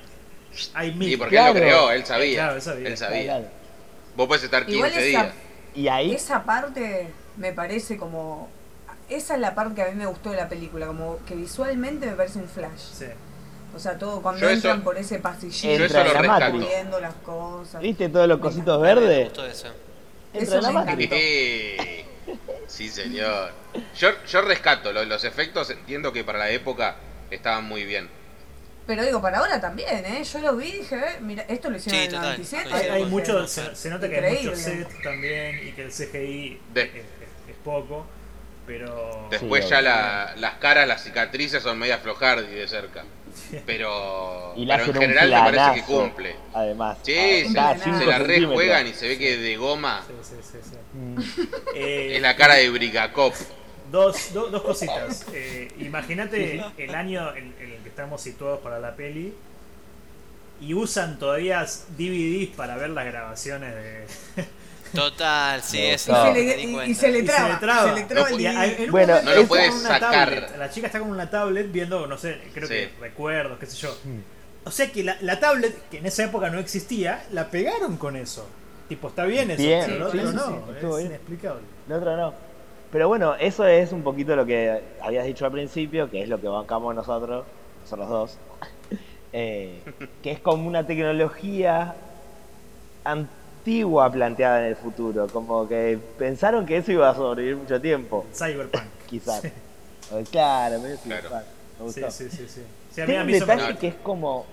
hay 0.74 0.93
mil 0.93 1.13
Y 1.13 1.17
porque 1.17 1.38
él 1.38 1.46
lo 1.46 1.54
creó, 1.54 1.91
él 1.91 2.06
sabía. 2.06 2.36
Claro, 2.36 2.56
él 2.56 2.62
sabía. 2.62 2.88
Él 2.89 2.98
sabía. 2.98 3.24
Claro. 3.24 3.46
Vos 4.17 4.28
podés 4.28 4.43
estar 4.43 4.65
15 4.65 4.76
Igual 4.76 4.91
esa, 4.91 5.02
días. 5.02 5.34
Y 5.76 5.88
ahí, 5.88 6.13
esa 6.13 6.43
parte 6.43 7.08
me 7.38 7.54
parece 7.54 7.98
como... 7.98 8.50
Esa 9.10 9.36
es 9.36 9.39
la 9.39 9.56
parte 9.56 9.76
que 9.76 9.82
a 9.84 9.86
mí 9.88 9.96
me 9.96 10.06
gustó 10.06 10.30
de 10.32 10.38
la 10.38 10.50
película, 10.50 10.88
como 10.88 11.19
que 11.26 11.36
visualmente 11.36 12.06
me 12.06 12.13
parece 12.13 12.38
un 12.39 12.48
flash. 12.48 12.80
Sí. 12.93 13.06
O 13.75 13.79
sea, 13.79 13.97
todo 13.97 14.21
cuando 14.21 14.41
Yo 14.41 14.47
eso- 14.47 14.55
entran 14.55 14.83
por 14.83 14.97
ese 14.97 15.19
pasillito, 15.19 15.79
Yo 15.79 15.86
eso 15.86 15.93
lo 15.95 15.99
Entra 16.01 16.01
en 16.01 16.13
la 16.13 16.21
rescato. 16.21 16.53
Matrix. 16.53 16.67
viendo 16.75 16.99
las 16.99 17.13
cosas. 17.15 17.81
¿viste 17.81 18.09
todos 18.09 18.27
los 18.27 18.39
cositos 18.39 18.81
verdes? 18.81 19.31
eso. 19.31 19.43
Entra 20.33 20.59
Eso 20.59 20.67
en 20.69 20.73
la. 20.75 20.95
Eh, 20.99 22.05
Sí, 22.67 22.89
señor. 22.89 23.51
Yo, 23.97 24.09
yo 24.25 24.41
rescato 24.41 24.91
lo- 24.93 25.03
los 25.05 25.23
efectos, 25.25 25.69
entiendo 25.69 26.13
que 26.13 26.23
para 26.23 26.39
la 26.39 26.49
época 26.51 26.95
estaban 27.29 27.65
muy 27.65 27.83
bien. 27.86 28.09
Pero 28.88 29.03
digo, 29.03 29.21
para 29.21 29.39
ahora 29.39 29.59
también, 29.62 30.05
¿eh? 30.05 30.23
Yo 30.23 30.39
lo 30.39 30.55
vi 30.55 30.67
y 30.67 30.71
dije, 30.79 30.95
eh, 30.95 31.17
mira, 31.21 31.43
esto 31.47 31.69
lo 31.69 31.77
hicieron 31.77 31.99
Sí, 32.01 32.05
en 32.07 32.13
el 32.13 32.15
total. 32.19 32.38
97. 32.38 32.73
hay, 32.73 32.89
hay 33.01 33.05
mucho 33.05 33.47
se, 33.47 33.75
se 33.75 33.89
nota 33.89 34.09
que 34.09 34.17
hay 34.19 34.43
mucho 34.45 34.55
set 34.55 34.88
también 35.03 35.67
y 35.67 35.71
que 35.71 35.83
el 35.83 35.91
CGI 35.91 36.59
De- 36.73 36.81
es, 36.83 36.89
es- 36.95 37.03
es 37.49 37.55
poco 37.63 38.05
pero 38.65 39.27
Después 39.29 39.65
Sí, 39.65 39.71
ya 39.71 39.81
la- 39.81 40.33
las 40.38 40.53
caras, 40.55 40.88
las 40.88 41.03
cicatrices 41.03 41.62
son 41.62 41.77
media 41.77 41.97
flojardi 41.97 42.47
de 42.55 42.67
cerca. 42.67 43.03
Pero, 43.65 44.53
Y 44.56 44.65
pero 44.65 44.86
en 44.86 44.93
general 44.93 45.29
me 45.29 45.51
parece 45.51 45.73
que 45.82 45.84
cumple. 45.84 46.36
Además. 46.53 46.97
Sí, 47.03 47.13
Ah, 47.58 47.75
se, 47.77 47.97
se 47.97 48.06
la 48.06 48.19
rejuegan 48.19 48.88
y 48.88 48.93
se 48.93 49.08
ve 49.08 49.17
que 49.17 49.38
de 49.38 49.58
goma 49.58 50.03
sí, 50.08 50.13
sí, 50.23 50.36
sí, 50.41 50.58
sí. 50.69 50.97
Mm. 50.97 51.19
Eh, 51.75 52.15
es 52.15 52.21
la 52.21 52.36
cara 52.36 52.56
de 52.56 52.69
Brigacop. 52.69 53.34
Dos, 53.91 54.34
do- 54.34 54.47
dos 54.49 54.62
cositas. 54.63 55.25
Eh, 55.34 55.67
Imagínate 55.79 56.63
el 56.77 56.95
año 56.95 57.36
en, 57.36 57.53
en 57.60 57.71
el 57.73 57.77
que 57.84 57.89
estamos 57.89 58.21
situados 58.21 58.60
para 58.62 58.79
la 58.79 58.95
peli 58.95 59.34
y 60.62 60.73
usan 60.73 61.19
todavía 61.19 61.65
DVDs 61.97 62.56
para 62.56 62.75
ver 62.77 62.89
las 62.91 63.06
grabaciones 63.06 63.73
de. 63.75 64.06
Total, 64.93 65.62
sí, 65.62 65.79
eso 65.82 66.12
Y, 66.12 66.15
gustó. 66.15 66.34
se 66.34 66.34
le, 66.34 66.62
y- 66.62 66.91
y 66.91 66.95
se 66.95 67.12
le 67.12 67.19
y 67.19 67.25
traba. 67.25 67.47
se 67.47 67.53
le 67.53 67.60
traba. 67.60 67.89
se 67.89 67.95
le 67.95 68.03
traba 68.06 68.29
No, 68.29 68.36
el 68.36 68.41
Y 68.41 68.45
en 68.45 68.82
un 68.86 68.91
Bueno, 68.91 69.21
no 69.23 69.34
lo 69.34 69.45
puedes 69.47 69.73
sacar. 69.82 70.12
tablet. 70.29 70.58
La 70.58 70.69
chica 70.69 70.88
está 70.88 70.99
con 70.99 71.10
una 71.10 71.29
tablet 71.29 71.71
viendo, 71.71 72.06
no 72.08 72.17
sé, 72.17 72.39
creo 72.53 72.67
Sí. 72.67 72.73
que 72.75 72.91
recuerdos, 73.01 73.58
qué 73.60 73.65
sé 73.65 73.77
yo. 73.77 73.95
O 74.65 74.71
sea 74.71 74.91
que 74.91 75.03
la, 75.03 75.17
la 75.21 75.39
tablet, 75.39 75.89
que 75.89 75.97
en 75.97 76.06
esa 76.06 76.23
época 76.23 76.49
no 76.49 76.60
existía, 76.60 77.25
la 77.32 77.49
pegaron 77.49 77.97
con 77.97 78.15
eso. 78.15 78.47
Tipo, 78.88 79.08
está 79.10 79.25
bien 79.25 79.49
eso, 79.51 79.62
Bien, 79.62 79.84
pero 79.88 80.12
sí, 80.12 80.17
el 80.19 80.27
otro 80.27 80.63
sí, 80.79 80.86
no. 80.86 80.97
es 80.99 81.06
inexplicable. 81.06 81.62
El 81.88 81.93
otro 81.93 82.15
no. 82.17 82.34
Pero 82.91 83.08
bueno, 83.08 83.36
eso 83.36 83.65
es 83.65 83.91
un 83.91 84.03
poquito 84.03 84.36
lo 84.36 84.45
que 84.45 84.82
habías 85.01 85.25
dicho 85.25 85.45
al 85.45 85.51
principio, 85.51 86.10
que 86.12 86.21
es 86.21 86.29
lo 86.29 86.39
que 86.39 86.47
bancamos 86.47 86.93
nosotros, 86.93 87.45
nosotros 87.82 88.10
dos, 88.10 88.38
eh, 89.34 89.82
que 90.21 90.32
es 90.32 90.39
como 90.39 90.67
una 90.67 90.86
tecnología 90.86 91.95
antigua 93.03 93.39
planteada 94.12 94.60
en 94.62 94.65
el 94.67 94.76
futuro, 94.76 95.28
como 95.28 95.67
que 95.67 95.97
pensaron 96.17 96.65
que 96.65 96.78
eso 96.78 96.91
iba 96.91 97.10
a 97.10 97.15
sobrevivir 97.15 97.58
mucho 97.58 97.80
tiempo, 97.80 98.26
Cyberpunk. 98.34 98.84
quizás. 99.10 99.41
Claro, 100.32 100.80
medio 100.80 100.97
Claro. 100.97 101.30
cyberpunk, 101.30 101.43
me 101.80 101.91
Sí, 101.91 102.02
gustó. 102.02 102.12
sí, 102.12 102.30
sí, 102.30 102.47
sí. 102.47 102.62
Sí, 102.91 103.02
a 103.02 103.06
mí, 103.06 103.08
Tiene 103.08 103.17
a 103.17 103.21
un 103.21 103.28
me- 103.28 103.39
detalle 103.39 103.78
que 103.78 103.88
es 103.88 103.95
como... 103.95 104.45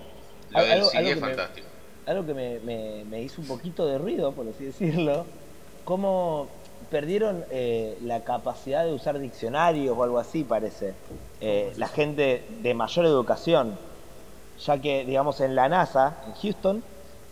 Lo 0.49 0.61
del 0.61 0.71
algo- 0.71 0.89
CD 0.89 0.97
algo 0.97 1.09
es 1.09 1.15
que 1.15 1.21
me- 1.21 1.27
fantástico. 1.27 1.67
algo 2.07 2.25
que 2.25 2.33
me, 2.33 2.59
me- 2.59 3.05
me 3.05 3.21
hizo 3.21 3.41
un 3.41 3.47
poquito 3.47 3.85
de 3.85 3.97
ruido, 3.97 4.31
por 4.31 4.47
así 4.47 4.65
decirlo, 4.65 5.25
cómo 5.85 6.47
perdieron 6.89 7.45
eh, 7.51 7.97
la 8.03 8.23
capacidad 8.23 8.83
de 8.83 8.91
usar 8.93 9.19
diccionarios 9.19 9.95
o 9.97 10.03
algo 10.03 10.19
así, 10.19 10.43
parece. 10.43 10.93
Eh, 11.39 11.71
la 11.77 11.87
gente 11.87 12.43
de 12.61 12.73
mayor 12.73 13.05
educación, 13.05 13.77
ya 14.65 14.77
que, 14.79 15.05
digamos, 15.05 15.39
en 15.41 15.55
la 15.55 15.69
NASA, 15.69 16.17
en 16.27 16.33
Houston, 16.33 16.83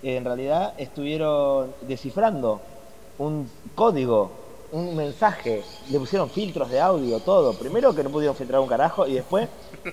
en 0.03 0.25
realidad 0.25 0.73
estuvieron 0.77 1.73
descifrando 1.81 2.61
un 3.17 3.49
código, 3.75 4.31
un 4.71 4.95
mensaje, 4.95 5.63
le 5.89 5.99
pusieron 5.99 6.29
filtros 6.29 6.69
de 6.69 6.79
audio, 6.79 7.19
todo. 7.19 7.53
Primero 7.53 7.93
que 7.93 8.03
no 8.03 8.09
pudieron 8.09 8.35
filtrar 8.35 8.61
un 8.61 8.67
carajo 8.67 9.07
y 9.07 9.13
después 9.15 9.49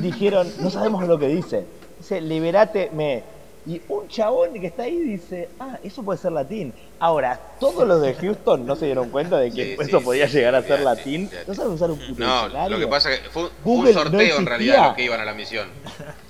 dijeron, 0.00 0.50
no 0.60 0.70
sabemos 0.70 1.06
lo 1.06 1.18
que 1.18 1.28
dice. 1.28 1.64
Dice, 1.98 2.20
liberate 2.20 2.90
me. 2.92 3.22
Y 3.64 3.80
un 3.90 4.08
chabón 4.08 4.54
que 4.54 4.66
está 4.66 4.82
ahí 4.84 4.98
dice, 4.98 5.48
ah, 5.60 5.78
eso 5.84 6.02
puede 6.02 6.18
ser 6.18 6.32
latín. 6.32 6.72
Ahora, 6.98 7.38
todos 7.60 7.86
los 7.86 8.00
de 8.00 8.12
Houston 8.14 8.66
no 8.66 8.74
se 8.74 8.86
dieron 8.86 9.08
cuenta 9.10 9.38
de 9.38 9.52
que 9.52 9.76
Sí, 9.76 9.82
eso 9.88 9.98
sí, 10.00 10.04
podía 10.04 10.26
sí, 10.26 10.34
llegar 10.38 10.56
a 10.56 10.62
ser 10.62 10.80
latín. 10.80 11.30
No 11.46 11.54
saben 11.54 11.72
usar 11.72 11.90
un 11.92 11.98
puto 11.98 12.14
No, 12.18 12.68
lo 12.68 12.78
que 12.78 12.88
pasa 12.88 13.12
es 13.12 13.20
que 13.20 13.30
fue, 13.30 13.50
un 13.64 13.84
no 13.84 13.92
sorteo 13.92 14.36
en 14.38 14.46
realidad 14.46 14.86
los 14.86 14.94
que 14.96 15.04
iban 15.04 15.20
a 15.20 15.24
la 15.24 15.34
misión. 15.34 15.68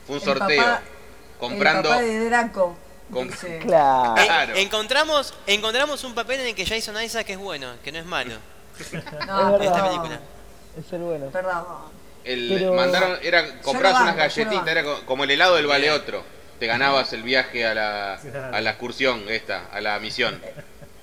Fue 0.06 0.16
un 0.16 0.22
El 0.22 0.28
sorteo. 0.28 0.62
papá- 0.62 0.82
comprando. 1.40 1.88
El 1.88 1.94
papá 1.94 2.02
de 2.02 2.24
Draco. 2.26 2.74
Claro. 3.62 4.54
Eh, 4.54 4.62
encontramos, 4.62 5.34
encontramos 5.46 6.02
un 6.04 6.14
papel 6.14 6.40
en 6.40 6.46
el 6.48 6.54
que 6.54 6.64
Jason 6.66 7.00
Isaac 7.02 7.28
es 7.30 7.38
bueno, 7.38 7.68
que 7.84 7.92
no 7.92 7.98
es 7.98 8.06
malo. 8.06 8.34
no, 9.26 9.56
Es 9.56 9.66
esta 9.66 9.84
película. 9.86 10.20
Es 10.78 10.92
el 10.92 11.00
bueno. 11.00 11.26
Perdón. 11.26 11.64
El, 12.24 12.48
Pero- 12.56 12.74
mandaron, 12.74 13.18
era, 13.22 13.60
comprabas 13.60 14.02
unas 14.02 14.16
galletitas, 14.16 14.66
era 14.66 14.82
co- 14.84 15.02
como 15.06 15.24
el 15.24 15.30
helado 15.30 15.56
del 15.56 15.66
vale 15.66 15.90
otro. 15.90 16.24
Te 16.58 16.66
ganabas 16.68 17.12
el 17.12 17.22
viaje 17.24 17.66
a 17.66 17.74
la, 17.74 18.14
a 18.52 18.60
la 18.60 18.70
excursión 18.70 19.24
esta, 19.28 19.66
a 19.72 19.80
la 19.80 19.98
misión. 19.98 20.40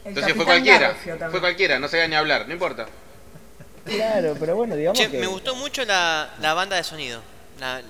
El 0.05 0.09
Entonces 0.09 0.33
fue 0.33 0.45
cualquiera, 0.45 0.95
fue 1.29 1.41
cualquiera, 1.41 1.77
no 1.77 1.89
sabía 1.89 2.07
ni 2.07 2.15
hablar, 2.15 2.47
no 2.47 2.53
importa. 2.53 2.85
Claro, 3.85 4.35
pero 4.39 4.55
bueno, 4.55 4.75
digamos 4.75 4.97
Che, 4.97 5.09
que... 5.11 5.17
me 5.19 5.27
gustó 5.27 5.55
mucho 5.55 5.83
la, 5.83 6.29
la 6.39 6.53
banda 6.53 6.77
de 6.77 6.83
sonido. 6.85 7.21
La- 7.59 7.81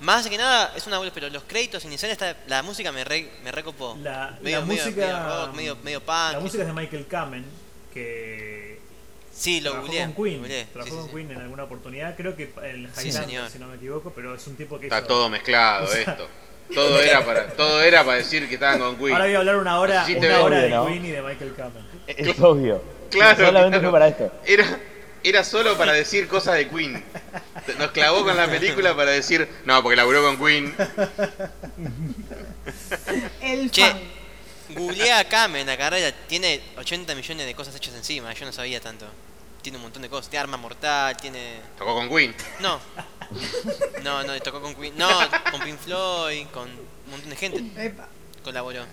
más 0.00 0.26
que 0.28 0.36
nada 0.38 0.72
es 0.76 0.86
una 0.86 1.00
pero 1.12 1.28
los 1.30 1.42
créditos 1.44 1.84
iniciales, 1.84 2.18
está- 2.20 2.36
la 2.48 2.62
música 2.62 2.92
me, 2.92 3.04
re, 3.04 3.30
me 3.42 3.50
recopó. 3.52 3.96
La, 4.02 4.36
medio, 4.42 4.60
la 4.60 4.66
medio- 4.66 4.84
música, 4.84 5.00
medio 5.06 5.18
rock, 5.46 5.54
medio, 5.54 5.76
medio 5.82 6.00
punk. 6.00 6.32
la 6.32 6.40
música 6.40 6.62
es 6.62 6.68
de 6.68 6.72
Michael 6.74 7.06
Kamen, 7.06 7.44
que 7.92 8.78
Sí, 9.32 9.60
lo 9.60 9.70
trabajó 9.72 9.86
googleé. 9.88 10.04
con 10.14 10.24
Queen. 10.24 10.38
googleé, 10.38 10.64
Trabajó 10.72 10.90
sí, 10.90 10.96
con 10.96 11.06
sí. 11.08 11.14
Queen 11.14 11.30
en 11.32 11.40
alguna 11.40 11.64
oportunidad, 11.64 12.16
creo 12.16 12.36
que 12.36 12.44
en 12.62 12.90
Sí, 12.94 13.08
Highlander, 13.08 13.12
señor. 13.12 13.50
si 13.50 13.58
no 13.58 13.66
me 13.68 13.76
equivoco, 13.76 14.12
pero 14.14 14.34
es 14.34 14.46
un 14.46 14.56
tipo 14.56 14.78
que 14.78 14.86
Está 14.86 14.98
hizo- 14.98 15.06
todo 15.08 15.28
mezclado 15.30 15.84
o 15.84 15.88
sea, 15.88 16.00
esto. 16.00 16.28
Todo 16.74 17.00
era 17.00 17.24
para, 17.24 17.46
todo 17.52 17.80
era 17.80 18.02
para 18.04 18.16
decir 18.18 18.48
que 18.48 18.54
estaban 18.54 18.80
con 18.80 18.96
Queen. 18.96 19.12
Ahora 19.12 19.26
voy 19.26 19.34
a 19.34 19.38
hablar 19.38 19.56
una 19.56 19.78
hora, 19.78 20.04
una 20.16 20.40
hora 20.40 20.58
de 20.58 20.70
¿no? 20.70 20.86
Queen 20.88 21.04
y 21.06 21.10
de 21.10 21.22
Michael 21.22 21.54
Cameron. 21.56 21.86
Es 22.08 22.40
obvio. 22.40 22.82
Claro, 23.10 23.36
Solamente 23.46 23.78
claro. 23.78 23.82
fue 23.82 23.92
para 23.92 24.08
esto. 24.08 24.32
Era, 24.44 24.80
era 25.22 25.44
solo 25.44 25.76
para 25.78 25.92
decir 25.92 26.26
cosas 26.26 26.56
de 26.56 26.68
Queen. 26.68 27.04
Nos 27.78 27.90
clavó 27.90 28.24
con 28.24 28.36
la 28.36 28.46
película 28.48 28.94
para 28.96 29.10
decir, 29.10 29.48
no, 29.64 29.82
porque 29.82 29.96
laburó 29.96 30.22
con 30.22 30.38
Queen. 30.38 30.74
El 33.40 33.70
Che, 33.70 33.82
fan. 33.90 34.00
googleé 34.74 35.12
a 35.12 35.28
Kame 35.28 35.60
en 35.60 35.66
la 35.66 35.76
carrera, 35.76 36.12
tiene 36.26 36.60
80 36.76 37.14
millones 37.14 37.46
de 37.46 37.54
cosas 37.54 37.74
hechas 37.76 37.94
encima, 37.94 38.32
yo 38.32 38.46
no 38.46 38.52
sabía 38.52 38.80
tanto. 38.80 39.06
Tiene 39.62 39.76
un 39.78 39.82
montón 39.82 40.02
de 40.02 40.08
cosas, 40.08 40.30
tiene 40.30 40.42
arma 40.42 40.56
mortal, 40.56 41.16
tiene... 41.16 41.60
Tocó 41.76 41.94
con 41.94 42.08
Queen. 42.08 42.34
No. 42.60 42.78
No, 44.04 44.22
no, 44.22 44.40
tocó 44.40 44.60
con 44.60 44.74
Queen. 44.76 44.96
No, 44.96 45.08
con 45.50 45.60
Pink 45.60 45.78
Floyd, 45.78 46.46
con 46.52 46.68
un 46.70 47.10
montón 47.10 47.30
de 47.30 47.36
gente 47.36 47.64
Epa. 47.84 48.08
colaboró. 48.44 48.84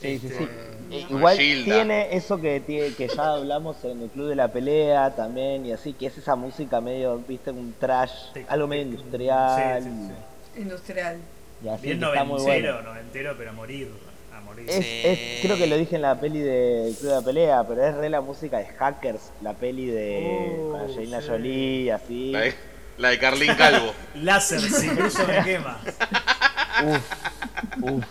Sí, 0.00 0.18
sí, 0.18 0.28
sí. 0.28 0.34
Eh, 0.90 1.04
Con 1.08 1.18
Igual 1.18 1.36
Gilda. 1.36 1.64
tiene 1.74 2.16
eso 2.16 2.40
que 2.40 2.60
tiene, 2.60 2.94
que 2.94 3.08
ya 3.08 3.34
hablamos 3.34 3.84
en 3.84 4.02
el 4.02 4.08
Club 4.08 4.28
de 4.28 4.34
la 4.36 4.48
Pelea 4.48 5.14
también 5.14 5.66
y 5.66 5.72
así, 5.72 5.92
que 5.92 6.06
es 6.06 6.16
esa 6.18 6.34
música 6.36 6.80
medio, 6.80 7.18
viste, 7.18 7.50
un 7.50 7.74
trash, 7.78 8.10
algo 8.48 8.66
medio 8.66 8.82
industrial 8.82 9.82
sí, 9.82 9.90
sí, 9.90 10.14
sí. 10.54 10.60
Industrial. 10.62 11.18
y 11.62 11.68
así, 11.68 11.82
Bien 11.86 12.02
está 12.02 12.24
muy 12.24 12.38
noventero, 12.40 12.74
bueno. 12.74 12.88
noventero, 12.90 13.34
pero 13.38 13.50
a 13.50 13.52
morir. 13.52 13.88
A 14.34 14.40
morir. 14.40 14.64
Es, 14.68 14.76
Sí. 14.84 15.00
es- 15.04 15.42
creo 15.42 15.56
que 15.58 15.66
lo 15.66 15.76
dije 15.76 15.96
en 15.96 16.02
la 16.02 16.18
peli 16.18 16.38
de 16.40 16.92
Club 16.98 17.10
de 17.10 17.16
la 17.16 17.22
Pelea, 17.24 17.64
pero 17.68 17.84
es 17.84 17.94
re 17.94 18.08
la 18.08 18.20
música 18.20 18.58
de 18.58 18.66
Hackers, 18.66 19.30
la 19.42 19.52
peli 19.54 19.86
de 19.86 20.56
Oh, 20.72 20.76
Angelina 20.76 21.20
sí. 21.20 21.28
Jolie, 21.28 21.92
así. 21.92 22.32
La 22.32 22.40
de, 22.40 22.54
la 22.96 23.08
de 23.10 23.18
Carlín 23.18 23.54
Calvo. 23.54 23.92
Láser, 24.14 24.60
si 24.60 24.88
brillo 24.88 25.26
me 25.28 25.44
quema. 25.44 25.78
Uf, 26.82 27.82
uf, 27.82 28.04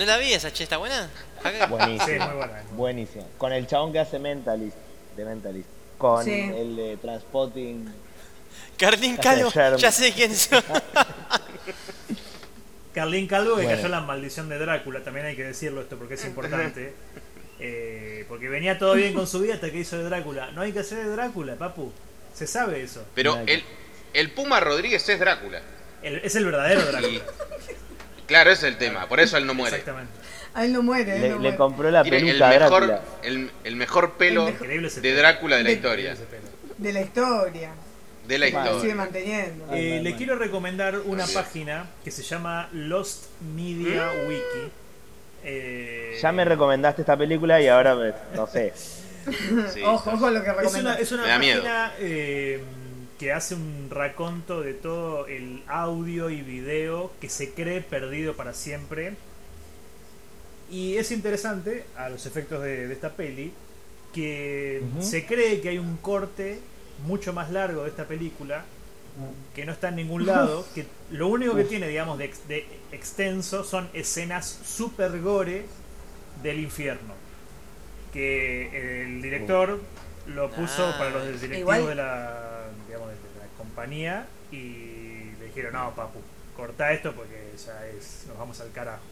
¿No 0.00 0.06
la 0.06 0.16
vi 0.16 0.32
esa, 0.32 0.50
che? 0.50 0.62
¿Está 0.64 0.78
buena? 0.78 1.10
Sí, 1.42 2.12
muy 2.18 2.34
buena. 2.36 2.62
Buenísimo. 2.72 3.28
Con 3.36 3.52
el 3.52 3.66
chabón 3.66 3.92
que 3.92 3.98
hace 3.98 4.18
Mentalist, 4.18 4.74
de 5.14 5.24
Mentalist. 5.26 5.68
Con 5.98 6.24
Sí. 6.24 6.50
el 6.56 6.74
de 6.74 6.96
Transpotting. 6.96 7.92
Carlín 8.78 9.18
Calvo, 9.18 9.50
ya 9.76 9.92
sé 9.92 10.10
quién 10.14 10.34
son. 10.34 10.64
Carlín 12.94 13.26
Calvo 13.26 13.56
que 13.56 13.64
Bueno. 13.64 13.76
cayó 13.76 13.88
la 13.88 14.00
maldición 14.00 14.48
de 14.48 14.58
Drácula, 14.58 15.04
también 15.04 15.26
hay 15.26 15.36
que 15.36 15.44
decirlo 15.44 15.82
esto 15.82 15.96
porque 15.98 16.14
es 16.14 16.24
importante. 16.24 16.94
Eh, 17.62 18.24
porque 18.26 18.48
venía 18.48 18.78
todo 18.78 18.94
bien 18.94 19.12
con 19.12 19.26
su 19.26 19.40
vida 19.40 19.52
hasta 19.52 19.70
que 19.70 19.80
hizo 19.80 19.98
de 19.98 20.04
Drácula. 20.04 20.50
No 20.52 20.62
hay 20.62 20.72
que 20.72 20.78
hacer 20.78 20.96
de 21.04 21.10
Drácula, 21.10 21.56
papu. 21.56 21.92
Se 22.34 22.46
sabe 22.46 22.80
eso. 22.82 23.04
Pero 23.14 23.36
el, 23.46 23.62
el 24.14 24.30
Puma 24.30 24.60
Rodríguez 24.60 25.06
es 25.06 25.20
Drácula. 25.20 25.60
El- 26.02 26.22
es 26.24 26.34
el 26.36 26.46
verdadero 26.46 26.80
Drácula. 26.90 27.20
Claro, 28.30 28.50
ese 28.50 28.66
es 28.68 28.72
el 28.72 28.78
tema. 28.78 29.06
Por 29.06 29.20
eso 29.20 29.36
él 29.36 29.44
no 29.46 29.52
muere. 29.52 29.76
Exactamente. 29.76 30.12
A 30.54 30.64
él 30.64 30.72
no 30.72 30.82
muere, 30.82 31.14
él 31.16 31.20
Le, 31.22 31.28
no 31.28 31.34
le 31.36 31.40
muere. 31.42 31.56
compró 31.58 31.90
la 31.90 32.02
Tiene 32.02 32.16
el 32.18 32.24
peluca 32.26 32.46
a 32.46 32.50
mejor, 32.58 32.86
Drácula. 32.86 33.08
el, 33.22 33.50
el 33.64 33.76
mejor 33.76 34.12
pelo 34.14 34.46
de. 34.46 35.12
Drácula 35.14 35.56
de 35.56 35.62
la 35.62 35.68
De- 35.68 35.74
historia. 35.74 36.16
De 36.78 36.92
la 36.92 37.00
historia. 37.02 37.70
De 38.26 38.38
la 38.38 38.46
Se 38.46 38.52
sigue 38.52 38.64
historia. 38.72 38.94
manteniendo. 38.94 39.66
Ay, 39.70 39.92
Eh, 39.92 40.00
le 40.02 40.16
quiero 40.16 40.36
recomendar 40.36 40.98
una 41.04 41.26
página 41.26 41.86
que 42.04 42.10
se 42.10 42.22
llama 42.22 42.68
Lost 42.72 43.24
Media 43.54 44.08
Wiki. 44.28 44.72
Eh, 45.44 46.18
Ya 46.20 46.32
me 46.32 46.44
recomendaste 46.44 47.02
esta 47.02 47.16
película 47.16 47.60
y 47.60 47.68
ahora 47.68 47.94
me- 47.94 48.12
no 48.34 48.46
sé. 48.46 48.72
Sí, 48.76 49.82
ojo, 49.84 50.10
ojo 50.12 50.30
lo 50.30 50.42
que 50.42 50.50
Es 50.64 50.74
una, 50.74 50.94
es 50.98 51.12
una 51.12 51.22
Me 51.24 51.28
da 51.28 51.38
miedo. 51.38 51.62
página 51.62 51.92
eh, 51.98 52.62
que 53.20 53.32
hace 53.32 53.54
un 53.54 53.88
raconto 53.90 54.62
de 54.62 54.72
todo 54.74 55.26
el 55.26 55.62
audio 55.68 56.30
y 56.30 56.40
video 56.40 57.12
que 57.20 57.28
se 57.28 57.50
cree 57.52 57.82
perdido 57.82 58.34
para 58.34 58.54
siempre. 58.54 59.14
Y 60.70 60.96
es 60.96 61.10
interesante, 61.12 61.84
a 61.96 62.08
los 62.08 62.24
efectos 62.26 62.62
de, 62.62 62.86
de 62.88 62.92
esta 62.94 63.10
peli, 63.10 63.52
que 64.14 64.82
se 65.00 65.26
cree 65.26 65.60
que 65.60 65.68
hay 65.68 65.78
un 65.78 65.98
corte 65.98 66.60
mucho 67.06 67.32
más 67.32 67.50
largo 67.50 67.82
de 67.82 67.90
esta 67.90 68.06
película 68.06 68.64
que 69.54 69.66
no 69.66 69.72
está 69.72 69.88
en 69.90 69.96
ningún 69.96 70.24
lado, 70.24 70.64
que 70.74 70.86
lo 71.10 71.28
único 71.28 71.54
que 71.54 71.64
tiene, 71.64 71.88
digamos, 71.88 72.16
de, 72.16 72.24
ex- 72.24 72.48
de 72.48 72.64
extenso 72.92 73.64
son 73.64 73.90
escenas 73.92 74.46
super 74.64 75.20
gore 75.20 75.66
del 76.42 76.58
infierno. 76.60 77.12
Que 78.14 79.02
el 79.04 79.20
director 79.20 79.78
lo 80.26 80.50
puso 80.50 80.86
Ah. 80.86 80.94
para 80.98 81.10
los 81.10 81.24
directivos 81.26 81.58
Igual- 81.58 81.86
de 81.86 81.94
la 81.96 82.46
compañía 83.80 84.26
y 84.52 85.32
le 85.38 85.46
dijeron, 85.46 85.72
no, 85.72 85.94
papu, 85.94 86.18
corta 86.54 86.92
esto 86.92 87.14
porque 87.14 87.52
ya 87.64 87.86
es, 87.86 88.24
nos 88.28 88.36
vamos 88.36 88.60
al 88.60 88.70
carajo. 88.72 89.02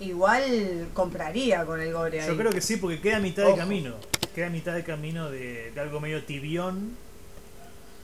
Igual 0.00 0.88
compraría 0.92 1.64
con 1.64 1.80
el 1.80 1.92
gore 1.92 2.22
ahí. 2.22 2.26
Yo 2.26 2.36
creo 2.36 2.50
que 2.50 2.60
sí, 2.60 2.78
porque 2.78 3.00
queda 3.00 3.18
a 3.18 3.20
mitad 3.20 3.46
de 3.46 3.54
camino. 3.54 3.94
Queda 4.34 4.48
a 4.48 4.50
mitad 4.50 4.74
de 4.74 4.82
camino 4.82 5.30
de, 5.30 5.70
de 5.70 5.80
algo 5.80 6.00
medio 6.00 6.24
tibión 6.24 6.96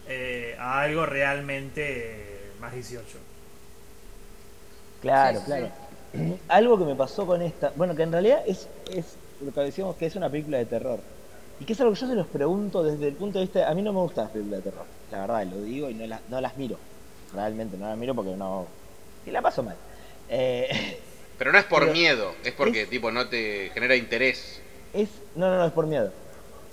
eh, 0.07 0.55
a 0.61 0.83
algo 0.83 1.07
realmente 1.07 1.83
eh, 1.87 2.51
más 2.61 2.73
18. 2.73 3.05
Claro, 5.03 5.41
Sí, 5.41 5.45
claro. 5.47 5.71
Algo 6.49 6.79
que 6.79 6.85
me 6.85 6.95
pasó 6.95 7.27
con 7.27 7.43
esta, 7.43 7.73
bueno, 7.77 7.95
que 7.95 8.03
en 8.03 8.13
realidad 8.13 8.43
es, 8.47 8.69
es 8.91 9.17
lo 9.45 9.53
que 9.53 9.61
decíamos 9.61 9.97
que 9.97 10.07
es 10.07 10.17
una 10.17 10.31
película 10.31 10.59
de 10.59 10.65
terror. 10.65 11.01
Y 11.61 11.65
que 11.65 11.73
es 11.73 11.81
algo 11.81 11.93
que 11.95 12.01
yo 12.01 12.07
se 12.07 12.15
los 12.15 12.27
pregunto 12.27 12.83
desde 12.83 13.09
el 13.09 13.15
punto 13.15 13.39
de 13.39 13.45
vista, 13.47 13.69
a 13.69 13.75
mí 13.75 13.83
no 13.83 13.93
me 13.93 14.01
gustan 14.01 14.25
las 14.25 14.33
películas 14.33 14.63
de 14.65 14.71
terror, 14.71 14.87
la 15.11 15.21
verdad, 15.21 15.45
lo 15.47 15.63
digo 15.63 15.91
y 15.91 15.95
no, 15.95 16.07
las 16.07 16.21
no 16.29 16.41
las 16.41 16.57
miro. 16.57 16.77
Realmente 17.35 17.77
no 17.77 17.89
las 17.89 17.99
miro 17.99 18.15
porque 18.15 18.31
no... 18.37 18.67
Y 19.27 19.31
la 19.31 19.43
paso 19.43 19.63
mal. 19.63 19.77
Eh, 20.29 20.99
Pero 21.39 21.53
no 21.53 21.59
es 21.59 21.65
por 21.65 21.91
miedo, 21.93 22.33
es 22.45 22.53
porque 22.53 22.83
es- 22.83 22.91
tipo 22.91 23.11
no 23.11 23.29
te 23.29 23.71
genera 23.75 23.97
interés. 23.97 24.61
es... 24.93 25.09
No, 25.35 25.51
no, 25.51 25.59
no, 25.59 25.67
es 25.67 25.73
por 25.73 25.87
miedo. 25.87 26.13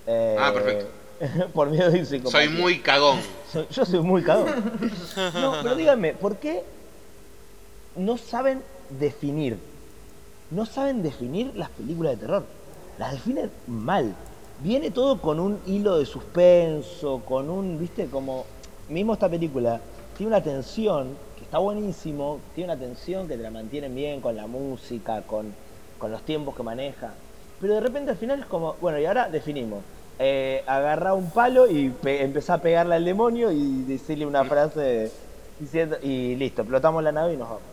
Eh, 0.08 0.36
Ah, 0.39 0.52
perfecto. 0.54 0.88
por 1.54 1.69
miedo 1.69 1.91
psicopatía. 1.91 2.32
Soy 2.32 2.50
muy 2.50 2.80
cagón. 2.80 3.19
Soy- 3.52 3.67
yo 3.71 3.86
soy 3.86 4.00
muy 4.02 4.21
cagón. 4.24 4.48
No, 5.34 5.56
pero 5.63 5.76
díganme, 5.76 6.13
¿por 6.13 6.38
qué 6.38 6.62
no 7.95 8.17
saben 8.17 8.62
definir? 8.89 9.58
No 10.52 10.65
saben 10.65 11.02
definir 11.02 11.52
las 11.56 11.69
películas 11.69 12.13
de 12.13 12.17
terror. 12.17 12.45
Las 13.00 13.13
definen 13.13 13.50
mal. 13.67 14.13
Viene 14.59 14.89
todo 14.91 15.21
con 15.21 15.39
un 15.39 15.59
hilo 15.65 15.97
de 15.97 16.05
suspenso, 16.05 17.23
con 17.25 17.49
un, 17.49 17.77
viste, 17.79 18.07
como... 18.09 18.45
Mismo 18.87 19.13
esta 19.13 19.27
película 19.27 19.81
tiene 20.15 20.27
una 20.27 20.43
tensión 20.43 21.17
que 21.35 21.43
está 21.43 21.57
buenísimo, 21.57 22.39
tiene 22.53 22.71
una 22.71 22.79
tensión 22.79 23.27
que 23.27 23.35
te 23.35 23.41
la 23.41 23.49
mantienen 23.49 23.95
bien 23.95 24.21
con 24.21 24.35
la 24.35 24.45
música, 24.45 25.23
con, 25.23 25.55
con 25.97 26.11
los 26.11 26.21
tiempos 26.23 26.55
que 26.55 26.61
maneja. 26.61 27.15
Pero 27.59 27.73
de 27.73 27.79
repente 27.81 28.11
al 28.11 28.17
final 28.17 28.41
es 28.41 28.45
como, 28.45 28.75
bueno, 28.75 28.99
y 28.99 29.05
ahora 29.05 29.27
definimos. 29.27 29.83
Eh, 30.19 30.63
agarrá 30.67 31.15
un 31.15 31.31
palo 31.31 31.67
y 31.67 31.89
pe- 31.89 32.23
empezá 32.23 32.53
a 32.53 32.61
pegarle 32.61 32.93
al 32.93 33.03
demonio 33.05 33.51
y 33.51 33.81
decirle 33.85 34.27
una 34.27 34.45
frase 34.45 35.11
diciendo, 35.59 35.97
y 36.03 36.35
listo, 36.35 36.61
explotamos 36.61 37.01
la 37.03 37.11
nave 37.11 37.33
y 37.33 37.37
nos 37.37 37.49
vamos. 37.49 37.63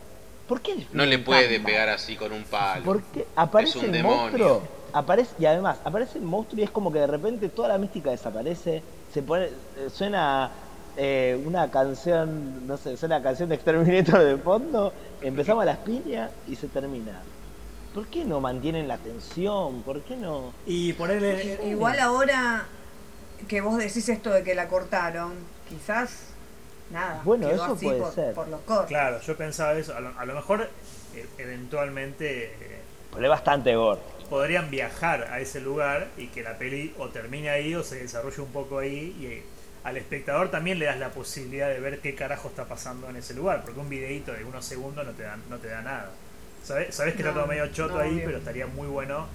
¿Por 0.47 0.61
qué 0.61 0.87
No 0.93 1.05
le 1.05 1.19
puede 1.19 1.59
pegar 1.59 1.89
así 1.89 2.15
con 2.15 2.31
un 2.33 2.43
palo. 2.43 2.83
Porque 2.83 3.27
aparece 3.35 3.77
un 3.77 3.85
el 3.85 3.91
demonio. 3.91 4.17
monstruo, 4.19 4.61
aparece 4.93 5.35
y 5.39 5.45
además 5.45 5.79
aparece 5.83 6.19
el 6.19 6.23
monstruo 6.23 6.61
y 6.61 6.63
es 6.63 6.71
como 6.71 6.91
que 6.91 6.99
de 6.99 7.07
repente 7.07 7.49
toda 7.49 7.67
la 7.67 7.77
mística 7.77 8.11
desaparece, 8.11 8.81
se 9.11 9.21
pone, 9.21 9.45
eh, 9.45 9.89
suena 9.91 10.51
eh, 10.95 11.41
una 11.45 11.69
canción, 11.71 12.67
no 12.67 12.77
sé, 12.77 12.95
suena 12.95 13.17
la 13.17 13.23
canción 13.23 13.49
de 13.49 13.55
Exterminator 13.55 14.23
de 14.23 14.37
fondo, 14.37 14.93
empezamos 15.21 15.63
a 15.63 15.65
las 15.65 15.77
piñas 15.79 16.31
y 16.47 16.55
se 16.55 16.67
termina. 16.67 17.21
¿Por 17.93 18.07
qué 18.07 18.25
no 18.25 18.39
mantienen 18.39 18.87
la 18.87 18.97
tensión? 18.97 19.83
¿Por 19.83 20.01
qué 20.01 20.15
no? 20.15 20.51
Y 20.65 20.93
ponerle... 20.93 21.59
Igual 21.65 21.99
ahora 21.99 22.65
que 23.47 23.61
vos 23.61 23.77
decís 23.77 24.07
esto 24.09 24.31
de 24.31 24.43
que 24.43 24.55
la 24.55 24.67
cortaron, 24.67 25.33
quizás 25.69 26.33
nada. 26.91 27.21
Bueno, 27.23 27.47
quedó 27.47 27.63
eso 27.63 27.73
así 27.73 27.85
puede 27.85 27.99
por, 27.99 28.13
ser. 28.13 28.33
por 28.33 28.47
los 28.47 28.61
cortes. 28.61 28.87
Claro, 28.87 29.19
yo 29.21 29.37
pensaba 29.37 29.73
eso. 29.73 29.95
A 29.95 29.99
lo, 29.99 30.17
a 30.17 30.25
lo 30.25 30.33
mejor, 30.33 30.69
eh, 31.15 31.27
eventualmente, 31.37 32.45
eh, 32.45 32.81
Pero 33.11 33.23
es 33.23 33.29
bastante 33.29 33.75
gore. 33.75 34.01
Podrían 34.23 34.69
viajar 34.69 35.27
a 35.31 35.39
ese 35.39 35.59
lugar 35.61 36.07
y 36.17 36.27
que 36.27 36.43
la 36.43 36.57
peli 36.57 36.93
o 36.97 37.09
termine 37.09 37.49
ahí 37.49 37.75
o 37.75 37.83
se 37.83 37.95
desarrolle 37.97 38.41
un 38.41 38.51
poco 38.51 38.79
ahí 38.79 39.15
y 39.19 39.25
eh, 39.27 39.43
al 39.83 39.97
espectador 39.97 40.49
también 40.49 40.79
le 40.79 40.85
das 40.85 40.97
la 40.99 41.09
posibilidad 41.09 41.67
de 41.69 41.79
ver 41.79 41.99
qué 41.99 42.15
carajo 42.15 42.47
está 42.47 42.65
pasando 42.65 43.09
en 43.09 43.17
ese 43.17 43.33
lugar, 43.33 43.63
porque 43.63 43.79
un 43.79 43.89
videito 43.89 44.31
de 44.31 44.43
unos 44.45 44.63
segundos 44.65 45.05
no 45.05 45.11
te 45.11 45.23
da, 45.23 45.37
no 45.49 45.57
te 45.57 45.67
da 45.67 45.81
nada. 45.81 46.09
Sabes, 46.63 46.95
sabes 46.95 47.15
que 47.15 47.23
No, 47.23 47.29
está 47.29 47.41
todo 47.41 47.49
medio 47.49 47.67
choto 47.67 47.95
no, 47.95 47.99
ahí, 47.99 48.21
pero 48.25 48.37
estaría 48.37 48.65
muy 48.67 48.87
bueno 48.87 49.27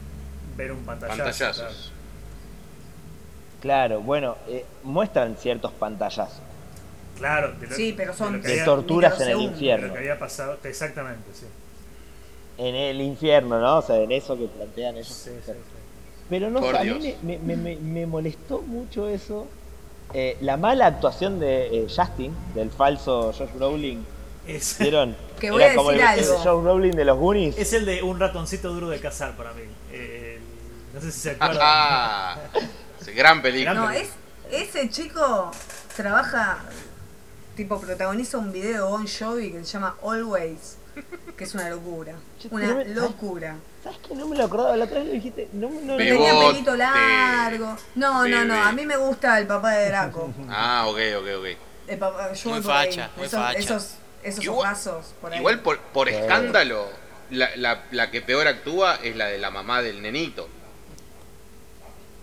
ver 0.56 0.72
un 0.72 0.82
pantallazo. 0.84 1.18
Pantallazos. 1.18 1.92
Claro, 3.60 4.00
bueno, 4.00 4.36
eh, 4.48 4.64
muestran 4.84 5.36
ciertos 5.36 5.72
pantallazos. 5.72 6.40
Claro, 7.18 7.52
de 7.52 7.66
lo- 7.66 7.74
Sí, 7.76 7.92
pero 7.96 8.14
son 8.14 8.34
lo 8.36 8.40
que 8.40 8.46
De 8.46 8.52
había- 8.54 8.64
torturas 8.64 9.20
en 9.20 9.28
el 9.30 9.36
microsegundos. 9.36 9.58
de 9.60 9.66
lo 9.66 9.72
infierno. 9.76 9.92
que 9.92 9.98
había 9.98 10.18
pasado, 10.18 10.58
exactamente, 10.62 11.30
sí. 11.34 11.46
En 12.58 12.74
el 12.74 13.00
infierno, 13.00 13.60
¿no? 13.60 13.78
O 13.78 13.82
sea, 13.82 13.96
en 13.96 14.10
eso 14.12 14.36
que 14.36 14.46
plantean 14.46 14.96
ellos. 14.96 15.08
Sí, 15.08 15.30
sí, 15.46 15.52
sí. 15.52 15.52
Pero 16.28 16.50
no 16.50 16.60
Por 16.60 16.72
sé, 16.74 16.78
a 16.80 16.84
mí 16.94 17.16
me, 17.22 17.38
me- 17.38 17.56
me- 17.56 17.76
me 17.76 18.06
molestó 18.06 18.60
mucho 18.62 19.08
eso. 19.08 19.46
Eh, 20.12 20.36
la 20.40 20.56
mala 20.56 20.86
actuación 20.86 21.38
de 21.38 21.66
eh, 21.66 21.86
Justin, 21.94 22.34
del 22.54 22.70
falso 22.70 23.32
Josh 23.32 23.52
Brolin, 23.54 24.04
Es, 24.46 24.76
¿Vieron? 24.78 25.16
Que 25.38 25.50
voy 25.52 25.62
a 25.62 25.74
como 25.74 25.90
decir 25.92 26.04
el, 26.04 26.18
el 26.18 26.24
algo. 26.24 26.38
Joe 26.42 26.64
Rowling 26.64 26.90
de 26.92 27.04
los 27.04 27.16
Goonies. 27.18 27.56
es 27.58 27.72
el 27.74 27.84
de 27.86 28.02
un 28.02 28.18
ratoncito 28.18 28.72
duro 28.72 28.88
de 28.88 28.98
cazar 29.00 29.36
para 29.36 29.52
mí. 29.52 29.62
Eh, 29.92 30.40
no 30.94 31.00
sé 31.00 31.12
si 31.12 31.20
se 31.20 31.30
acuerdan. 31.32 31.58
Ah, 31.62 32.38
sí, 33.04 33.12
gran 33.12 33.40
película. 33.40 33.74
No, 33.74 33.88
es, 33.90 34.08
ese 34.50 34.88
chico 34.90 35.52
trabaja, 35.96 36.58
tipo, 37.56 37.78
protagoniza 37.80 38.38
un 38.38 38.50
video 38.50 38.84
de 38.86 38.90
Bon 38.90 39.06
Jovi 39.06 39.52
que 39.52 39.58
se 39.60 39.72
llama 39.74 39.94
Always, 40.02 40.77
que 41.36 41.44
es 41.44 41.54
una 41.54 41.68
locura. 41.70 42.14
Yo 42.42 42.48
Una 42.52 42.74
me- 42.74 42.84
locura. 42.86 43.56
¿Sabes 43.82 43.98
que 44.06 44.14
no 44.14 44.26
me 44.26 44.36
lo 44.36 44.44
acordaba? 44.44 44.76
La 44.76 44.84
otra 44.84 44.98
vez 44.98 45.06
lo 45.06 45.12
dijiste. 45.12 45.48
No, 45.52 45.68
no, 45.70 45.96
Tenía 45.96 46.32
pelito 46.38 46.76
largo. 46.76 47.76
No, 47.94 48.26
no, 48.26 48.44
no, 48.44 48.54
a 48.62 48.72
mí 48.72 48.84
me 48.86 48.96
gusta 48.96 49.38
el 49.38 49.46
papá 49.46 49.72
de 49.72 49.88
Draco. 49.88 50.32
Ah, 50.50 50.84
ok, 50.88 50.98
ok, 51.18 51.26
ok. 51.38 51.46
El 51.86 51.98
papá, 51.98 52.32
yo 52.32 52.50
Muy 52.50 52.60
facha, 52.62 53.10
muy 53.16 53.26
esos, 53.26 53.40
facha. 53.40 53.58
esos, 53.58 53.94
esos 54.22 54.44
Igual- 54.44 54.58
ojazos 54.66 55.14
por 55.20 55.32
ahí. 55.32 55.38
Igual 55.38 55.60
por, 55.60 55.78
por 55.78 56.08
escándalo, 56.08 56.86
la, 57.30 57.48
la, 57.56 57.84
la 57.92 58.10
que 58.10 58.20
peor 58.20 58.46
actúa 58.46 58.96
es 59.02 59.16
la 59.16 59.26
de 59.26 59.38
la 59.38 59.50
mamá 59.50 59.80
del 59.82 60.02
nenito. 60.02 60.48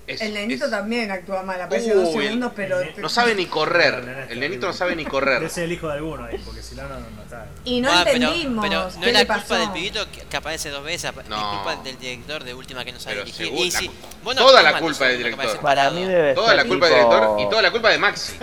Es- 0.07 0.21
el 0.21 0.33
nenito 0.35 0.65
es- 0.65 0.71
también 0.71 1.09
actúa 1.09 1.41
mal, 1.41 1.59
aparece 1.59 1.93
dos 1.95 2.09
Uy, 2.13 2.25
segundos, 2.25 2.51
pero. 2.55 2.79
el- 2.79 3.01
No 3.01 3.09
sabe 3.09 3.33
ni 3.33 3.47
correr. 3.47 4.27
El 4.29 4.39
nenito 4.39 4.67
no 4.67 4.73
sabe 4.73 4.95
ni 4.95 5.03
correr. 5.03 5.39
Debe 5.39 5.49
ser 5.49 5.63
el 5.63 5.71
hijo 5.71 5.87
de 5.87 5.93
alguno 5.93 6.25
ahí, 6.25 6.37
porque 6.45 6.61
si 6.61 6.75
no, 6.75 6.83
no, 6.83 6.99
no 6.99 7.23
está. 7.23 7.47
Y 7.63 7.81
no 7.81 7.89
Ah, 7.91 8.01
pero- 8.03 8.17
entendimos. 8.27 8.65
Pero, 8.67 8.83
no 8.83 8.99
qué 9.01 9.07
es 9.07 9.13
la 9.13 9.19
le 9.19 9.25
culpa 9.25 9.41
pasó. 9.41 9.55
del 9.57 9.71
pibito 9.71 10.05
que, 10.29 10.37
aparece 10.37 10.69
dos 10.69 10.83
veces, 10.83 11.11
No. 11.27 11.35
es 11.35 11.43
culpa 11.57 11.75
del 11.83 11.97
director 11.97 12.43
de 12.43 12.53
última 12.53 12.85
que 12.85 12.91
no 12.91 12.99
sabe 12.99 13.15
Pero 13.15 13.25
dirigir. 13.25 13.47
Y 13.53 13.71
la 13.71 13.79
sí, 13.79 13.87
cu- 13.87 13.93
vos 14.23 14.35
no 14.35 14.41
toda 14.45 14.61
la 14.61 14.79
culpa 14.79 15.05
del 15.07 15.17
director. 15.17 15.59
Para 15.61 15.89
mí 15.89 16.05
debe 16.05 16.33
Toda 16.35 16.47
ser 16.49 16.57
la 16.57 16.65
culpa 16.65 16.85
del 16.87 16.95
director 16.95 17.39
y 17.39 17.49
toda 17.49 17.61
la 17.63 17.71
culpa 17.71 17.89
de 17.89 17.97
Maxi. 17.97 18.33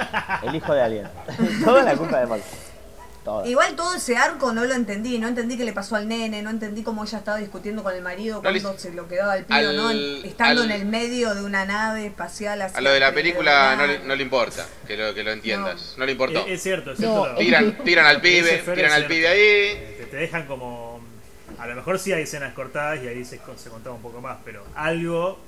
El 0.43 0.55
hijo 0.57 0.75
de 0.75 0.83
alguien. 0.83 1.09
toda 1.65 1.83
la 1.85 1.95
culpa 1.97 2.19
de 2.21 2.27
Max. 2.27 2.43
Toda. 3.25 3.47
Igual 3.47 3.77
todo 3.77 3.95
ese 3.95 4.17
arco 4.17 4.53
no 4.53 4.65
lo 4.65 4.75
entendí, 4.75 5.17
no 5.19 5.29
entendí 5.29 5.57
qué 5.57 5.65
le 5.65 5.73
pasó 5.73 5.95
al 5.95 6.09
nene, 6.09 6.43
no 6.43 6.51
entendí 6.51 6.83
cómo 6.83 7.05
ella 7.05 7.19
estaba 7.19 7.39
discutiendo 7.39 7.85
con 7.85 7.95
el 7.95 8.03
marido 8.03 8.41
No 8.43 8.51
le- 8.51 8.61
cuando 8.61 8.81
se 8.81 8.93
lo 8.93 9.07
quedaba 9.07 9.35
al 9.35 9.45
pido, 9.45 9.73
¿no? 9.75 9.91
En- 9.93 10.25
Estando 10.25 10.63
al- 10.63 10.71
en 10.73 10.81
el 10.81 10.87
medio 10.87 11.33
de 11.35 11.43
una 11.45 11.65
nave 11.65 12.07
espacial 12.07 12.61
hacia 12.63 12.79
A 12.79 12.81
lo 12.81 12.91
de 12.91 12.99
la 12.99 13.09
el 13.09 13.15
película 13.15 13.77
no 13.77 13.87
le, 13.87 13.99
no 14.01 14.17
le 14.17 14.23
importa 14.25 14.67
que 14.89 14.97
lo, 14.97 15.15
que 15.15 15.23
lo 15.23 15.31
entiendas. 15.31 15.95
No, 15.97 16.05
le 16.05 16.13
importó. 16.13 16.41
Es, 16.47 16.53
es 16.55 16.63
cierto, 16.65 16.93
es 16.93 16.99
No, 17.01 17.23
cierto. 17.23 17.39
Tiran, 17.39 17.79
tiran 17.85 18.07
al 18.07 18.21
pibe, 18.21 18.59
tiran 18.75 18.93
al 18.93 19.07
pibe 19.07 19.29
ahí. 19.29 19.39
Eh, 19.41 19.95
Te, 20.01 20.07
te 20.07 20.17
dejan 20.17 20.47
como. 20.47 21.01
A 21.59 21.67
lo 21.69 21.77
mejor 21.77 22.01
sí 22.01 22.13
hay 22.13 22.23
escenas 22.25 22.55
cortadas 22.55 23.01
y 23.05 23.07
ahí 23.07 23.25
se, 23.25 23.39
se 23.57 23.71
contaba 23.71 23.95
un 23.95 24.03
poco 24.03 24.21
más, 24.21 24.39
pero 24.45 24.65
algo. 24.75 25.39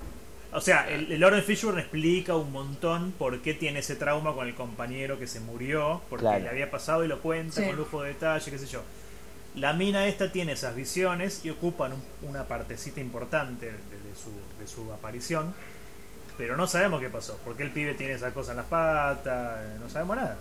O 0.55 0.61
sea, 0.61 0.89
el, 0.89 1.11
el 1.11 1.21
Lawrence 1.21 1.47
Fishburne 1.47 1.81
explica 1.81 2.37
un 2.37 2.53
montón 2.53 3.13
por 3.19 3.43
qué 3.43 3.55
tiene 3.55 3.81
ese 3.81 3.97
trauma 3.97 4.33
con 4.35 4.47
el 4.47 4.55
compañero 4.55 5.19
que 5.19 5.27
se 5.27 5.41
murió, 5.41 6.01
porque 6.09 6.23
Claro. 6.23 6.45
le 6.45 6.49
había 6.49 6.71
pasado 6.71 7.05
y 7.05 7.09
lo 7.09 7.21
cuenta 7.21 7.61
Sí. 7.61 7.67
con 7.67 7.77
lujo 7.77 8.03
de 8.03 8.11
detalle, 8.11 8.51
qué 8.51 8.59
sé 8.59 8.67
yo. 8.67 8.83
La 9.57 9.73
mina 9.73 10.07
esta 10.07 10.31
tiene 10.33 10.53
esas 10.53 10.75
visiones 10.77 11.45
y 11.45 11.51
ocupan 11.51 11.93
un- 11.93 12.29
una 12.29 12.45
partecita 12.47 13.01
importante 13.01 13.67
de, 13.67 13.73
de 13.73 14.15
su, 14.17 14.31
de 14.61 14.67
su 14.69 14.93
aparición, 14.93 15.53
pero 16.39 16.57
no 16.57 16.67
sabemos 16.69 17.01
qué 17.01 17.09
pasó, 17.09 17.39
porque 17.45 17.65
el 17.65 17.71
pibe 17.71 17.95
tiene 17.95 18.15
esa 18.15 18.33
cosa 18.33 18.53
en 18.53 18.59
las 18.59 18.67
patas, 18.67 19.59
eh, 19.61 19.77
no 19.81 19.89
sabemos 19.91 20.17
nada. 20.17 20.37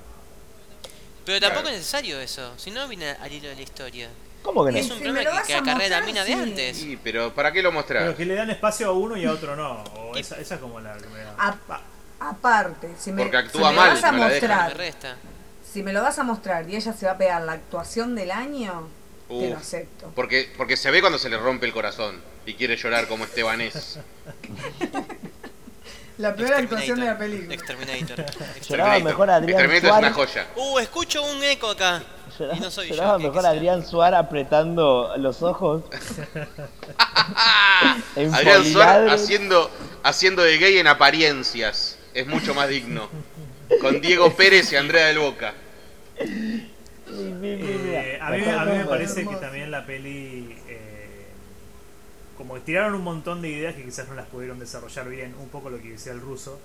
Pero 1.25 1.39
tampoco 1.39 1.61
Claro. 1.63 1.75
es 1.75 1.81
necesario 1.81 2.19
eso, 2.19 2.53
si 2.57 2.69
no 2.71 2.87
viene 2.87 3.09
al 3.11 3.31
hilo 3.31 3.49
de 3.49 3.55
la 3.55 3.61
historia. 3.61 4.09
¿Cómo 4.43 4.65
que 4.65 4.71
no? 4.73 4.77
Es 4.77 4.85
si 4.85 4.91
un 4.91 4.97
me 4.99 5.03
problema 5.23 5.41
que, 5.41 5.47
que 5.47 5.53
a 5.55 5.59
acarrea 5.59 5.89
la 5.89 6.01
mina 6.01 6.21
de 6.23 6.27
sí. 6.33 6.39
antes. 6.39 6.77
Sí, 6.77 6.99
pero 7.03 7.33
¿para 7.33 7.51
qué 7.51 7.61
lo 7.63 7.71
mostrar? 7.71 8.03
Pero 8.03 8.15
que 8.15 8.25
le 8.25 8.35
dan 8.35 8.49
espacio 8.51 8.89
a 8.89 8.91
uno 8.91 9.17
y 9.17 9.25
a 9.25 9.31
otro 9.31 9.55
no. 9.55 9.83
O 9.95 10.15
esa, 10.15 10.37
esa 10.39 10.55
es 10.55 10.61
como 10.61 10.79
la 10.79 10.95
que 10.97 11.07
me 11.07 11.19
da. 11.19 11.33
A- 11.37 11.81
aparte, 12.19 12.89
si 12.99 13.11
me, 13.11 13.21
Porque 13.23 13.37
actúa 13.37 13.69
si 13.69 13.75
me 13.75 13.81
mal, 13.81 13.89
vas 13.95 14.03
a. 14.03 14.11
Me 14.11 14.17
mostrar, 14.19 14.77
resta. 14.77 15.15
si 15.71 15.81
me 15.81 15.93
lo 15.93 16.01
vas 16.03 16.19
a 16.19 16.23
mostrar 16.23 16.69
y 16.69 16.75
ella 16.75 16.93
se 16.93 17.05
va 17.05 17.13
a 17.13 17.17
pegar 17.17 17.41
la 17.41 17.53
actuación 17.53 18.15
del 18.15 18.31
año, 18.31 18.87
te 19.29 19.49
lo 19.49 19.57
acepto. 19.57 20.11
Porque, 20.15 20.51
porque 20.57 20.77
se 20.77 20.91
ve 20.91 20.99
cuando 21.01 21.17
se 21.17 21.29
le 21.29 21.37
rompe 21.37 21.65
el 21.65 21.73
corazón 21.73 22.21
y 22.45 22.53
quiere 22.55 22.75
llorar 22.75 23.07
como 23.07 23.23
Estebanés. 23.23 23.99
La 26.19 26.35
peor 26.35 26.53
actuación 26.53 26.99
de 26.99 27.07
la 27.07 27.17
película. 27.17 27.55
Exterminator. 27.55 28.23
Lloraba 28.69 28.99
mejor 28.99 29.31
Adrián 29.31 29.59
Exterminator 29.59 29.91
es 29.91 29.97
una 29.97 30.13
joya. 30.13 30.47
Uh, 30.55 30.77
escucho 30.79 31.23
un 31.23 31.43
eco 31.43 31.71
acá. 31.71 32.03
Lloraba, 32.39 32.57
Y 32.57 32.61
no 32.61 32.71
soy 32.71 32.89
lloraba 32.89 33.13
yo. 33.13 33.17
¿qué- 33.31 33.37
mejor? 33.41 33.45
Adrián 33.45 33.85
Suárez 33.85 34.19
apretando 34.19 35.13
los 35.17 35.43
ojos. 35.43 35.83
Adrián 38.15 38.65
Suárez 38.65 39.11
haciendo, 39.11 39.69
haciendo 40.03 40.43
de 40.43 40.57
gay 40.57 40.77
en 40.77 40.87
apariencias. 40.87 41.97
Es 42.13 42.27
mucho 42.27 42.53
más 42.53 42.69
digno. 42.69 43.09
Con 43.81 44.01
Diego 44.01 44.33
Pérez 44.35 44.71
y 44.71 44.75
Andrea 44.75 45.07
del 45.07 45.19
Boca. 45.19 45.53
Eh, 46.17 48.19
a, 48.21 48.29
mí, 48.31 48.37
está 48.39 48.61
a 48.61 48.65
mí 48.65 48.77
me 48.77 48.85
parece 48.85 49.27
que 49.27 49.35
también 49.37 49.71
la 49.71 49.85
peli. 49.85 50.55
eh, 50.67 51.25
como 52.37 52.55
que 52.55 52.61
tiraron 52.61 52.95
un 52.95 53.03
montón 53.03 53.41
de 53.41 53.49
ideas 53.49 53.75
que 53.75 53.83
quizás 53.83 54.07
no 54.07 54.15
las 54.15 54.27
pudieron 54.27 54.59
desarrollar 54.59 55.07
bien. 55.09 55.33
Un 55.39 55.49
poco 55.49 55.69
lo 55.69 55.77
que 55.81 55.91
decía 55.91 56.11
el 56.11 56.21
ruso. 56.21 56.59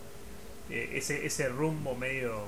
eh, 0.70 0.90
ese, 0.94 1.24
ese 1.26 1.48
rumbo 1.48 1.94
medio. 1.94 2.42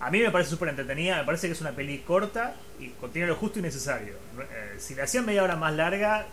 A 0.00 0.10
mí 0.10 0.20
me 0.20 0.30
parece 0.30 0.50
súper 0.50 0.70
entretenida. 0.70 1.18
Me 1.18 1.24
parece 1.24 1.46
que 1.46 1.52
es 1.52 1.60
una 1.60 1.72
peli 1.72 1.98
corta 1.98 2.54
y 2.78 2.88
contiene 2.90 3.28
lo 3.28 3.36
justo 3.36 3.58
y 3.58 3.62
necesario. 3.62 4.14
Eh, 4.40 4.76
si 4.78 4.94
la 4.94 5.04
hacían 5.04 5.26
media 5.26 5.42
hora 5.44 5.56
más 5.56 5.74
larga, 5.74 6.26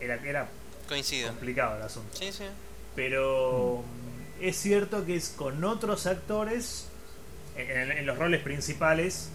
era, 0.00 0.14
era 0.16 0.48
Coincido. 0.88 1.28
complicado 1.28 1.76
el 1.76 1.82
asunto. 1.82 2.16
Sí, 2.16 2.32
sí. 2.32 2.44
Pero 2.96 3.82
mm, 3.82 4.44
es 4.44 4.56
cierto 4.56 5.04
que 5.04 5.16
es 5.16 5.28
con 5.30 5.62
otros 5.64 6.06
actores 6.06 6.88
en, 7.56 7.70
en- 7.70 7.92
en 7.92 8.06
los 8.06 8.16
roles 8.18 8.42
principales 8.42 9.28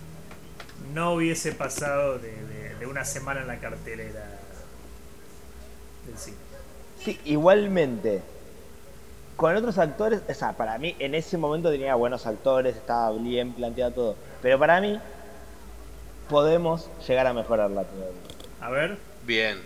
no 0.93 1.13
hubiese 1.13 1.51
pasado 1.51 2.17
de, 2.19 2.31
de- 2.31 2.75
de 2.75 2.85
una 2.87 3.05
semana 3.05 3.41
en 3.41 3.47
la 3.47 3.59
cartelera 3.59 4.39
del 6.07 6.17
cine. 6.17 6.37
Sí, 7.03 7.19
igualmente. 7.25 8.21
Con 9.39 9.55
otros 9.55 9.77
actores, 9.77 10.19
o 10.29 10.33
sea, 10.33 10.51
para 10.51 10.77
mí 10.77 10.97
en 10.99 11.15
ese 11.15 11.37
momento 11.37 11.71
tenía 11.71 11.95
buenos 11.95 12.25
actores, 12.25 12.75
estaba 12.75 13.11
bien 13.13 13.53
planteado 13.53 13.91
todo. 13.93 14.15
Pero 14.41 14.59
para 14.59 14.81
mí, 14.81 14.99
podemos 16.27 16.89
llegar 17.07 17.25
a 17.25 17.31
mejorarla 17.31 17.85
todavía. 17.85 18.19
A 18.59 18.69
ver, 18.69 18.97
Bien. 19.23 19.61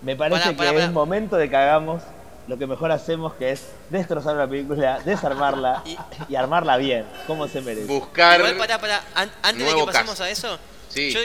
Me 0.00 0.16
parece 0.16 0.56
que 0.56 0.78
es 0.78 0.90
momento 0.92 1.36
de 1.36 1.50
que 1.50 1.56
hagamos 1.56 2.02
lo 2.48 2.56
que 2.56 2.66
mejor 2.66 2.90
hacemos, 2.90 3.34
que 3.34 3.50
es 3.50 3.66
destrozar 3.90 4.34
la 4.34 4.46
película, 4.48 4.98
desarmarla 5.04 5.82
Y- 5.84 5.98
y 6.30 6.36
armarla 6.36 6.78
bien, 6.78 7.04
como 7.26 7.46
se 7.48 7.60
merece. 7.60 7.86
Buscar. 7.86 8.40
Igual, 8.40 8.56
pará, 8.56 8.78
pará. 8.78 9.02
An- 9.14 9.30
antes 9.42 9.66
de 9.66 9.74
que 9.74 9.84
pasemos 9.84 10.18
a 10.22 10.30
eso, 10.30 10.58
Sí. 10.88 11.10
yo, 11.10 11.20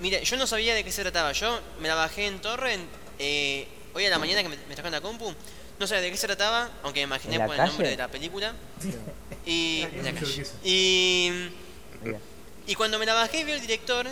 mira, 0.00 0.20
yo 0.20 0.38
no 0.38 0.46
sabía 0.46 0.74
de 0.74 0.82
qué 0.82 0.90
se 0.90 1.02
trataba. 1.02 1.32
Yo 1.32 1.60
me 1.82 1.88
la 1.88 1.96
bajé 1.96 2.26
en 2.28 2.40
Torrent 2.40 2.88
eh, 3.18 3.68
hoy 3.92 4.06
a 4.06 4.10
la 4.10 4.18
mañana 4.18 4.42
que 4.42 4.48
me, 4.48 4.56
me 4.56 4.74
en 4.74 4.90
la 4.92 5.02
compu. 5.02 5.30
No 5.78 5.86
sabía 5.86 6.02
de 6.02 6.10
qué 6.10 6.16
se 6.16 6.26
trataba, 6.26 6.70
aunque 6.82 7.00
me 7.00 7.04
imaginé 7.04 7.34
¿En 7.34 7.40
la 7.40 7.46
por 7.46 7.56
el 7.56 7.66
nombre 7.66 7.88
de 7.88 7.96
la 7.96 8.08
película. 8.08 8.54
Y, 9.44 9.82
en 9.92 10.04
la 10.04 10.12
calle. 10.12 10.46
y, 10.62 11.30
y 12.66 12.74
cuando 12.74 12.98
me 12.98 13.06
la 13.06 13.14
bajé 13.14 13.40
y 13.40 13.44
vi 13.44 13.52
el 13.52 13.60
director, 13.60 14.06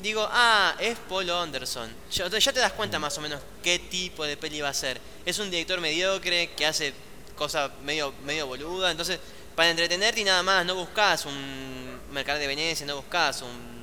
digo, 0.00 0.26
ah, 0.30 0.74
es 0.78 0.98
Paul 1.08 1.30
Anderson. 1.30 1.90
Ya, 2.12 2.28
ya 2.28 2.52
te 2.52 2.60
das 2.60 2.72
cuenta 2.72 2.98
más 2.98 3.16
o 3.18 3.20
menos 3.20 3.40
qué 3.62 3.78
tipo 3.78 4.24
de 4.24 4.36
peli 4.36 4.60
va 4.60 4.70
a 4.70 4.74
ser. 4.74 5.00
Es 5.26 5.38
un 5.38 5.50
director 5.50 5.80
mediocre 5.80 6.50
que 6.56 6.66
hace 6.66 6.92
cosas 7.36 7.70
medio, 7.84 8.12
medio 8.24 8.46
boluda. 8.46 8.90
Entonces, 8.90 9.18
para 9.54 9.70
entretenerte 9.70 10.20
y 10.20 10.24
nada 10.24 10.42
más, 10.42 10.64
no 10.64 10.74
buscas 10.74 11.26
un 11.26 12.00
Mercader 12.12 12.40
de 12.40 12.46
Venecia, 12.48 12.86
no 12.86 12.96
buscas 12.96 13.42
un. 13.42 13.79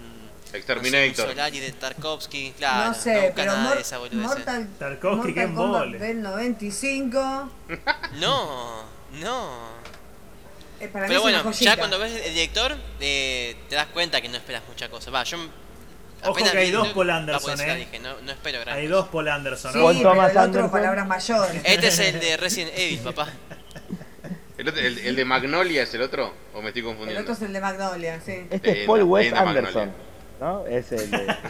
Exterminator. 0.54 1.08
no 1.10 1.16
sé, 1.16 1.22
un 1.24 1.30
Solari 1.30 1.60
de 1.60 1.72
Tarkovsky, 1.74 2.54
claro. 2.58 2.88
no 2.90 2.94
sé, 2.94 3.14
buscas 3.16 3.32
pero 3.36 3.52
nada 3.52 3.64
Mor- 3.64 3.76
de 3.76 3.82
esa. 3.82 4.00
Mortal, 4.00 4.68
Tarkovsky, 4.80 5.34
qué 5.34 5.48
Mortal 5.48 5.56
Kombat 5.56 5.84
embole. 5.84 6.00
del 6.00 6.22
95. 6.22 7.52
No, 8.20 8.84
no. 9.20 9.50
eh, 10.80 10.88
para 10.88 11.06
mí 11.06 11.08
Pero 11.10 11.14
es 11.20 11.22
bueno, 11.22 11.42
una 11.42 11.52
ya 11.52 11.78
cuando 11.78 12.00
ves 12.00 12.14
el 12.26 12.34
director, 12.34 12.76
eh, 13.00 13.56
te 13.70 13.76
das 13.76 13.88
cuenta 13.88 14.22
que 14.22 14.30
no 14.30 14.38
esperas 14.38 14.64
muchas 14.68 14.90
cosas. 14.90 15.14
Va, 15.14 15.24
yo. 15.24 15.38
Ojo 16.24 16.34
que 16.34 16.58
hay 16.58 16.72
dos 16.72 16.88
no- 16.88 16.94
Paul 16.96 17.10
Anderson, 17.12 17.62
eh. 17.62 17.76
dije, 17.76 18.00
no, 18.00 18.20
no 18.22 18.32
espero 18.32 18.60
gran 18.62 18.76
hay 18.76 18.86
cosa. 18.88 18.96
dos 18.96 19.08
Paul 19.10 19.28
Anderson. 19.28 19.72
Sí, 19.74 19.78
¿no? 19.78 19.84
Con 19.86 19.98
pero 19.98 20.10
Thomas 20.10 20.26
el 20.32 20.38
otro, 20.38 20.42
Anderson. 20.42 20.72
palabras 20.72 21.08
mayores. 21.08 21.62
Este 21.64 21.88
es 21.88 22.00
el 22.00 22.20
de 22.20 22.38
Resident 22.38 22.72
Evil, 22.76 23.00
papá. 23.00 23.28
¿El, 24.58 24.68
otro- 24.68 24.82
el- 24.82 24.98
el 24.98 25.16
de 25.16 25.26
Magnolia 25.26 25.84
es 25.84 25.94
el 25.94 26.02
otro? 26.02 26.34
¿O 26.56 26.62
me 26.64 26.70
estoy 26.70 26.80
El 26.82 26.86
confundiendo? 26.88 27.22
otro 27.22 27.34
es 27.36 27.42
el 27.44 27.54
de 27.54 27.62
Magnolia, 27.62 28.20
sí. 28.26 28.48
Este 28.50 28.82
es 28.82 28.88
Paul 28.88 29.04
Wes 29.04 29.26
linda 29.26 29.44
Magnolia. 29.46 29.92
Anderson, 30.40 30.40
¿no? 30.40 30.66
Es 30.68 30.92
el 30.92 31.12
de... 31.12 31.36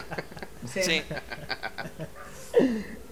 Sí. 0.66 0.82
Sí. 0.82 1.02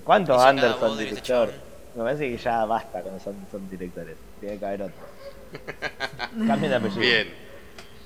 ¿Cuántos 0.05 0.41
Anderson 0.43 0.81
bodrio 0.81 0.95
este 1.09 1.15
director? 1.15 1.49
chabón. 1.49 1.67
Me 1.95 2.03
parece 2.05 2.31
que 2.31 2.37
ya 2.39 2.65
basta 2.65 3.01
cuando 3.03 3.21
son, 3.21 3.47
son 3.51 3.71
directores. 3.71 4.17
Tiene 4.41 4.59
que 4.59 4.67
haber 4.67 4.83
otro. 4.83 4.95
Cambien 6.47 6.71
de 6.71 6.77
apellido. 6.77 7.01
Bien. 7.01 7.35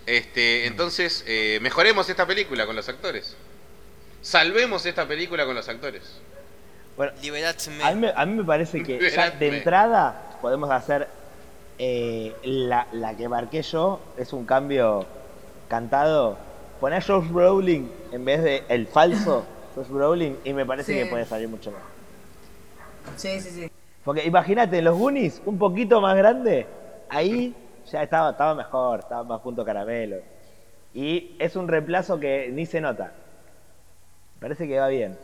Este, 0.06 0.66
entonces, 0.66 1.24
eh, 1.26 1.58
mejoremos 1.62 2.08
esta 2.08 2.26
película 2.26 2.66
con 2.66 2.76
los 2.76 2.88
actores. 2.88 3.36
Salvemos 4.22 4.84
esta 4.86 5.06
película 5.08 5.44
con 5.46 5.54
los 5.54 5.68
actores. 5.68 6.20
Bueno, 6.96 7.12
a 7.18 7.94
mí, 7.94 8.00
me- 8.00 8.12
a 8.14 8.26
mí 8.26 8.34
me 8.34 8.44
parece 8.44 8.82
que 8.82 9.10
ya 9.10 9.30
de 9.30 9.56
entrada 9.58 10.36
podemos 10.42 10.70
hacer 10.70 11.08
eh, 11.78 12.34
la, 12.44 12.86
la 12.92 13.16
que 13.16 13.28
marqué 13.28 13.62
yo. 13.62 14.00
Es 14.18 14.32
un 14.32 14.44
cambio 14.44 15.06
cantado. 15.68 16.38
Poné 16.80 16.96
a 16.96 17.00
Josh 17.02 17.28
Brolin 17.28 17.90
en 18.12 18.24
vez 18.24 18.42
de 18.42 18.64
el 18.68 18.86
falso 18.86 19.44
Josh 19.74 19.88
Brolin 19.88 20.38
y 20.44 20.52
me 20.52 20.64
parece 20.66 20.92
Sí. 20.94 20.98
que 20.98 21.06
puede 21.06 21.24
salir 21.26 21.48
mucho 21.48 21.70
mejor. 21.70 21.86
Sí, 23.16 23.40
sí, 23.40 23.50
sí. 23.50 23.70
Porque 24.04 24.24
imagínate, 24.24 24.80
los 24.82 24.96
Goonies, 24.98 25.42
un 25.44 25.58
poquito 25.58 26.00
más 26.00 26.16
grande, 26.16 26.66
ahí 27.08 27.54
ya 27.90 28.02
estaba, 28.02 28.30
estaba 28.30 28.54
mejor, 28.54 29.00
estaba 29.00 29.22
más 29.24 29.40
punto 29.40 29.64
caramelo. 29.64 30.16
Y 30.94 31.36
es 31.38 31.54
un 31.54 31.68
reemplazo 31.68 32.18
que 32.18 32.48
ni 32.52 32.66
se 32.66 32.80
nota. 32.80 33.12
Parece 34.40 34.66
que 34.66 34.78
va 34.78 34.88
bien. 34.88 35.18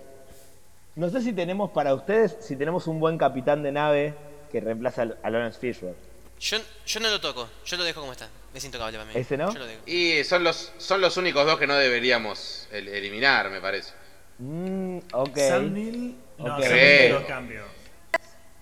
No 0.95 1.09
sé 1.11 1.21
si 1.23 1.33
tenemos 1.33 1.71
para 1.71 1.95
ustedes, 1.95 2.37
si 2.41 2.55
tenemos 2.57 2.87
un 2.87 3.01
buen 3.01 3.19
capitán 3.19 3.63
de 3.63 3.73
nave 3.73 4.15
que 4.53 4.61
reemplaza 4.61 5.03
a 5.23 5.31
Lawrence 5.31 5.59
Fishburne. 5.59 5.97
Yo, 6.39 6.59
yo 6.87 7.01
no 7.01 7.09
lo 7.11 7.21
toco, 7.21 7.49
yo 7.65 7.77
lo 7.79 7.85
dejo 7.85 8.01
como 8.01 8.13
está. 8.13 8.29
Es 8.57 8.65
intocable 8.65 8.97
para 8.99 9.11
mí. 9.13 9.19
¿Ese 9.21 9.37
no? 9.37 9.53
Yo 9.53 9.59
lo 9.59 9.67
dejo. 9.67 9.83
Y 9.87 10.25
son 10.25 10.43
los, 10.43 10.73
son 10.79 11.01
los 11.03 11.17
únicos 11.19 11.45
dos 11.45 11.59
que 11.59 11.67
no 11.67 11.77
deberíamos 11.77 12.69
el- 12.73 12.89
eliminar, 12.89 13.51
me 13.51 13.61
parece. 13.61 13.93
Mm, 14.39 14.99
ok. 15.13 15.37
Sam 15.39 15.73
Neill. 15.75 16.17
No, 16.39 16.57
Ok. 16.57 16.63
Sam. 16.63 16.73
Neill 16.75 17.13
lo 17.13 17.27
cambio. 17.27 17.63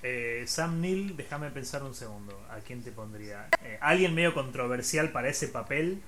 Eh, 0.02 0.44
Sam 0.46 0.80
Neill, 0.80 1.16
déjame 1.16 1.50
pensar 1.50 1.82
un 1.82 1.94
segundo. 1.94 2.38
¿A 2.50 2.56
quién 2.58 2.82
te 2.82 2.90
pondría? 2.92 3.46
Eh, 3.62 3.78
alguien 3.80 4.14
medio 4.14 4.34
controversial 4.34 5.10
para 5.12 5.28
ese 5.28 5.48
papel. 5.48 6.02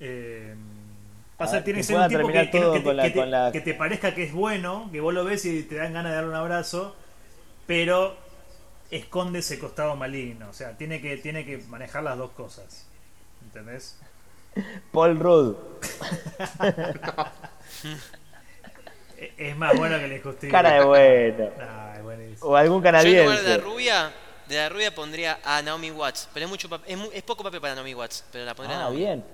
Eh, 0.00 0.54
pasa, 1.38 1.58
Ah, 1.58 1.64
tiene 1.64 1.78
que 1.78 1.80
que 1.80 1.86
ser 1.86 1.96
un 1.96 2.00
pueda 2.00 2.08
tipo 2.08 2.18
terminar 2.20 2.44
que, 2.46 2.50
que- 2.50 2.60
todo 2.60 2.72
que 2.74 2.78
te, 2.80 2.84
con 2.84 2.96
la- 2.96 3.02
que 3.04 3.10
te- 3.10 3.18
con 3.18 3.30
la- 3.30 3.52
que 3.52 3.60
te 3.60 3.74
parezca 3.74 4.14
que 4.14 4.24
es 4.24 4.32
bueno, 4.32 4.88
que 4.92 5.00
vos 5.00 5.14
lo 5.14 5.24
ves 5.24 5.44
y 5.46 5.62
te 5.62 5.76
dan 5.76 5.92
ganas 5.92 6.10
de 6.12 6.16
darle 6.16 6.30
un 6.30 6.36
abrazo, 6.36 6.96
pero 7.66 8.16
esconde 8.90 9.38
ese 9.40 9.58
costado 9.58 9.96
maligno. 9.96 10.48
O 10.48 10.52
sea, 10.52 10.76
tiene 10.76 11.00
que, 11.00 11.16
tiene 11.16 11.44
que 11.44 11.58
manejar 11.68 12.02
las 12.02 12.16
dos 12.18 12.30
cosas. 12.32 12.86
¿Entendés? 13.44 13.98
Paul 14.92 15.18
Rudd. 15.20 15.56
E- 19.18 19.32
Es 19.38 19.56
más 19.56 19.76
bueno 19.76 19.98
que 19.98 20.08
la 20.08 20.16
injusticia. 20.16 20.50
Cara 20.50 20.72
de 20.74 20.84
bueno. 20.84 21.50
Ah, 21.60 21.94
es 21.96 22.02
buenísimo. 22.02 22.50
O 22.50 22.56
algún 22.56 22.82
Yo 22.82 22.88
en 22.88 22.94
lugar 22.94 23.06
de 23.06 23.24
la 23.24 23.24
canadiense. 23.24 23.58
rubia, 23.58 24.12
de 24.48 24.56
la 24.56 24.68
rubia 24.68 24.94
pondría 24.94 25.38
a 25.44 25.62
Naomi 25.62 25.90
Watts. 25.90 26.28
Pero 26.34 26.44
es 26.46 26.50
mucho 26.50 26.68
es, 26.86 26.98
es 27.12 27.22
poco 27.22 27.42
papel 27.42 27.60
para 27.60 27.74
Naomi 27.74 27.94
Watts, 27.94 28.24
pero 28.30 28.44
la 28.44 28.54
pondría 28.54 28.76
a 28.76 28.80
Ah, 28.80 28.82
Naomi. 28.84 28.98
bien. 28.98 29.24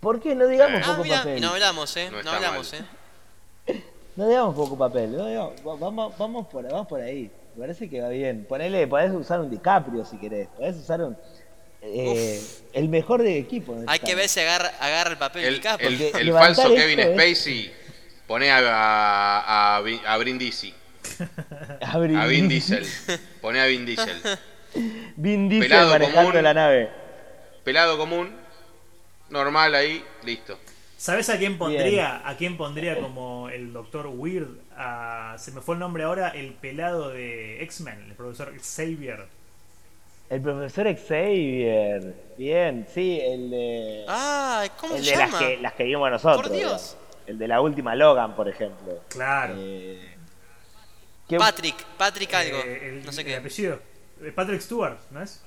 ¿Por 0.00 0.20
qué 0.20 0.34
no 0.34 0.46
digamos. 0.46 0.80
Ah, 0.82 0.92
poco 0.92 1.04
mira, 1.04 1.18
papel? 1.18 1.38
y 1.38 1.40
no 1.40 1.50
hablamos, 1.50 1.96
eh. 1.96 2.10
No 2.10 2.30
hablamos, 2.30 2.72
mal. 2.72 2.88
eh. 3.66 3.82
No 4.16 4.28
digamos 4.28 4.54
poco 4.54 4.76
papel, 4.76 5.16
no 5.16 5.26
digamos- 5.26 5.54
va- 5.66 5.76
vamos, 5.76 6.18
vamos, 6.18 6.46
por, 6.48 6.64
vamos 6.70 6.86
por 6.86 7.00
ahí. 7.00 7.30
Me 7.54 7.60
parece 7.60 7.88
que 7.90 8.00
va 8.00 8.08
bien. 8.08 8.44
Ponele, 8.48 8.86
podés 8.86 9.12
usar 9.12 9.40
un 9.40 9.50
DiCaprio 9.50 10.04
si 10.04 10.16
querés. 10.18 10.48
Podés 10.56 10.76
usar 10.76 11.02
un. 11.02 11.16
eh, 11.82 12.40
el 12.72 12.88
mejor 12.88 13.22
del 13.22 13.36
equipo. 13.36 13.76
Hay 13.86 13.98
que 13.98 14.14
ver 14.14 14.28
si 14.28 14.40
agarra, 14.40 14.68
agarra 14.80 15.10
el 15.10 15.18
papel 15.18 15.44
El, 15.44 15.52
del 15.54 15.62
capo. 15.62 15.84
el- 15.84 16.32
falso 16.32 16.62
esto 16.62 16.74
Kevin 16.74 17.00
es- 17.00 17.14
Spacey 17.14 17.72
pone 18.26 18.50
a, 18.50 18.58
a, 18.58 19.76
a, 19.76 19.82
Vin- 19.82 20.00
a 20.06 20.16
Brindisi, 20.16 20.72
A 21.82 21.92
a 21.92 22.26
Vin 22.26 22.48
Diesel. 22.48 22.86
Pone 23.42 23.60
a 23.60 23.66
Vin 23.66 23.84
Diesel. 23.84 24.22
Vin 25.16 25.48
Diesel 25.50 25.68
Pelado 25.68 25.90
manejando 25.90 26.30
común. 26.30 26.42
la 26.44 26.54
nave. 26.54 26.88
Pelado 27.64 27.98
común, 27.98 28.34
normal 29.28 29.74
ahí, 29.74 30.02
listo. 30.24 30.58
¿Sabes 31.02 31.28
a 31.30 31.36
quién 31.36 31.58
pondría? 31.58 32.22
¿A 32.24 32.36
quién 32.36 32.56
pondría 32.56 32.96
como 33.00 33.48
el 33.48 33.72
Doctor 33.72 34.06
Weird? 34.06 34.50
A- 34.76 35.34
se 35.36 35.50
me 35.50 35.60
fue 35.60 35.74
el 35.74 35.80
nombre 35.80 36.04
ahora, 36.04 36.28
el 36.28 36.52
pelado 36.52 37.08
de 37.08 37.60
X-Men, 37.64 38.04
el 38.10 38.14
profesor 38.14 38.52
Xavier. 38.56 39.26
El 40.30 40.40
profesor 40.42 40.86
Xavier. 40.94 42.14
Bien, 42.38 42.86
sí, 42.94 43.18
el 43.20 43.50
de. 43.50 44.04
Ah, 44.06 44.64
¿cómo 44.78 44.94
el 44.94 45.02
se 45.04 45.10
de 45.10 45.16
las 45.16 45.34
que, 45.34 45.56
las 45.56 45.72
que 45.72 45.82
vimos 45.82 46.08
nosotros. 46.08 46.46
Por 46.46 46.56
Dios. 46.56 46.96
El 47.26 47.36
de 47.36 47.48
la 47.48 47.60
última 47.60 47.96
Logan, 47.96 48.36
por 48.36 48.48
ejemplo. 48.48 49.00
Claro. 49.08 49.54
Eh, 49.58 50.14
¿qué- 51.28 51.36
Patrick, 51.36 51.84
Patrick 51.98 52.32
algo. 52.32 52.58
Eh, 52.58 52.88
el, 52.90 53.04
no 53.04 53.10
sé 53.10 53.22
el 53.22 53.26
qué. 53.26 53.36
apellido. 53.38 53.80
Eh, 54.22 54.30
Patrick 54.32 54.60
Stewart, 54.60 54.98
¿no 55.10 55.20
es? 55.20 55.42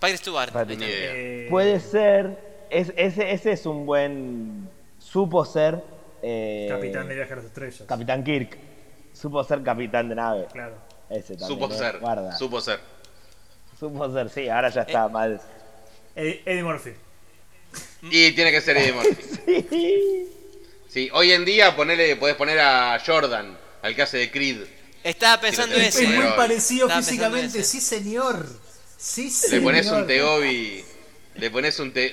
Patrick 0.00 0.18
Stewart. 0.20 0.50
Patrick. 0.52 0.80
Eh, 0.82 1.46
Puede 1.48 1.78
ser. 1.78 2.49
Es, 2.70 2.92
ese, 2.96 3.32
ese 3.32 3.52
es 3.52 3.66
un 3.66 3.84
buen. 3.86 4.68
Supo 4.98 5.44
ser. 5.44 5.82
eh, 6.22 6.66
Capitán 6.70 7.08
de 7.08 7.14
Viaje 7.16 7.32
a 7.32 7.36
las 7.36 7.44
Estrellas. 7.46 7.82
Capitán 7.86 8.22
Kirk. 8.24 8.56
Supo 9.12 9.42
ser 9.44 9.62
capitán 9.62 10.08
de 10.08 10.14
nave. 10.14 10.46
Claro. 10.52 10.76
Ese 11.08 11.36
también. 11.36 11.48
Supo 11.48 11.72
eh, 11.74 11.76
ser, 11.78 11.98
Guarda. 11.98 12.36
supo 12.36 12.60
ser. 12.60 12.78
Supo 13.78 14.12
ser, 14.12 14.28
sí, 14.30 14.48
ahora 14.48 14.68
ya 14.68 14.82
está 14.82 15.08
mal. 15.08 15.40
Eddie, 16.14 16.42
Eddie 16.44 16.62
Murphy. 16.62 16.90
Y 18.02 18.32
tiene 18.32 18.50
que 18.52 18.60
ser 18.60 18.76
Eddie 18.76 18.92
Murphy. 18.92 20.26
Sí, 20.88 21.08
hoy 21.12 21.30
en 21.30 21.44
día 21.44 21.76
ponele, 21.76 22.16
podés 22.16 22.34
poner 22.34 22.58
a 22.58 22.98
Jordan, 23.06 23.56
al 23.80 23.94
que 23.94 24.02
hace 24.02 24.18
de 24.18 24.30
Creed. 24.32 24.62
Estaba 25.04 25.40
pensando 25.40 25.76
Sí, 25.76 25.82
Es 25.82 25.94
ese. 25.94 26.06
sí, 26.06 26.12
muy 26.12 26.26
parecido 26.36 26.88
Estaba 26.88 27.00
físicamente, 27.02 27.62
sí 27.62 27.80
señor. 27.80 28.44
Sí 28.96 29.26
Le 29.26 29.30
señor. 29.30 29.62
pones 29.62 29.86
un 29.88 30.04
Teobi, 30.08 30.84
le 31.36 31.50
pones 31.52 31.78
un 31.78 31.92
te... 31.92 32.12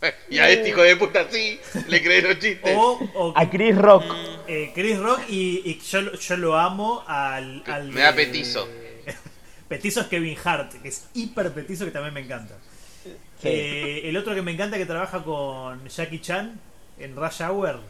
y 0.30 0.38
a 0.38 0.48
este 0.50 0.68
hijo 0.70 0.82
de 0.82 0.96
puta 0.96 1.26
sí, 1.30 1.58
le 1.88 2.02
crees 2.02 2.24
los 2.24 2.38
chistes. 2.38 2.74
O, 2.76 2.98
o 3.14 3.32
A 3.36 3.48
Chris 3.50 3.76
Rock. 3.76 4.04
eh, 4.46 4.72
Chris 4.74 4.98
Rock 4.98 5.20
y, 5.28 5.62
y 5.64 5.80
yo, 5.80 6.00
lo- 6.02 6.14
yo 6.18 6.36
lo 6.36 6.56
amo 6.58 7.04
al... 7.06 7.62
al 7.66 7.88
Me 7.90 8.00
da 8.02 8.12
de- 8.12 8.24
petizo. 8.26 8.68
petizo 9.68 10.00
es 10.02 10.06
Kevin 10.08 10.36
Hart, 10.44 10.74
que 10.82 10.88
es 10.88 11.06
hiper 11.14 11.52
petizo 11.52 11.84
que 11.84 11.90
también 11.90 12.14
me 12.14 12.20
encanta. 12.20 12.54
Sí. 13.40 13.48
Eh, 13.48 14.02
el 14.08 14.16
otro 14.16 14.34
que 14.34 14.42
me 14.42 14.52
encanta 14.52 14.76
que 14.78 14.86
trabaja 14.86 15.22
con 15.22 15.86
Jackie 15.88 16.20
Chan 16.20 16.58
en 16.98 17.16
Rush 17.16 17.42
Hour. 17.42 17.80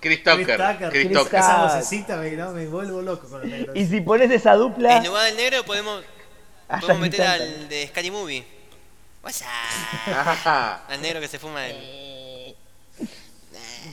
Chris 0.00 0.20
Chris 0.20 0.24
Tucker, 0.38 0.56
Tucker. 0.56 0.90
Chris 0.90 1.04
Chris 1.06 1.18
Tucker. 1.18 1.38
Esa 1.40 1.56
Tucker. 1.62 1.76
vocecita 1.78 2.16
me, 2.16 2.30
no, 2.32 2.50
me 2.52 2.66
vuelvo 2.66 3.02
loco 3.02 3.28
con 3.28 3.40
los 3.40 3.48
negros. 3.48 3.76
Y 3.76 3.86
si 3.86 4.00
pones 4.00 4.30
esa 4.30 4.54
dupla. 4.54 4.96
En 4.98 5.04
lugar 5.06 5.26
del 5.26 5.36
negro 5.36 5.64
podemos, 5.64 6.02
a 6.68 6.80
podemos 6.80 7.02
meter 7.02 7.22
al 7.22 7.68
de 7.68 7.86
Scary 7.86 8.10
Movie. 8.10 8.44
What's 9.22 9.42
up? 9.42 10.78
Al 10.88 11.00
negro 11.00 11.20
que 11.20 11.28
se 11.28 11.38
fuma 11.38 11.66
el. 11.66 12.56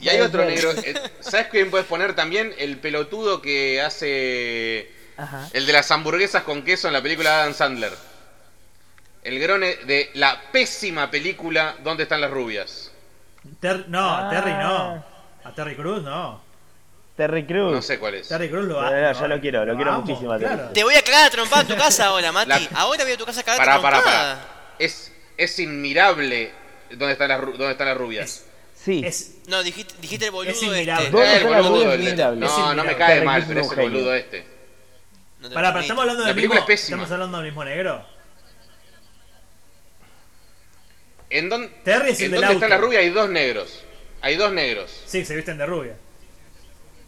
Y 0.01 0.09
hay 0.09 0.21
otro 0.21 0.43
negro. 0.45 0.71
eh, 0.71 0.93
¿Sabes 1.19 1.47
quién 1.47 1.69
puedes 1.71 1.85
poner 1.87 2.15
también? 2.15 2.53
El 2.57 2.77
pelotudo 2.77 3.41
que 3.41 3.81
hace. 3.81 4.91
Ajá. 5.17 5.47
El 5.53 5.65
de 5.65 5.73
las 5.73 5.91
hamburguesas 5.91 6.43
con 6.43 6.63
queso 6.63 6.87
en 6.87 6.93
la 6.93 7.01
película 7.01 7.29
de 7.31 7.35
Adam 7.41 7.53
Sandler. 7.53 7.93
El 9.23 9.39
grone 9.39 9.75
de 9.85 10.09
la 10.13 10.41
pésima 10.53 11.11
película 11.11 11.75
¿Dónde 11.83 12.03
están 12.03 12.21
las 12.21 12.31
rubias? 12.31 12.89
Ter- 13.59 13.89
no, 13.89 14.15
Ah. 14.15 14.29
Terry 14.29 14.51
no. 14.53 15.05
A 15.43 15.53
Terry 15.53 15.75
Cruz 15.75 16.01
no. 16.03 16.41
Terry 17.17 17.45
Crews. 17.45 17.73
No 17.73 17.81
sé 17.81 17.99
cuál 17.99 18.15
es. 18.15 18.29
Terry 18.29 18.49
Cruz 18.49 18.65
lo 18.65 18.81
No, 18.81 18.87
amo. 18.87 18.95
no, 18.95 19.11
yo 19.19 19.27
lo 19.27 19.41
quiero, 19.41 19.65
lo 19.65 19.75
quiero 19.75 19.91
amo, 19.91 20.01
muchísimo 20.03 20.31
a 20.31 20.39
Terry 20.39 20.55
claro. 20.55 20.69
Te 20.71 20.83
voy 20.85 20.95
a 20.95 21.01
cagar 21.01 21.25
a 21.25 21.29
trompada 21.29 21.61
en 21.63 21.67
tu 21.67 21.75
casa 21.75 22.05
ahora, 22.05 22.31
Mati. 22.31 22.47
La- 22.49 22.79
Ahora 22.79 23.03
voy 23.03 23.11
a 23.13 23.17
tu 23.17 23.25
casa 23.25 23.41
a 23.41 23.43
cagar 23.43 23.59
Pará, 23.59 23.81
pará, 23.81 23.97
trompada. 23.97 24.35
pará. 24.35 24.47
Es, 24.79 25.11
es 25.39 25.57
inmirable 25.59 26.51
¿Dónde 26.91 27.13
están 27.13 27.29
las, 27.29 27.41
dónde 27.41 27.71
están 27.71 27.87
las 27.87 27.97
rubias? 27.97 28.45
Sí. 28.75 29.01
Es, 29.05 29.37
No, 29.47 29.61
dijiste, 29.61 29.93
dijiste 30.01 30.25
el 30.25 30.31
boludo 30.31 30.51
Es 30.51 30.63
este. 30.63 31.09
¿Dónde 31.11 31.27
Eh, 31.27 31.37
el 31.37 31.43
boludo 31.43 31.95
Inmirable. 31.95 32.45
Es 32.45 32.51
No, 32.51 32.73
no 32.73 32.83
me 32.83 32.95
cae 32.95 33.21
mal, 33.23 33.45
pero 33.47 33.61
es 33.61 33.71
el 33.71 33.75
boludo 33.77 34.15
este. 34.15 34.45
No 35.39 35.49
Pará, 35.51 35.69
pero 35.69 35.81
estamos 35.81 36.01
hablando 36.01 36.23
La 36.23 36.33
del 36.33 36.35
mismo. 36.35 36.65
es. 36.67 36.83
Estamos 36.83 37.11
hablando 37.11 37.37
del 37.37 37.45
mismo 37.47 37.63
negro. 37.63 38.05
¿En 41.29 41.49
dónde, 41.49 41.69
Terry 41.83 42.11
es 42.11 42.19
el 42.19 42.25
en 42.25 42.31
dónde 42.31 42.45
auto. 42.47 42.57
están 42.57 42.69
las 42.71 42.81
rubias? 42.81 43.01
Hay 43.03 43.09
dos 43.09 43.29
negros. 43.29 43.83
Hay 44.21 44.35
dos 44.35 44.51
negros. 44.51 45.03
Sí, 45.05 45.23
se 45.23 45.35
visten 45.35 45.57
de 45.57 45.65
rubia. 45.65 45.95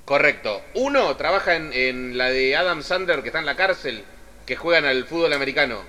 Correcto. 0.06 0.62
Uno 0.76 1.16
trabaja 1.18 1.56
en, 1.56 1.74
en 1.74 2.18
la 2.18 2.30
de 2.30 2.56
Adam 2.56 2.84
Sandler 2.84 3.22
que 3.22 3.30
está 3.30 3.40
en 3.40 3.46
la 3.46 3.56
cárcel, 3.56 4.04
que 4.46 4.56
juegan 4.56 4.86
al 4.86 5.06
fútbol 5.06 5.34
americano. 5.34 5.84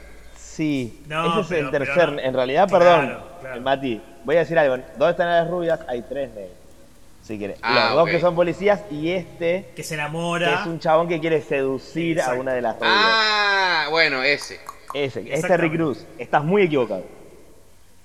Sí. 0.54 1.02
No, 1.06 1.30
Ese 1.32 1.40
es 1.40 1.46
pero- 1.48 1.64
el 1.66 1.70
tercer. 1.70 2.12
no. 2.12 2.20
En 2.20 2.34
realidad, 2.34 2.68
Claro, 2.68 2.84
perdón. 2.84 3.22
claro. 3.40 3.60
Mati, 3.62 4.00
voy 4.24 4.36
a 4.36 4.40
decir 4.40 4.58
algo. 4.58 4.76
¿Dónde 4.98 5.10
están 5.12 5.28
las 5.28 5.48
rubias? 5.48 5.80
Hay 5.88 6.02
tres 6.02 6.30
negros. 6.34 6.56
Si 7.22 7.38
querés. 7.38 7.58
Ah, 7.62 7.86
Los 7.90 7.94
dos 7.98 8.08
que 8.10 8.20
son 8.20 8.34
policías 8.34 8.80
y 8.90 9.10
este, 9.12 9.70
Que 9.76 9.82
se 9.84 9.90
que 9.90 9.94
enamora. 9.94 10.60
es 10.60 10.66
un 10.66 10.78
chabón 10.80 11.08
que 11.08 11.20
quiere 11.20 11.40
seducir 11.40 12.20
a 12.20 12.32
una 12.34 12.52
de 12.52 12.60
las 12.62 12.74
rubias. 12.74 12.92
Ah, 12.94 13.86
bueno, 13.90 14.22
ese. 14.22 14.60
Ese, 14.92 15.32
es 15.32 15.40
Terry. 15.42 15.70
Cruz. 15.70 16.04
Estás 16.18 16.42
muy 16.44 16.62
equivocado. 16.64 17.04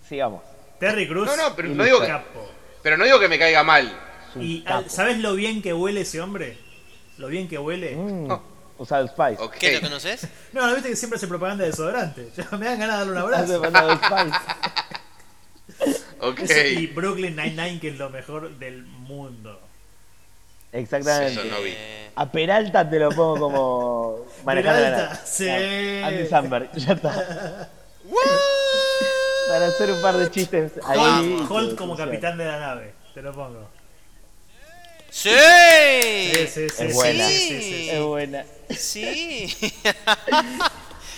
Sigamos. 0.08 0.42
Terry 0.80 1.08
Cruz. 1.08 1.26
No, 1.28 1.36
no, 1.36 1.56
pero 1.56 1.68
no 1.70 1.84
digo, 1.84 2.00
que, 2.00 2.08
capo. 2.08 2.48
pero 2.84 2.96
no 2.98 3.04
digo 3.06 3.20
que 3.20 3.28
me 3.28 3.38
caiga 3.40 3.64
mal. 3.64 3.92
Y 4.36 4.62
capo. 4.64 4.84
ah, 4.86 4.90
¿sabes 4.90 5.18
lo 5.18 5.34
bien 5.34 5.62
que 5.62 5.74
huele 5.74 6.02
ese 6.02 6.22
hombre? 6.22 6.58
Lo 7.18 7.28
bien 7.28 7.48
que 7.50 7.58
huele. 7.58 7.96
Mm, 7.96 8.32
Oh. 8.78 8.84
Usa 8.84 9.00
el 9.00 9.10
Spice. 9.10 9.38
Ok. 9.42 9.54
¿Qué 9.58 9.74
lo 9.76 9.82
conoces? 9.82 10.28
No, 10.54 10.66
no 10.68 10.74
viste 10.74 10.90
que 10.90 10.96
siempre 10.96 11.18
hace 11.18 11.28
propaganda 11.28 11.64
de 11.64 11.72
desodorante. 11.72 12.30
Me 12.58 12.66
dan 12.66 12.80
ganas 12.80 12.80
de 12.80 12.88
darle 12.98 13.12
un 13.12 13.18
abrazo. 13.18 13.64
Spice. 15.78 15.98
Ok. 16.20 16.40
Ese- 16.40 16.74
Y 16.74 16.88
Brooklyn 16.88 17.36
Nine-Nine, 17.36 17.80
que 17.80 17.90
es 17.90 17.98
lo 17.98 18.10
mejor 18.10 18.50
del 18.58 18.84
mundo. 18.84 19.62
Exactamente. 20.72 21.34
Eso 21.34 21.44
no 21.46 21.62
vi. 21.62 21.74
A 22.16 22.32
Peralta 22.32 22.90
te 22.90 23.00
lo 23.00 23.10
pongo 23.10 23.40
como 23.40 24.26
manejando 24.44 24.82
la 24.82 24.88
Peralta, 24.90 25.14
nave. 25.14 25.26
sí. 25.26 25.48
Ah, 25.50 26.08
Andy 26.08 26.28
Samberg, 26.28 26.72
ya 26.74 26.94
está. 26.94 27.70
Para 29.48 29.68
hacer 29.68 29.92
un 29.92 30.02
par 30.02 30.18
de 30.18 30.30
chistes 30.32 30.74
ahí. 30.86 31.38
Holt, 31.50 31.78
como 31.78 31.96
capitán 31.96 32.38
de 32.38 32.46
la 32.46 32.60
nave, 32.60 32.94
te 33.14 33.22
lo 33.22 33.32
pongo. 33.34 33.70
¡Sí! 35.10 35.30
Sí, 35.30 36.48
sí, 36.48 36.70
sí. 36.70 36.84
Es 36.84 36.94
buena. 36.94 37.28
sí, 37.28 37.40
sí, 37.40 37.62
sí, 37.62 37.90
Es 37.90 38.02
buena. 38.02 38.46
Sí. 38.70 39.56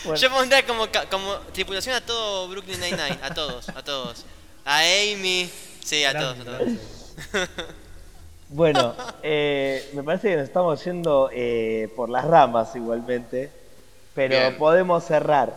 Bueno. 0.05 0.15
Yo 0.17 0.29
pondría 0.31 0.65
como, 0.65 0.87
tripulación 1.51 1.93
a 1.93 1.99
todo 1.99 2.47
Brooklyn 2.47 2.79
Nine-Nine. 2.79 3.19
A 3.21 3.33
todos, 3.33 3.67
a 3.67 3.83
todos. 3.83 4.25
A 4.63 4.79
Amy. 4.79 5.49
Sí, 5.83 6.05
a 6.05 6.13
todos, 6.13 6.39
a 6.39 6.43
todos. 6.45 6.69
Bueno, 8.51 8.95
eh, 9.21 9.91
me 9.93 10.01
parece 10.01 10.29
que 10.29 10.35
nos 10.37 10.45
estamos 10.45 10.83
yendo 10.83 11.29
eh, 11.31 11.87
por 11.95 12.09
las 12.09 12.25
ramas 12.25 12.75
igualmente, 12.75 13.51
pero 14.15 14.39
Bien. 14.39 14.57
podemos 14.57 15.03
cerrar 15.03 15.53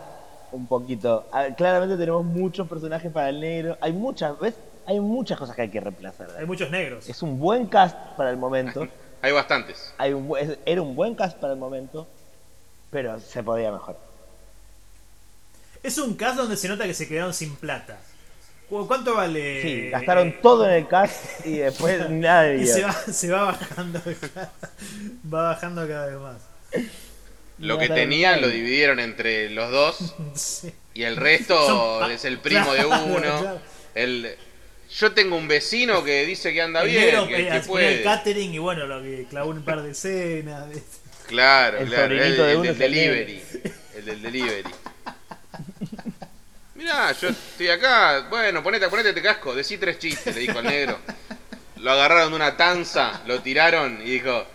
un 0.51 0.67
poquito. 0.67 1.25
Ah, 1.31 1.47
Claramente 1.57 1.97
tenemos 1.97 2.23
muchos 2.23 2.67
personajes 2.67 3.11
para 3.11 3.29
el 3.29 3.39
negro. 3.39 3.77
Hay 3.81 3.93
muchas, 3.93 4.39
¿ves? 4.39 4.53
Hay 4.85 4.99
muchas 4.99 5.37
cosas 5.37 5.55
que 5.55 5.61
hay 5.63 5.69
que 5.69 5.79
reemplazar. 5.79 6.27
Hay 6.37 6.45
muchos 6.45 6.69
negros. 6.71 7.07
Es 7.09 7.21
un 7.23 7.39
buen 7.39 7.67
cast 7.67 7.95
para 8.17 8.29
el 8.29 8.37
momento. 8.37 8.87
Hay 9.21 9.31
bastantes. 9.31 9.93
Hay 9.97 10.11
un, 10.11 10.29
era 10.65 10.81
un 10.81 10.95
buen 10.97 11.15
cast 11.15 11.37
para 11.37 11.53
el 11.53 11.59
momento, 11.59 12.05
pero 12.91 13.17
se 13.21 13.41
podía 13.41 13.71
mejorar. 13.71 13.97
Es 15.81 15.97
un 15.97 16.15
caso 16.15 16.41
donde 16.41 16.57
se 16.57 16.67
nota 16.67 16.83
que 16.85 16.93
se 16.93 17.07
quedaron 17.07 17.33
sin 17.33 17.55
plata. 17.55 17.99
¿Cu- 18.69 18.85
¿Cuánto 18.87 19.15
vale? 19.15 19.61
Sí, 19.61 19.89
gastaron 19.89 20.27
eh, 20.29 20.39
todo 20.41 20.67
en 20.67 20.73
el 20.73 20.87
cast 20.87 21.45
y 21.45 21.57
después 21.57 22.09
nada 22.09 22.43
de 22.43 22.57
Y 22.57 22.67
se 22.67 22.83
va, 22.83 22.91
se 22.93 23.29
va 23.31 23.45
bajando. 23.45 24.01
va 25.33 25.43
bajando 25.49 25.87
cada 25.87 26.07
vez 26.07 26.17
más. 26.19 26.37
Lo 27.59 27.77
que 27.77 27.87
tenían 27.87 28.41
lo 28.41 28.47
dividieron 28.49 28.99
entre 28.99 29.49
los 29.51 29.71
dos 29.71 30.15
Sí. 30.33 30.73
y 30.93 31.03
el 31.03 31.15
resto 31.15 31.65
Son 31.65 32.11
es 32.11 32.25
el 32.25 32.39
primo 32.39 32.73
de 32.73 32.83
Claro, 32.83 33.05
uno. 33.05 33.39
claro. 33.39 33.59
El 33.95 34.35
yo 34.97 35.13
tengo 35.13 35.35
un 35.35 35.47
vecino 35.47 36.03
que 36.03 36.25
dice 36.25 36.53
que 36.53 36.61
anda 36.61 36.81
El 36.81 36.89
bien, 36.89 37.05
negro 37.05 37.27
que, 37.27 37.47
eh, 37.47 37.49
que 37.49 37.59
ponía 37.61 37.89
el 37.91 37.99
puede. 37.99 38.01
catering 38.01 38.53
y 38.53 38.57
bueno, 38.59 38.85
lo 38.85 39.01
que 39.01 39.25
clavó 39.29 39.49
un 39.51 39.63
par 39.63 39.81
de 39.81 39.91
escenas. 39.91 40.69
¿viste? 40.69 40.97
Claro, 41.27 41.79
El 41.79 41.87
claro, 41.87 42.13
el, 42.15 42.37
de 42.37 42.51
el 42.51 42.57
uno 42.57 42.73
del 42.73 42.75
el 42.75 42.77
delivery. 42.77 43.43
El 43.95 44.05
del 44.05 44.21
delivery. 44.21 44.69
Mirá, 46.75 47.11
yo 47.13 47.29
estoy 47.29 47.69
acá. 47.69 48.27
Bueno, 48.29 48.61
ponete, 48.63 48.87
ponete 48.89 49.09
este 49.09 49.21
casco. 49.21 49.53
Decí 49.55 49.77
tres 49.77 49.99
chistes, 49.99 50.33
le 50.35 50.41
dijo 50.41 50.59
al 50.59 50.65
negro. 50.65 50.99
Lo 51.77 51.91
agarraron 51.91 52.29
de 52.31 52.35
una 52.35 52.57
tanza, 52.57 53.21
lo 53.27 53.41
tiraron 53.41 54.01
y 54.01 54.11
dijo: 54.11 54.45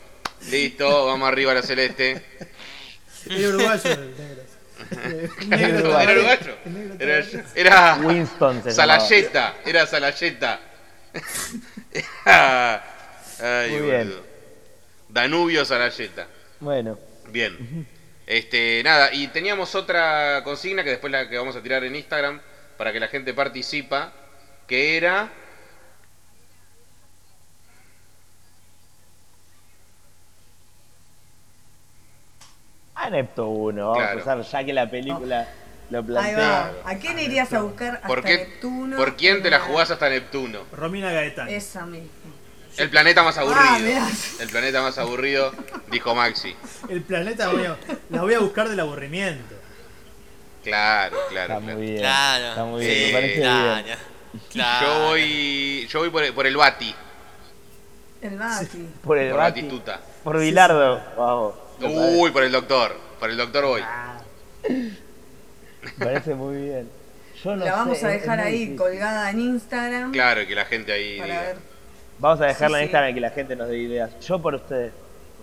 Listo, 0.51 1.07
vamos 1.07 1.29
arriba 1.29 1.53
a 1.53 1.57
la 1.57 1.63
celeste. 1.63 2.23
Era 3.31 3.49
uruguayo 3.49 3.93
el 3.93 4.15
negro. 5.49 6.01
Era 6.01 6.13
uruguayo. 6.13 6.57
Era, 6.99 7.25
era 7.55 7.95
Winston 8.03 8.63
se 8.63 8.71
llamaba. 8.73 9.01
Salayeta, 9.01 9.55
era 9.65 9.87
Salayeta. 9.87 10.61
Era- 12.25 12.85
Ay, 13.41 13.71
Muy 13.71 13.81
bien. 13.91 14.15
Danubio 15.09 15.65
Salayeta. 15.65 16.27
Bueno, 16.61 16.99
Bien. 17.31 17.87
Este, 18.27 18.83
nada, 18.85 19.13
y 19.15 19.29
teníamos 19.29 19.75
otra 19.75 20.43
consigna 20.45 20.85
que 20.85 20.91
después 20.91 21.11
la 21.11 21.29
que 21.31 21.39
vamos 21.39 21.57
a 21.57 21.63
tirar 21.63 21.83
en 21.85 21.97
Instagram 21.97 22.41
para 22.77 22.93
que 22.93 23.01
la 23.01 23.09
gente 23.09 23.33
participa, 23.33 24.13
que 24.67 24.97
era 24.99 25.31
a 32.99 33.11
Neptuno, 33.11 33.91
vamos 33.91 33.99
Claro. 33.99 34.19
a 34.19 34.23
usar 34.23 34.43
ya 34.43 34.65
que 34.65 34.73
la 34.73 34.91
película 34.91 35.49
lo 35.91 35.99
Ahí 35.99 36.05
plantea. 36.05 36.73
va. 36.85 36.91
¿A 36.91 36.95
quién 36.97 37.19
irías 37.19 37.53
a 37.53 37.63
buscar 37.63 37.95
hasta 37.97 38.07
¿por, 38.09 38.23
qué, 38.25 38.37
Neptuno? 38.39 38.97
¿por 38.97 39.17
quién 39.17 39.43
te 39.43 39.51
la 39.51 39.61
jugás 39.61 39.91
hasta 39.91 40.09
Neptuno? 40.09 40.61
Romina 40.73 41.11
Gaetano. 41.13 41.51
Esa 41.51 41.87
misma. 41.87 42.09
El 42.77 42.91
planeta 42.91 43.23
más 43.25 43.37
Ah, 43.39 43.41
aburrido. 43.41 44.01
El 44.41 44.49
planeta 44.51 44.83
más 44.83 44.99
aburrido, 44.99 45.53
dijo 45.91 46.15
Maxi. 46.15 46.55
El 46.89 47.03
planeta 47.03 47.49
voy 47.49 47.65
a- 47.67 47.77
la 48.11 48.23
voy 48.23 48.35
a 48.35 48.39
buscar 48.41 48.69
del 48.69 48.79
aburrimiento. 48.81 49.55
Claro, 50.63 51.17
claro, 51.31 51.55
Está 51.55 51.61
claro. 51.61 51.77
muy 51.77 51.87
bien. 51.87 51.99
Claro. 51.99 52.49
Está 52.51 52.65
muy 52.65 52.85
Sí, 52.85 52.89
bien, 52.91 53.07
me 53.07 53.13
parece 53.13 53.41
claro. 53.41 53.85
bien. 53.85 53.99
Claro. 54.53 54.87
Yo 54.87 55.07
voy, 55.09 55.87
yo 55.89 55.99
voy 56.01 56.11
por, 56.11 56.23
el- 56.25 56.33
por 56.35 56.47
el 56.47 56.57
Bati, 56.57 56.95
El 58.21 58.37
Bati. 58.39 58.89
Por 59.03 59.19
el 59.19 59.31
por 59.31 59.39
Bati, 59.39 59.63
Batistuta. 59.63 60.01
por 60.23 60.39
Bilardo, 60.39 61.01
vamos. 61.17 61.55
Uy, 61.81 62.31
por 62.31 62.43
el 62.43 62.53
doctor, 62.53 62.97
por 63.21 63.31
el 63.31 63.37
doctor 63.37 63.65
voy. 63.67 63.83
Me 64.69 66.05
parece 66.05 66.35
muy 66.35 66.57
bien. 66.63 66.91
Yo 67.45 67.55
no 67.57 67.65
La 67.65 67.73
vamos 67.73 67.99
sé, 67.99 68.07
a 68.07 68.09
dejar 68.11 68.41
ahí 68.41 68.53
difícil. 68.59 68.77
colgada 68.77 69.31
en 69.31 69.41
Instagram. 69.41 70.13
Claro, 70.13 70.47
que 70.47 70.55
la 70.55 70.65
gente 70.65 70.93
ahí 70.93 71.19
Para 71.19 71.41
ver. 71.43 71.57
Vamos 72.19 72.41
a 72.41 72.47
dejarla 72.47 72.79
Sí, 72.79 72.83
en 72.83 72.87
sí. 72.89 72.91
Instagram 72.91 73.11
y 73.11 73.15
que 73.15 73.21
la 73.21 73.31
gente 73.31 73.57
nos 73.57 73.69
dé 73.69 73.79
ideas. 73.79 74.11
Yo 74.21 74.43
por 74.43 74.55
ustedes. 74.57 74.93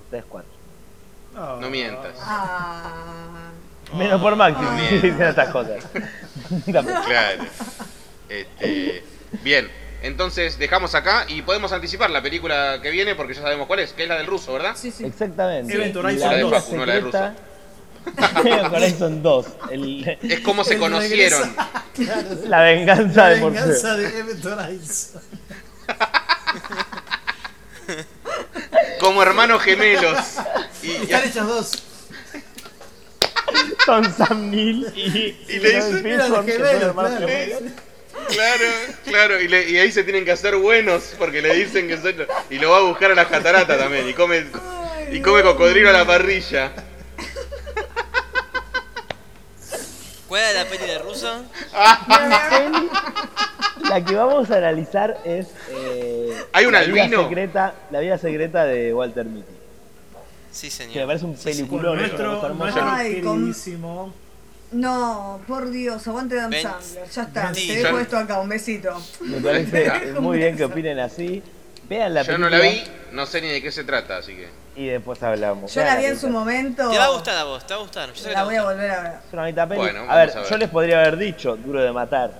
Ustedes 0.03 0.25
cuatro. 0.27 0.51
Oh. 1.37 1.57
No 1.61 1.69
mientas. 1.69 2.15
Ah. 2.19 3.51
Menos 3.95 4.21
por 4.21 4.35
Maxi, 4.35 4.63
si 4.89 4.95
dicen 4.95 5.21
estas 5.23 5.49
cosas. 5.49 5.85
Claro. 6.65 7.43
Este, 8.29 9.03
bien, 9.43 9.69
entonces 10.05 10.57
dejamos 10.57 10.95
acá 10.95 11.25
y 11.27 11.41
podemos 11.41 11.71
anticipar 11.71 12.09
la 12.09 12.21
película 12.21 12.79
que 12.81 12.89
viene 12.91 13.15
porque 13.15 13.33
ya 13.33 13.41
sabemos 13.41 13.67
cuál 13.67 13.79
es, 13.79 13.93
que 13.93 14.03
es 14.03 14.09
la 14.09 14.17
del 14.17 14.27
ruso, 14.27 14.53
¿verdad? 14.53 14.75
Sí, 14.75 14.91
sí. 14.91 15.03
Exactamente. 15.05 15.73
Event 15.73 15.95
La 15.95 15.99
Horizon 16.01 16.29
vida 16.29 16.41
2. 16.41 16.71
No 16.73 16.85
la 16.85 16.93
de 16.93 17.01
secreta. 17.01 17.35
Event 18.45 18.73
Horizon 18.73 19.23
2. 19.23 19.45
El- 19.71 20.17
Es 20.21 20.39
como 20.41 20.63
se 20.63 20.73
El 20.75 20.79
conocieron. 20.79 21.55
la 22.47 22.61
venganza 22.61 23.21
La 23.23 23.29
de 23.29 23.41
Morfeo. 23.41 23.61
venganza 23.63 23.95
de 23.95 24.19
Event 24.19 24.45
Horizon. 24.45 25.21
Como 28.99 29.21
hermanos 29.23 29.61
gemelos. 29.61 30.17
Y, 30.81 30.91
Están 30.91 31.23
hechos 31.27 31.47
dos. 31.47 31.71
Son 33.85 34.13
Sam 34.15 34.49
Neill 34.49 34.91
y, 34.95 35.37
Y 35.47 35.59
le 35.59 35.69
dice- 35.75 35.91
Robin 35.91 36.07
Eran 36.07 36.31
Wilson, 36.31 36.45
que 36.45 36.51
son 36.53 36.61
gemelos, 36.65 36.83
hermanos 36.83 37.11
claro. 37.17 37.27
gemelos. 37.27 37.61
Claro, 38.29 38.63
claro, 39.05 39.41
y, 39.41 39.47
le- 39.47 39.69
y 39.69 39.77
ahí 39.77 39.91
se 39.91 40.03
tienen 40.03 40.25
que 40.25 40.31
hacer 40.31 40.55
buenos 40.55 41.13
porque 41.17 41.41
le 41.41 41.53
dicen 41.55 41.87
que 41.87 41.97
son. 41.97 42.15
Y 42.49 42.59
lo 42.59 42.71
va 42.71 42.77
a 42.77 42.81
buscar 42.81 43.11
a 43.11 43.15
las 43.15 43.27
cataratas 43.27 43.77
también. 43.77 44.07
Y 44.09 44.13
come, 44.13 44.45
y 45.11 45.21
come 45.21 45.41
cocodrilo 45.43 45.89
a 45.89 45.93
la 45.93 46.05
parrilla. 46.05 46.71
¿Cuál 50.27 50.41
era 50.41 50.63
la 50.63 50.69
peli 50.69 50.85
de 50.85 50.97
ruso? 50.99 51.43
Peli, 52.49 52.89
La 53.89 54.03
que 54.03 54.15
vamos 54.15 54.49
a 54.49 54.57
analizar 54.57 55.19
es 55.23 55.47
eh, 55.69 56.35
¿Hay 56.53 56.65
un 56.65 56.73
la 56.73 56.81
vida 56.81 57.03
albino? 57.03 57.23
secreta, 57.29 57.75
la 57.91 57.99
vida 57.99 58.17
secreta 58.17 58.65
de 58.65 58.93
Walter 58.93 59.25
Mitty. 59.25 59.53
Sí, 60.51 60.71
señor. 60.71 60.93
Que 60.93 60.99
me 61.01 61.05
parece 61.05 61.25
un 61.25 61.37
Sí, 61.37 61.43
peliculón, 61.43 61.97
nuestro, 61.99 62.53
nuestro 62.55 62.83
Ay, 62.89 63.21
con-. 63.21 63.53
No, 64.75 65.41
por 65.47 65.69
Dios, 65.71 66.05
aguante 66.07 66.35
Dan 66.35 66.49
Ven. 66.49 66.63
Sandler. 66.63 67.09
Ya 67.09 67.21
está, 67.23 67.53
Sí, 67.53 67.67
te 67.67 67.75
dejo 67.83 67.99
esto 67.99 68.17
acá, 68.17 68.39
un 68.39 68.49
besito. 68.49 69.01
Me 69.21 69.39
parece 69.39 70.11
muy 70.19 70.37
bien 70.37 70.57
que 70.57 70.65
opinen 70.65 70.99
así. 70.99 71.41
Vean 71.87 72.13
la 72.13 72.21
Yo 72.23 72.33
película 72.33 72.49
no 72.49 72.57
la 72.57 72.69
vi, 72.69 72.83
no 73.11 73.25
sé 73.25 73.41
ni 73.41 73.47
de 73.49 73.61
qué 73.61 73.71
se 73.71 73.83
trata, 73.83 74.17
así 74.17 74.35
que. 74.35 74.49
y 74.75 74.87
después 74.87 75.21
hablamos. 75.23 75.73
Yo 75.73 75.81
la 75.83 75.95
vi 75.97 76.05
en 76.05 76.19
su 76.19 76.29
momento. 76.29 76.89
Te 76.89 76.97
va 76.97 77.05
a 77.05 77.11
gustar 77.11 77.37
a 77.37 77.43
vos, 77.43 77.65
te 77.65 77.73
va 77.73 77.79
a 77.79 77.83
gustar. 77.83 78.09
Yo 78.09 78.15
sé 78.15 78.21
que 78.23 78.27
te 78.29 78.33
La 78.33 78.43
voy 78.43 78.55
a 78.55 78.63
volver 78.63 78.91
a 78.91 79.01
ver. 79.03 79.11
Es 79.27 79.33
una 79.33 79.41
bonita 79.43 79.67
peli. 79.67 79.79
Bueno, 79.81 79.99
a, 80.09 80.15
ver, 80.17 80.31
a 80.31 80.41
ver. 80.41 80.49
yo 80.49 80.57
les 80.57 80.69
podría 80.69 80.99
haber 81.01 81.17
dicho 81.17 81.55
Duro 81.57 81.81
de 81.83 81.91
Matar, 81.91 82.31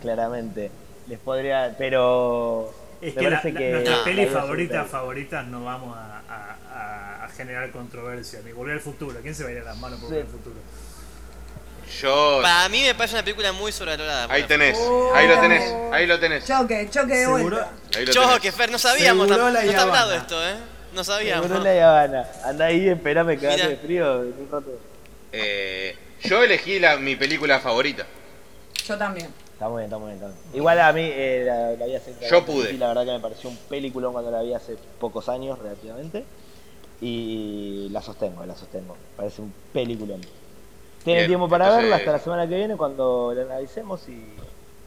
claramente. 0.00 0.70
Les 1.08 1.18
podría, 1.18 1.74
pero 1.76 2.72
Es 3.02 3.12
que 3.14 3.28
la, 3.28 3.42
que 3.42 3.50
nuestras 3.72 3.98
No. 3.98 4.04
secreta- 4.04 4.84
favoritas 4.84 5.46
no 5.48 5.64
vamos 5.64 5.96
a, 5.98 6.22
a- 6.28 6.56
a- 7.20 7.24
a 7.24 7.28
generar 7.30 7.70
controversia. 7.72 8.38
Ni 8.44 8.52
volver 8.52 8.74
al 8.74 8.80
futuro. 8.80 9.18
¿Quién 9.20 9.34
se 9.34 9.42
va 9.42 9.48
a 9.48 9.52
ir 9.52 9.58
a 9.58 9.64
las 9.64 9.76
manos 9.78 9.98
por 9.98 10.08
Sí. 10.10 10.14
volver 10.14 10.26
al 10.26 10.32
futuro? 10.32 10.56
Yo. 12.00 12.40
Para 12.42 12.68
mí 12.68 12.82
me 12.82 12.94
parece 12.94 13.14
una 13.16 13.22
película 13.24 13.52
muy 13.52 13.70
sobrevalorada. 13.72 14.26
Ahí 14.32 14.44
tenés, 14.44 14.76
Oh. 14.80 15.12
ahí 15.14 15.28
lo 15.28 15.38
tenés, 15.40 15.74
ahí 15.92 16.06
lo 16.06 16.18
tenés. 16.18 16.46
Choque, 16.46 16.88
choque 16.90 17.14
de 17.14 17.26
vuelta. 17.26 17.70
Ahí 17.96 18.06
lo 18.06 18.12
Yo, 18.12 18.22
tenés. 18.22 18.40
que 18.40 18.52
Fer, 18.52 18.70
no 18.70 18.78
sabíamos. 18.78 19.28
Seguro 19.28 19.48
tam- 19.48 19.52
la 19.52 19.62
no 19.64 19.70
está 19.70 19.82
hablado 19.82 20.14
esto, 20.14 20.48
¿eh? 20.48 20.54
No 20.94 21.04
sabíamos. 21.04 21.46
Seguro 21.46 21.64
la 21.64 21.88
Habana. 21.90 22.28
Anda 22.44 22.64
ahí, 22.66 22.88
esperame 22.88 23.38
que 23.38 23.48
Mira. 23.48 23.68
de 23.68 23.76
frío 23.76 24.22
en 24.22 24.34
un 24.38 24.48
rato. 24.50 24.70
Eh, 25.32 25.96
yo 26.24 26.42
elegí 26.42 26.78
la, 26.78 26.96
mi 26.96 27.16
película 27.16 27.60
favorita. 27.60 28.06
Yo 28.86 28.96
también. 28.98 29.28
Está 29.52 29.68
muy 29.68 29.82
bien, 29.82 29.84
está 29.86 29.98
muy 29.98 30.06
bien. 30.08 30.16
está 30.16 30.26
muy 30.28 30.36
bien. 30.44 30.56
Igual 30.56 30.80
a 30.80 30.92
mí 30.92 31.02
eh, 31.04 31.44
la, 31.46 31.70
la 31.72 31.86
vi 31.86 31.94
hace 31.94 32.14
Yo 32.28 32.44
pude. 32.44 32.72
Y 32.72 32.78
la 32.78 32.88
verdad 32.88 33.04
que 33.04 33.12
me 33.12 33.20
pareció 33.20 33.48
un 33.48 33.56
peliculón 33.68 34.12
cuando 34.12 34.30
la 34.30 34.42
vi 34.42 34.52
hace 34.54 34.76
pocos 34.98 35.28
años, 35.28 35.58
relativamente. 35.58 36.24
Y 37.00 37.88
la 37.90 38.02
sostengo, 38.02 38.44
la 38.46 38.54
sostengo. 38.56 38.96
Parece 39.16 39.40
un 39.42 39.52
peliculón. 39.72 40.20
Tienen 41.04 41.22
Bien, 41.22 41.30
tiempo 41.30 41.48
para 41.48 41.64
entonces- 41.64 41.82
verla 41.84 41.96
hasta 41.96 42.12
la 42.12 42.18
semana 42.18 42.48
que 42.48 42.54
viene 42.56 42.76
cuando 42.76 43.32
la 43.34 43.42
analicemos 43.42 44.08
y 44.08 44.22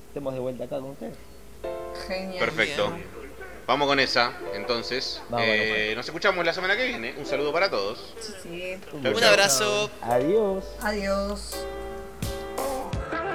estemos 0.08 0.34
de 0.34 0.40
vuelta 0.40 0.64
acá 0.64 0.80
con 0.80 0.92
ustedes. 0.92 1.16
Genial. 2.08 2.40
Perfecto. 2.40 2.92
Bien. 2.92 3.04
Vamos 3.68 3.88
con 3.88 4.00
esa, 4.00 4.32
entonces. 4.54 5.22
Vamos, 5.30 5.48
Eh, 5.50 5.68
bueno. 5.88 5.96
nos 5.98 6.06
escuchamos 6.06 6.46
la 6.46 6.54
semana 6.54 6.78
que 6.78 6.86
viene. 6.88 7.16
Un 7.18 7.26
saludo 7.26 7.52
para 7.52 7.70
todos. 7.70 8.14
Sí. 8.44 8.78
Chau, 8.92 8.98
Un 9.14 9.20
chau. 9.20 9.30
abrazo. 9.30 9.90
Adiós. 10.04 10.64
Adiós. 10.82 11.66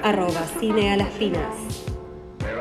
Arroba 0.03 0.43
cine 0.61 0.93
a 0.93 0.97
las 0.97 1.09
pinas. 1.11 1.53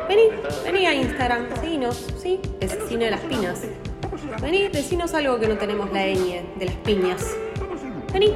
Vení, 0.10 0.24
vení 0.66 0.86
a 0.88 0.94
Instagram, 0.96 1.48
seguinos, 1.62 2.08
¿sí? 2.22 2.42
Es 2.60 2.76
cine 2.90 3.08
a 3.08 3.12
las 3.12 3.22
pinas. 3.22 3.62
Vení, 4.42 4.68
decinos 4.70 5.14
algo 5.14 5.40
que 5.40 5.48
no 5.48 5.58
tenemos 5.58 5.92
la 5.94 6.06
ñ 6.08 6.42
de 6.58 6.66
las 6.66 6.76
piñas. 6.78 7.24
Vení. 8.12 8.34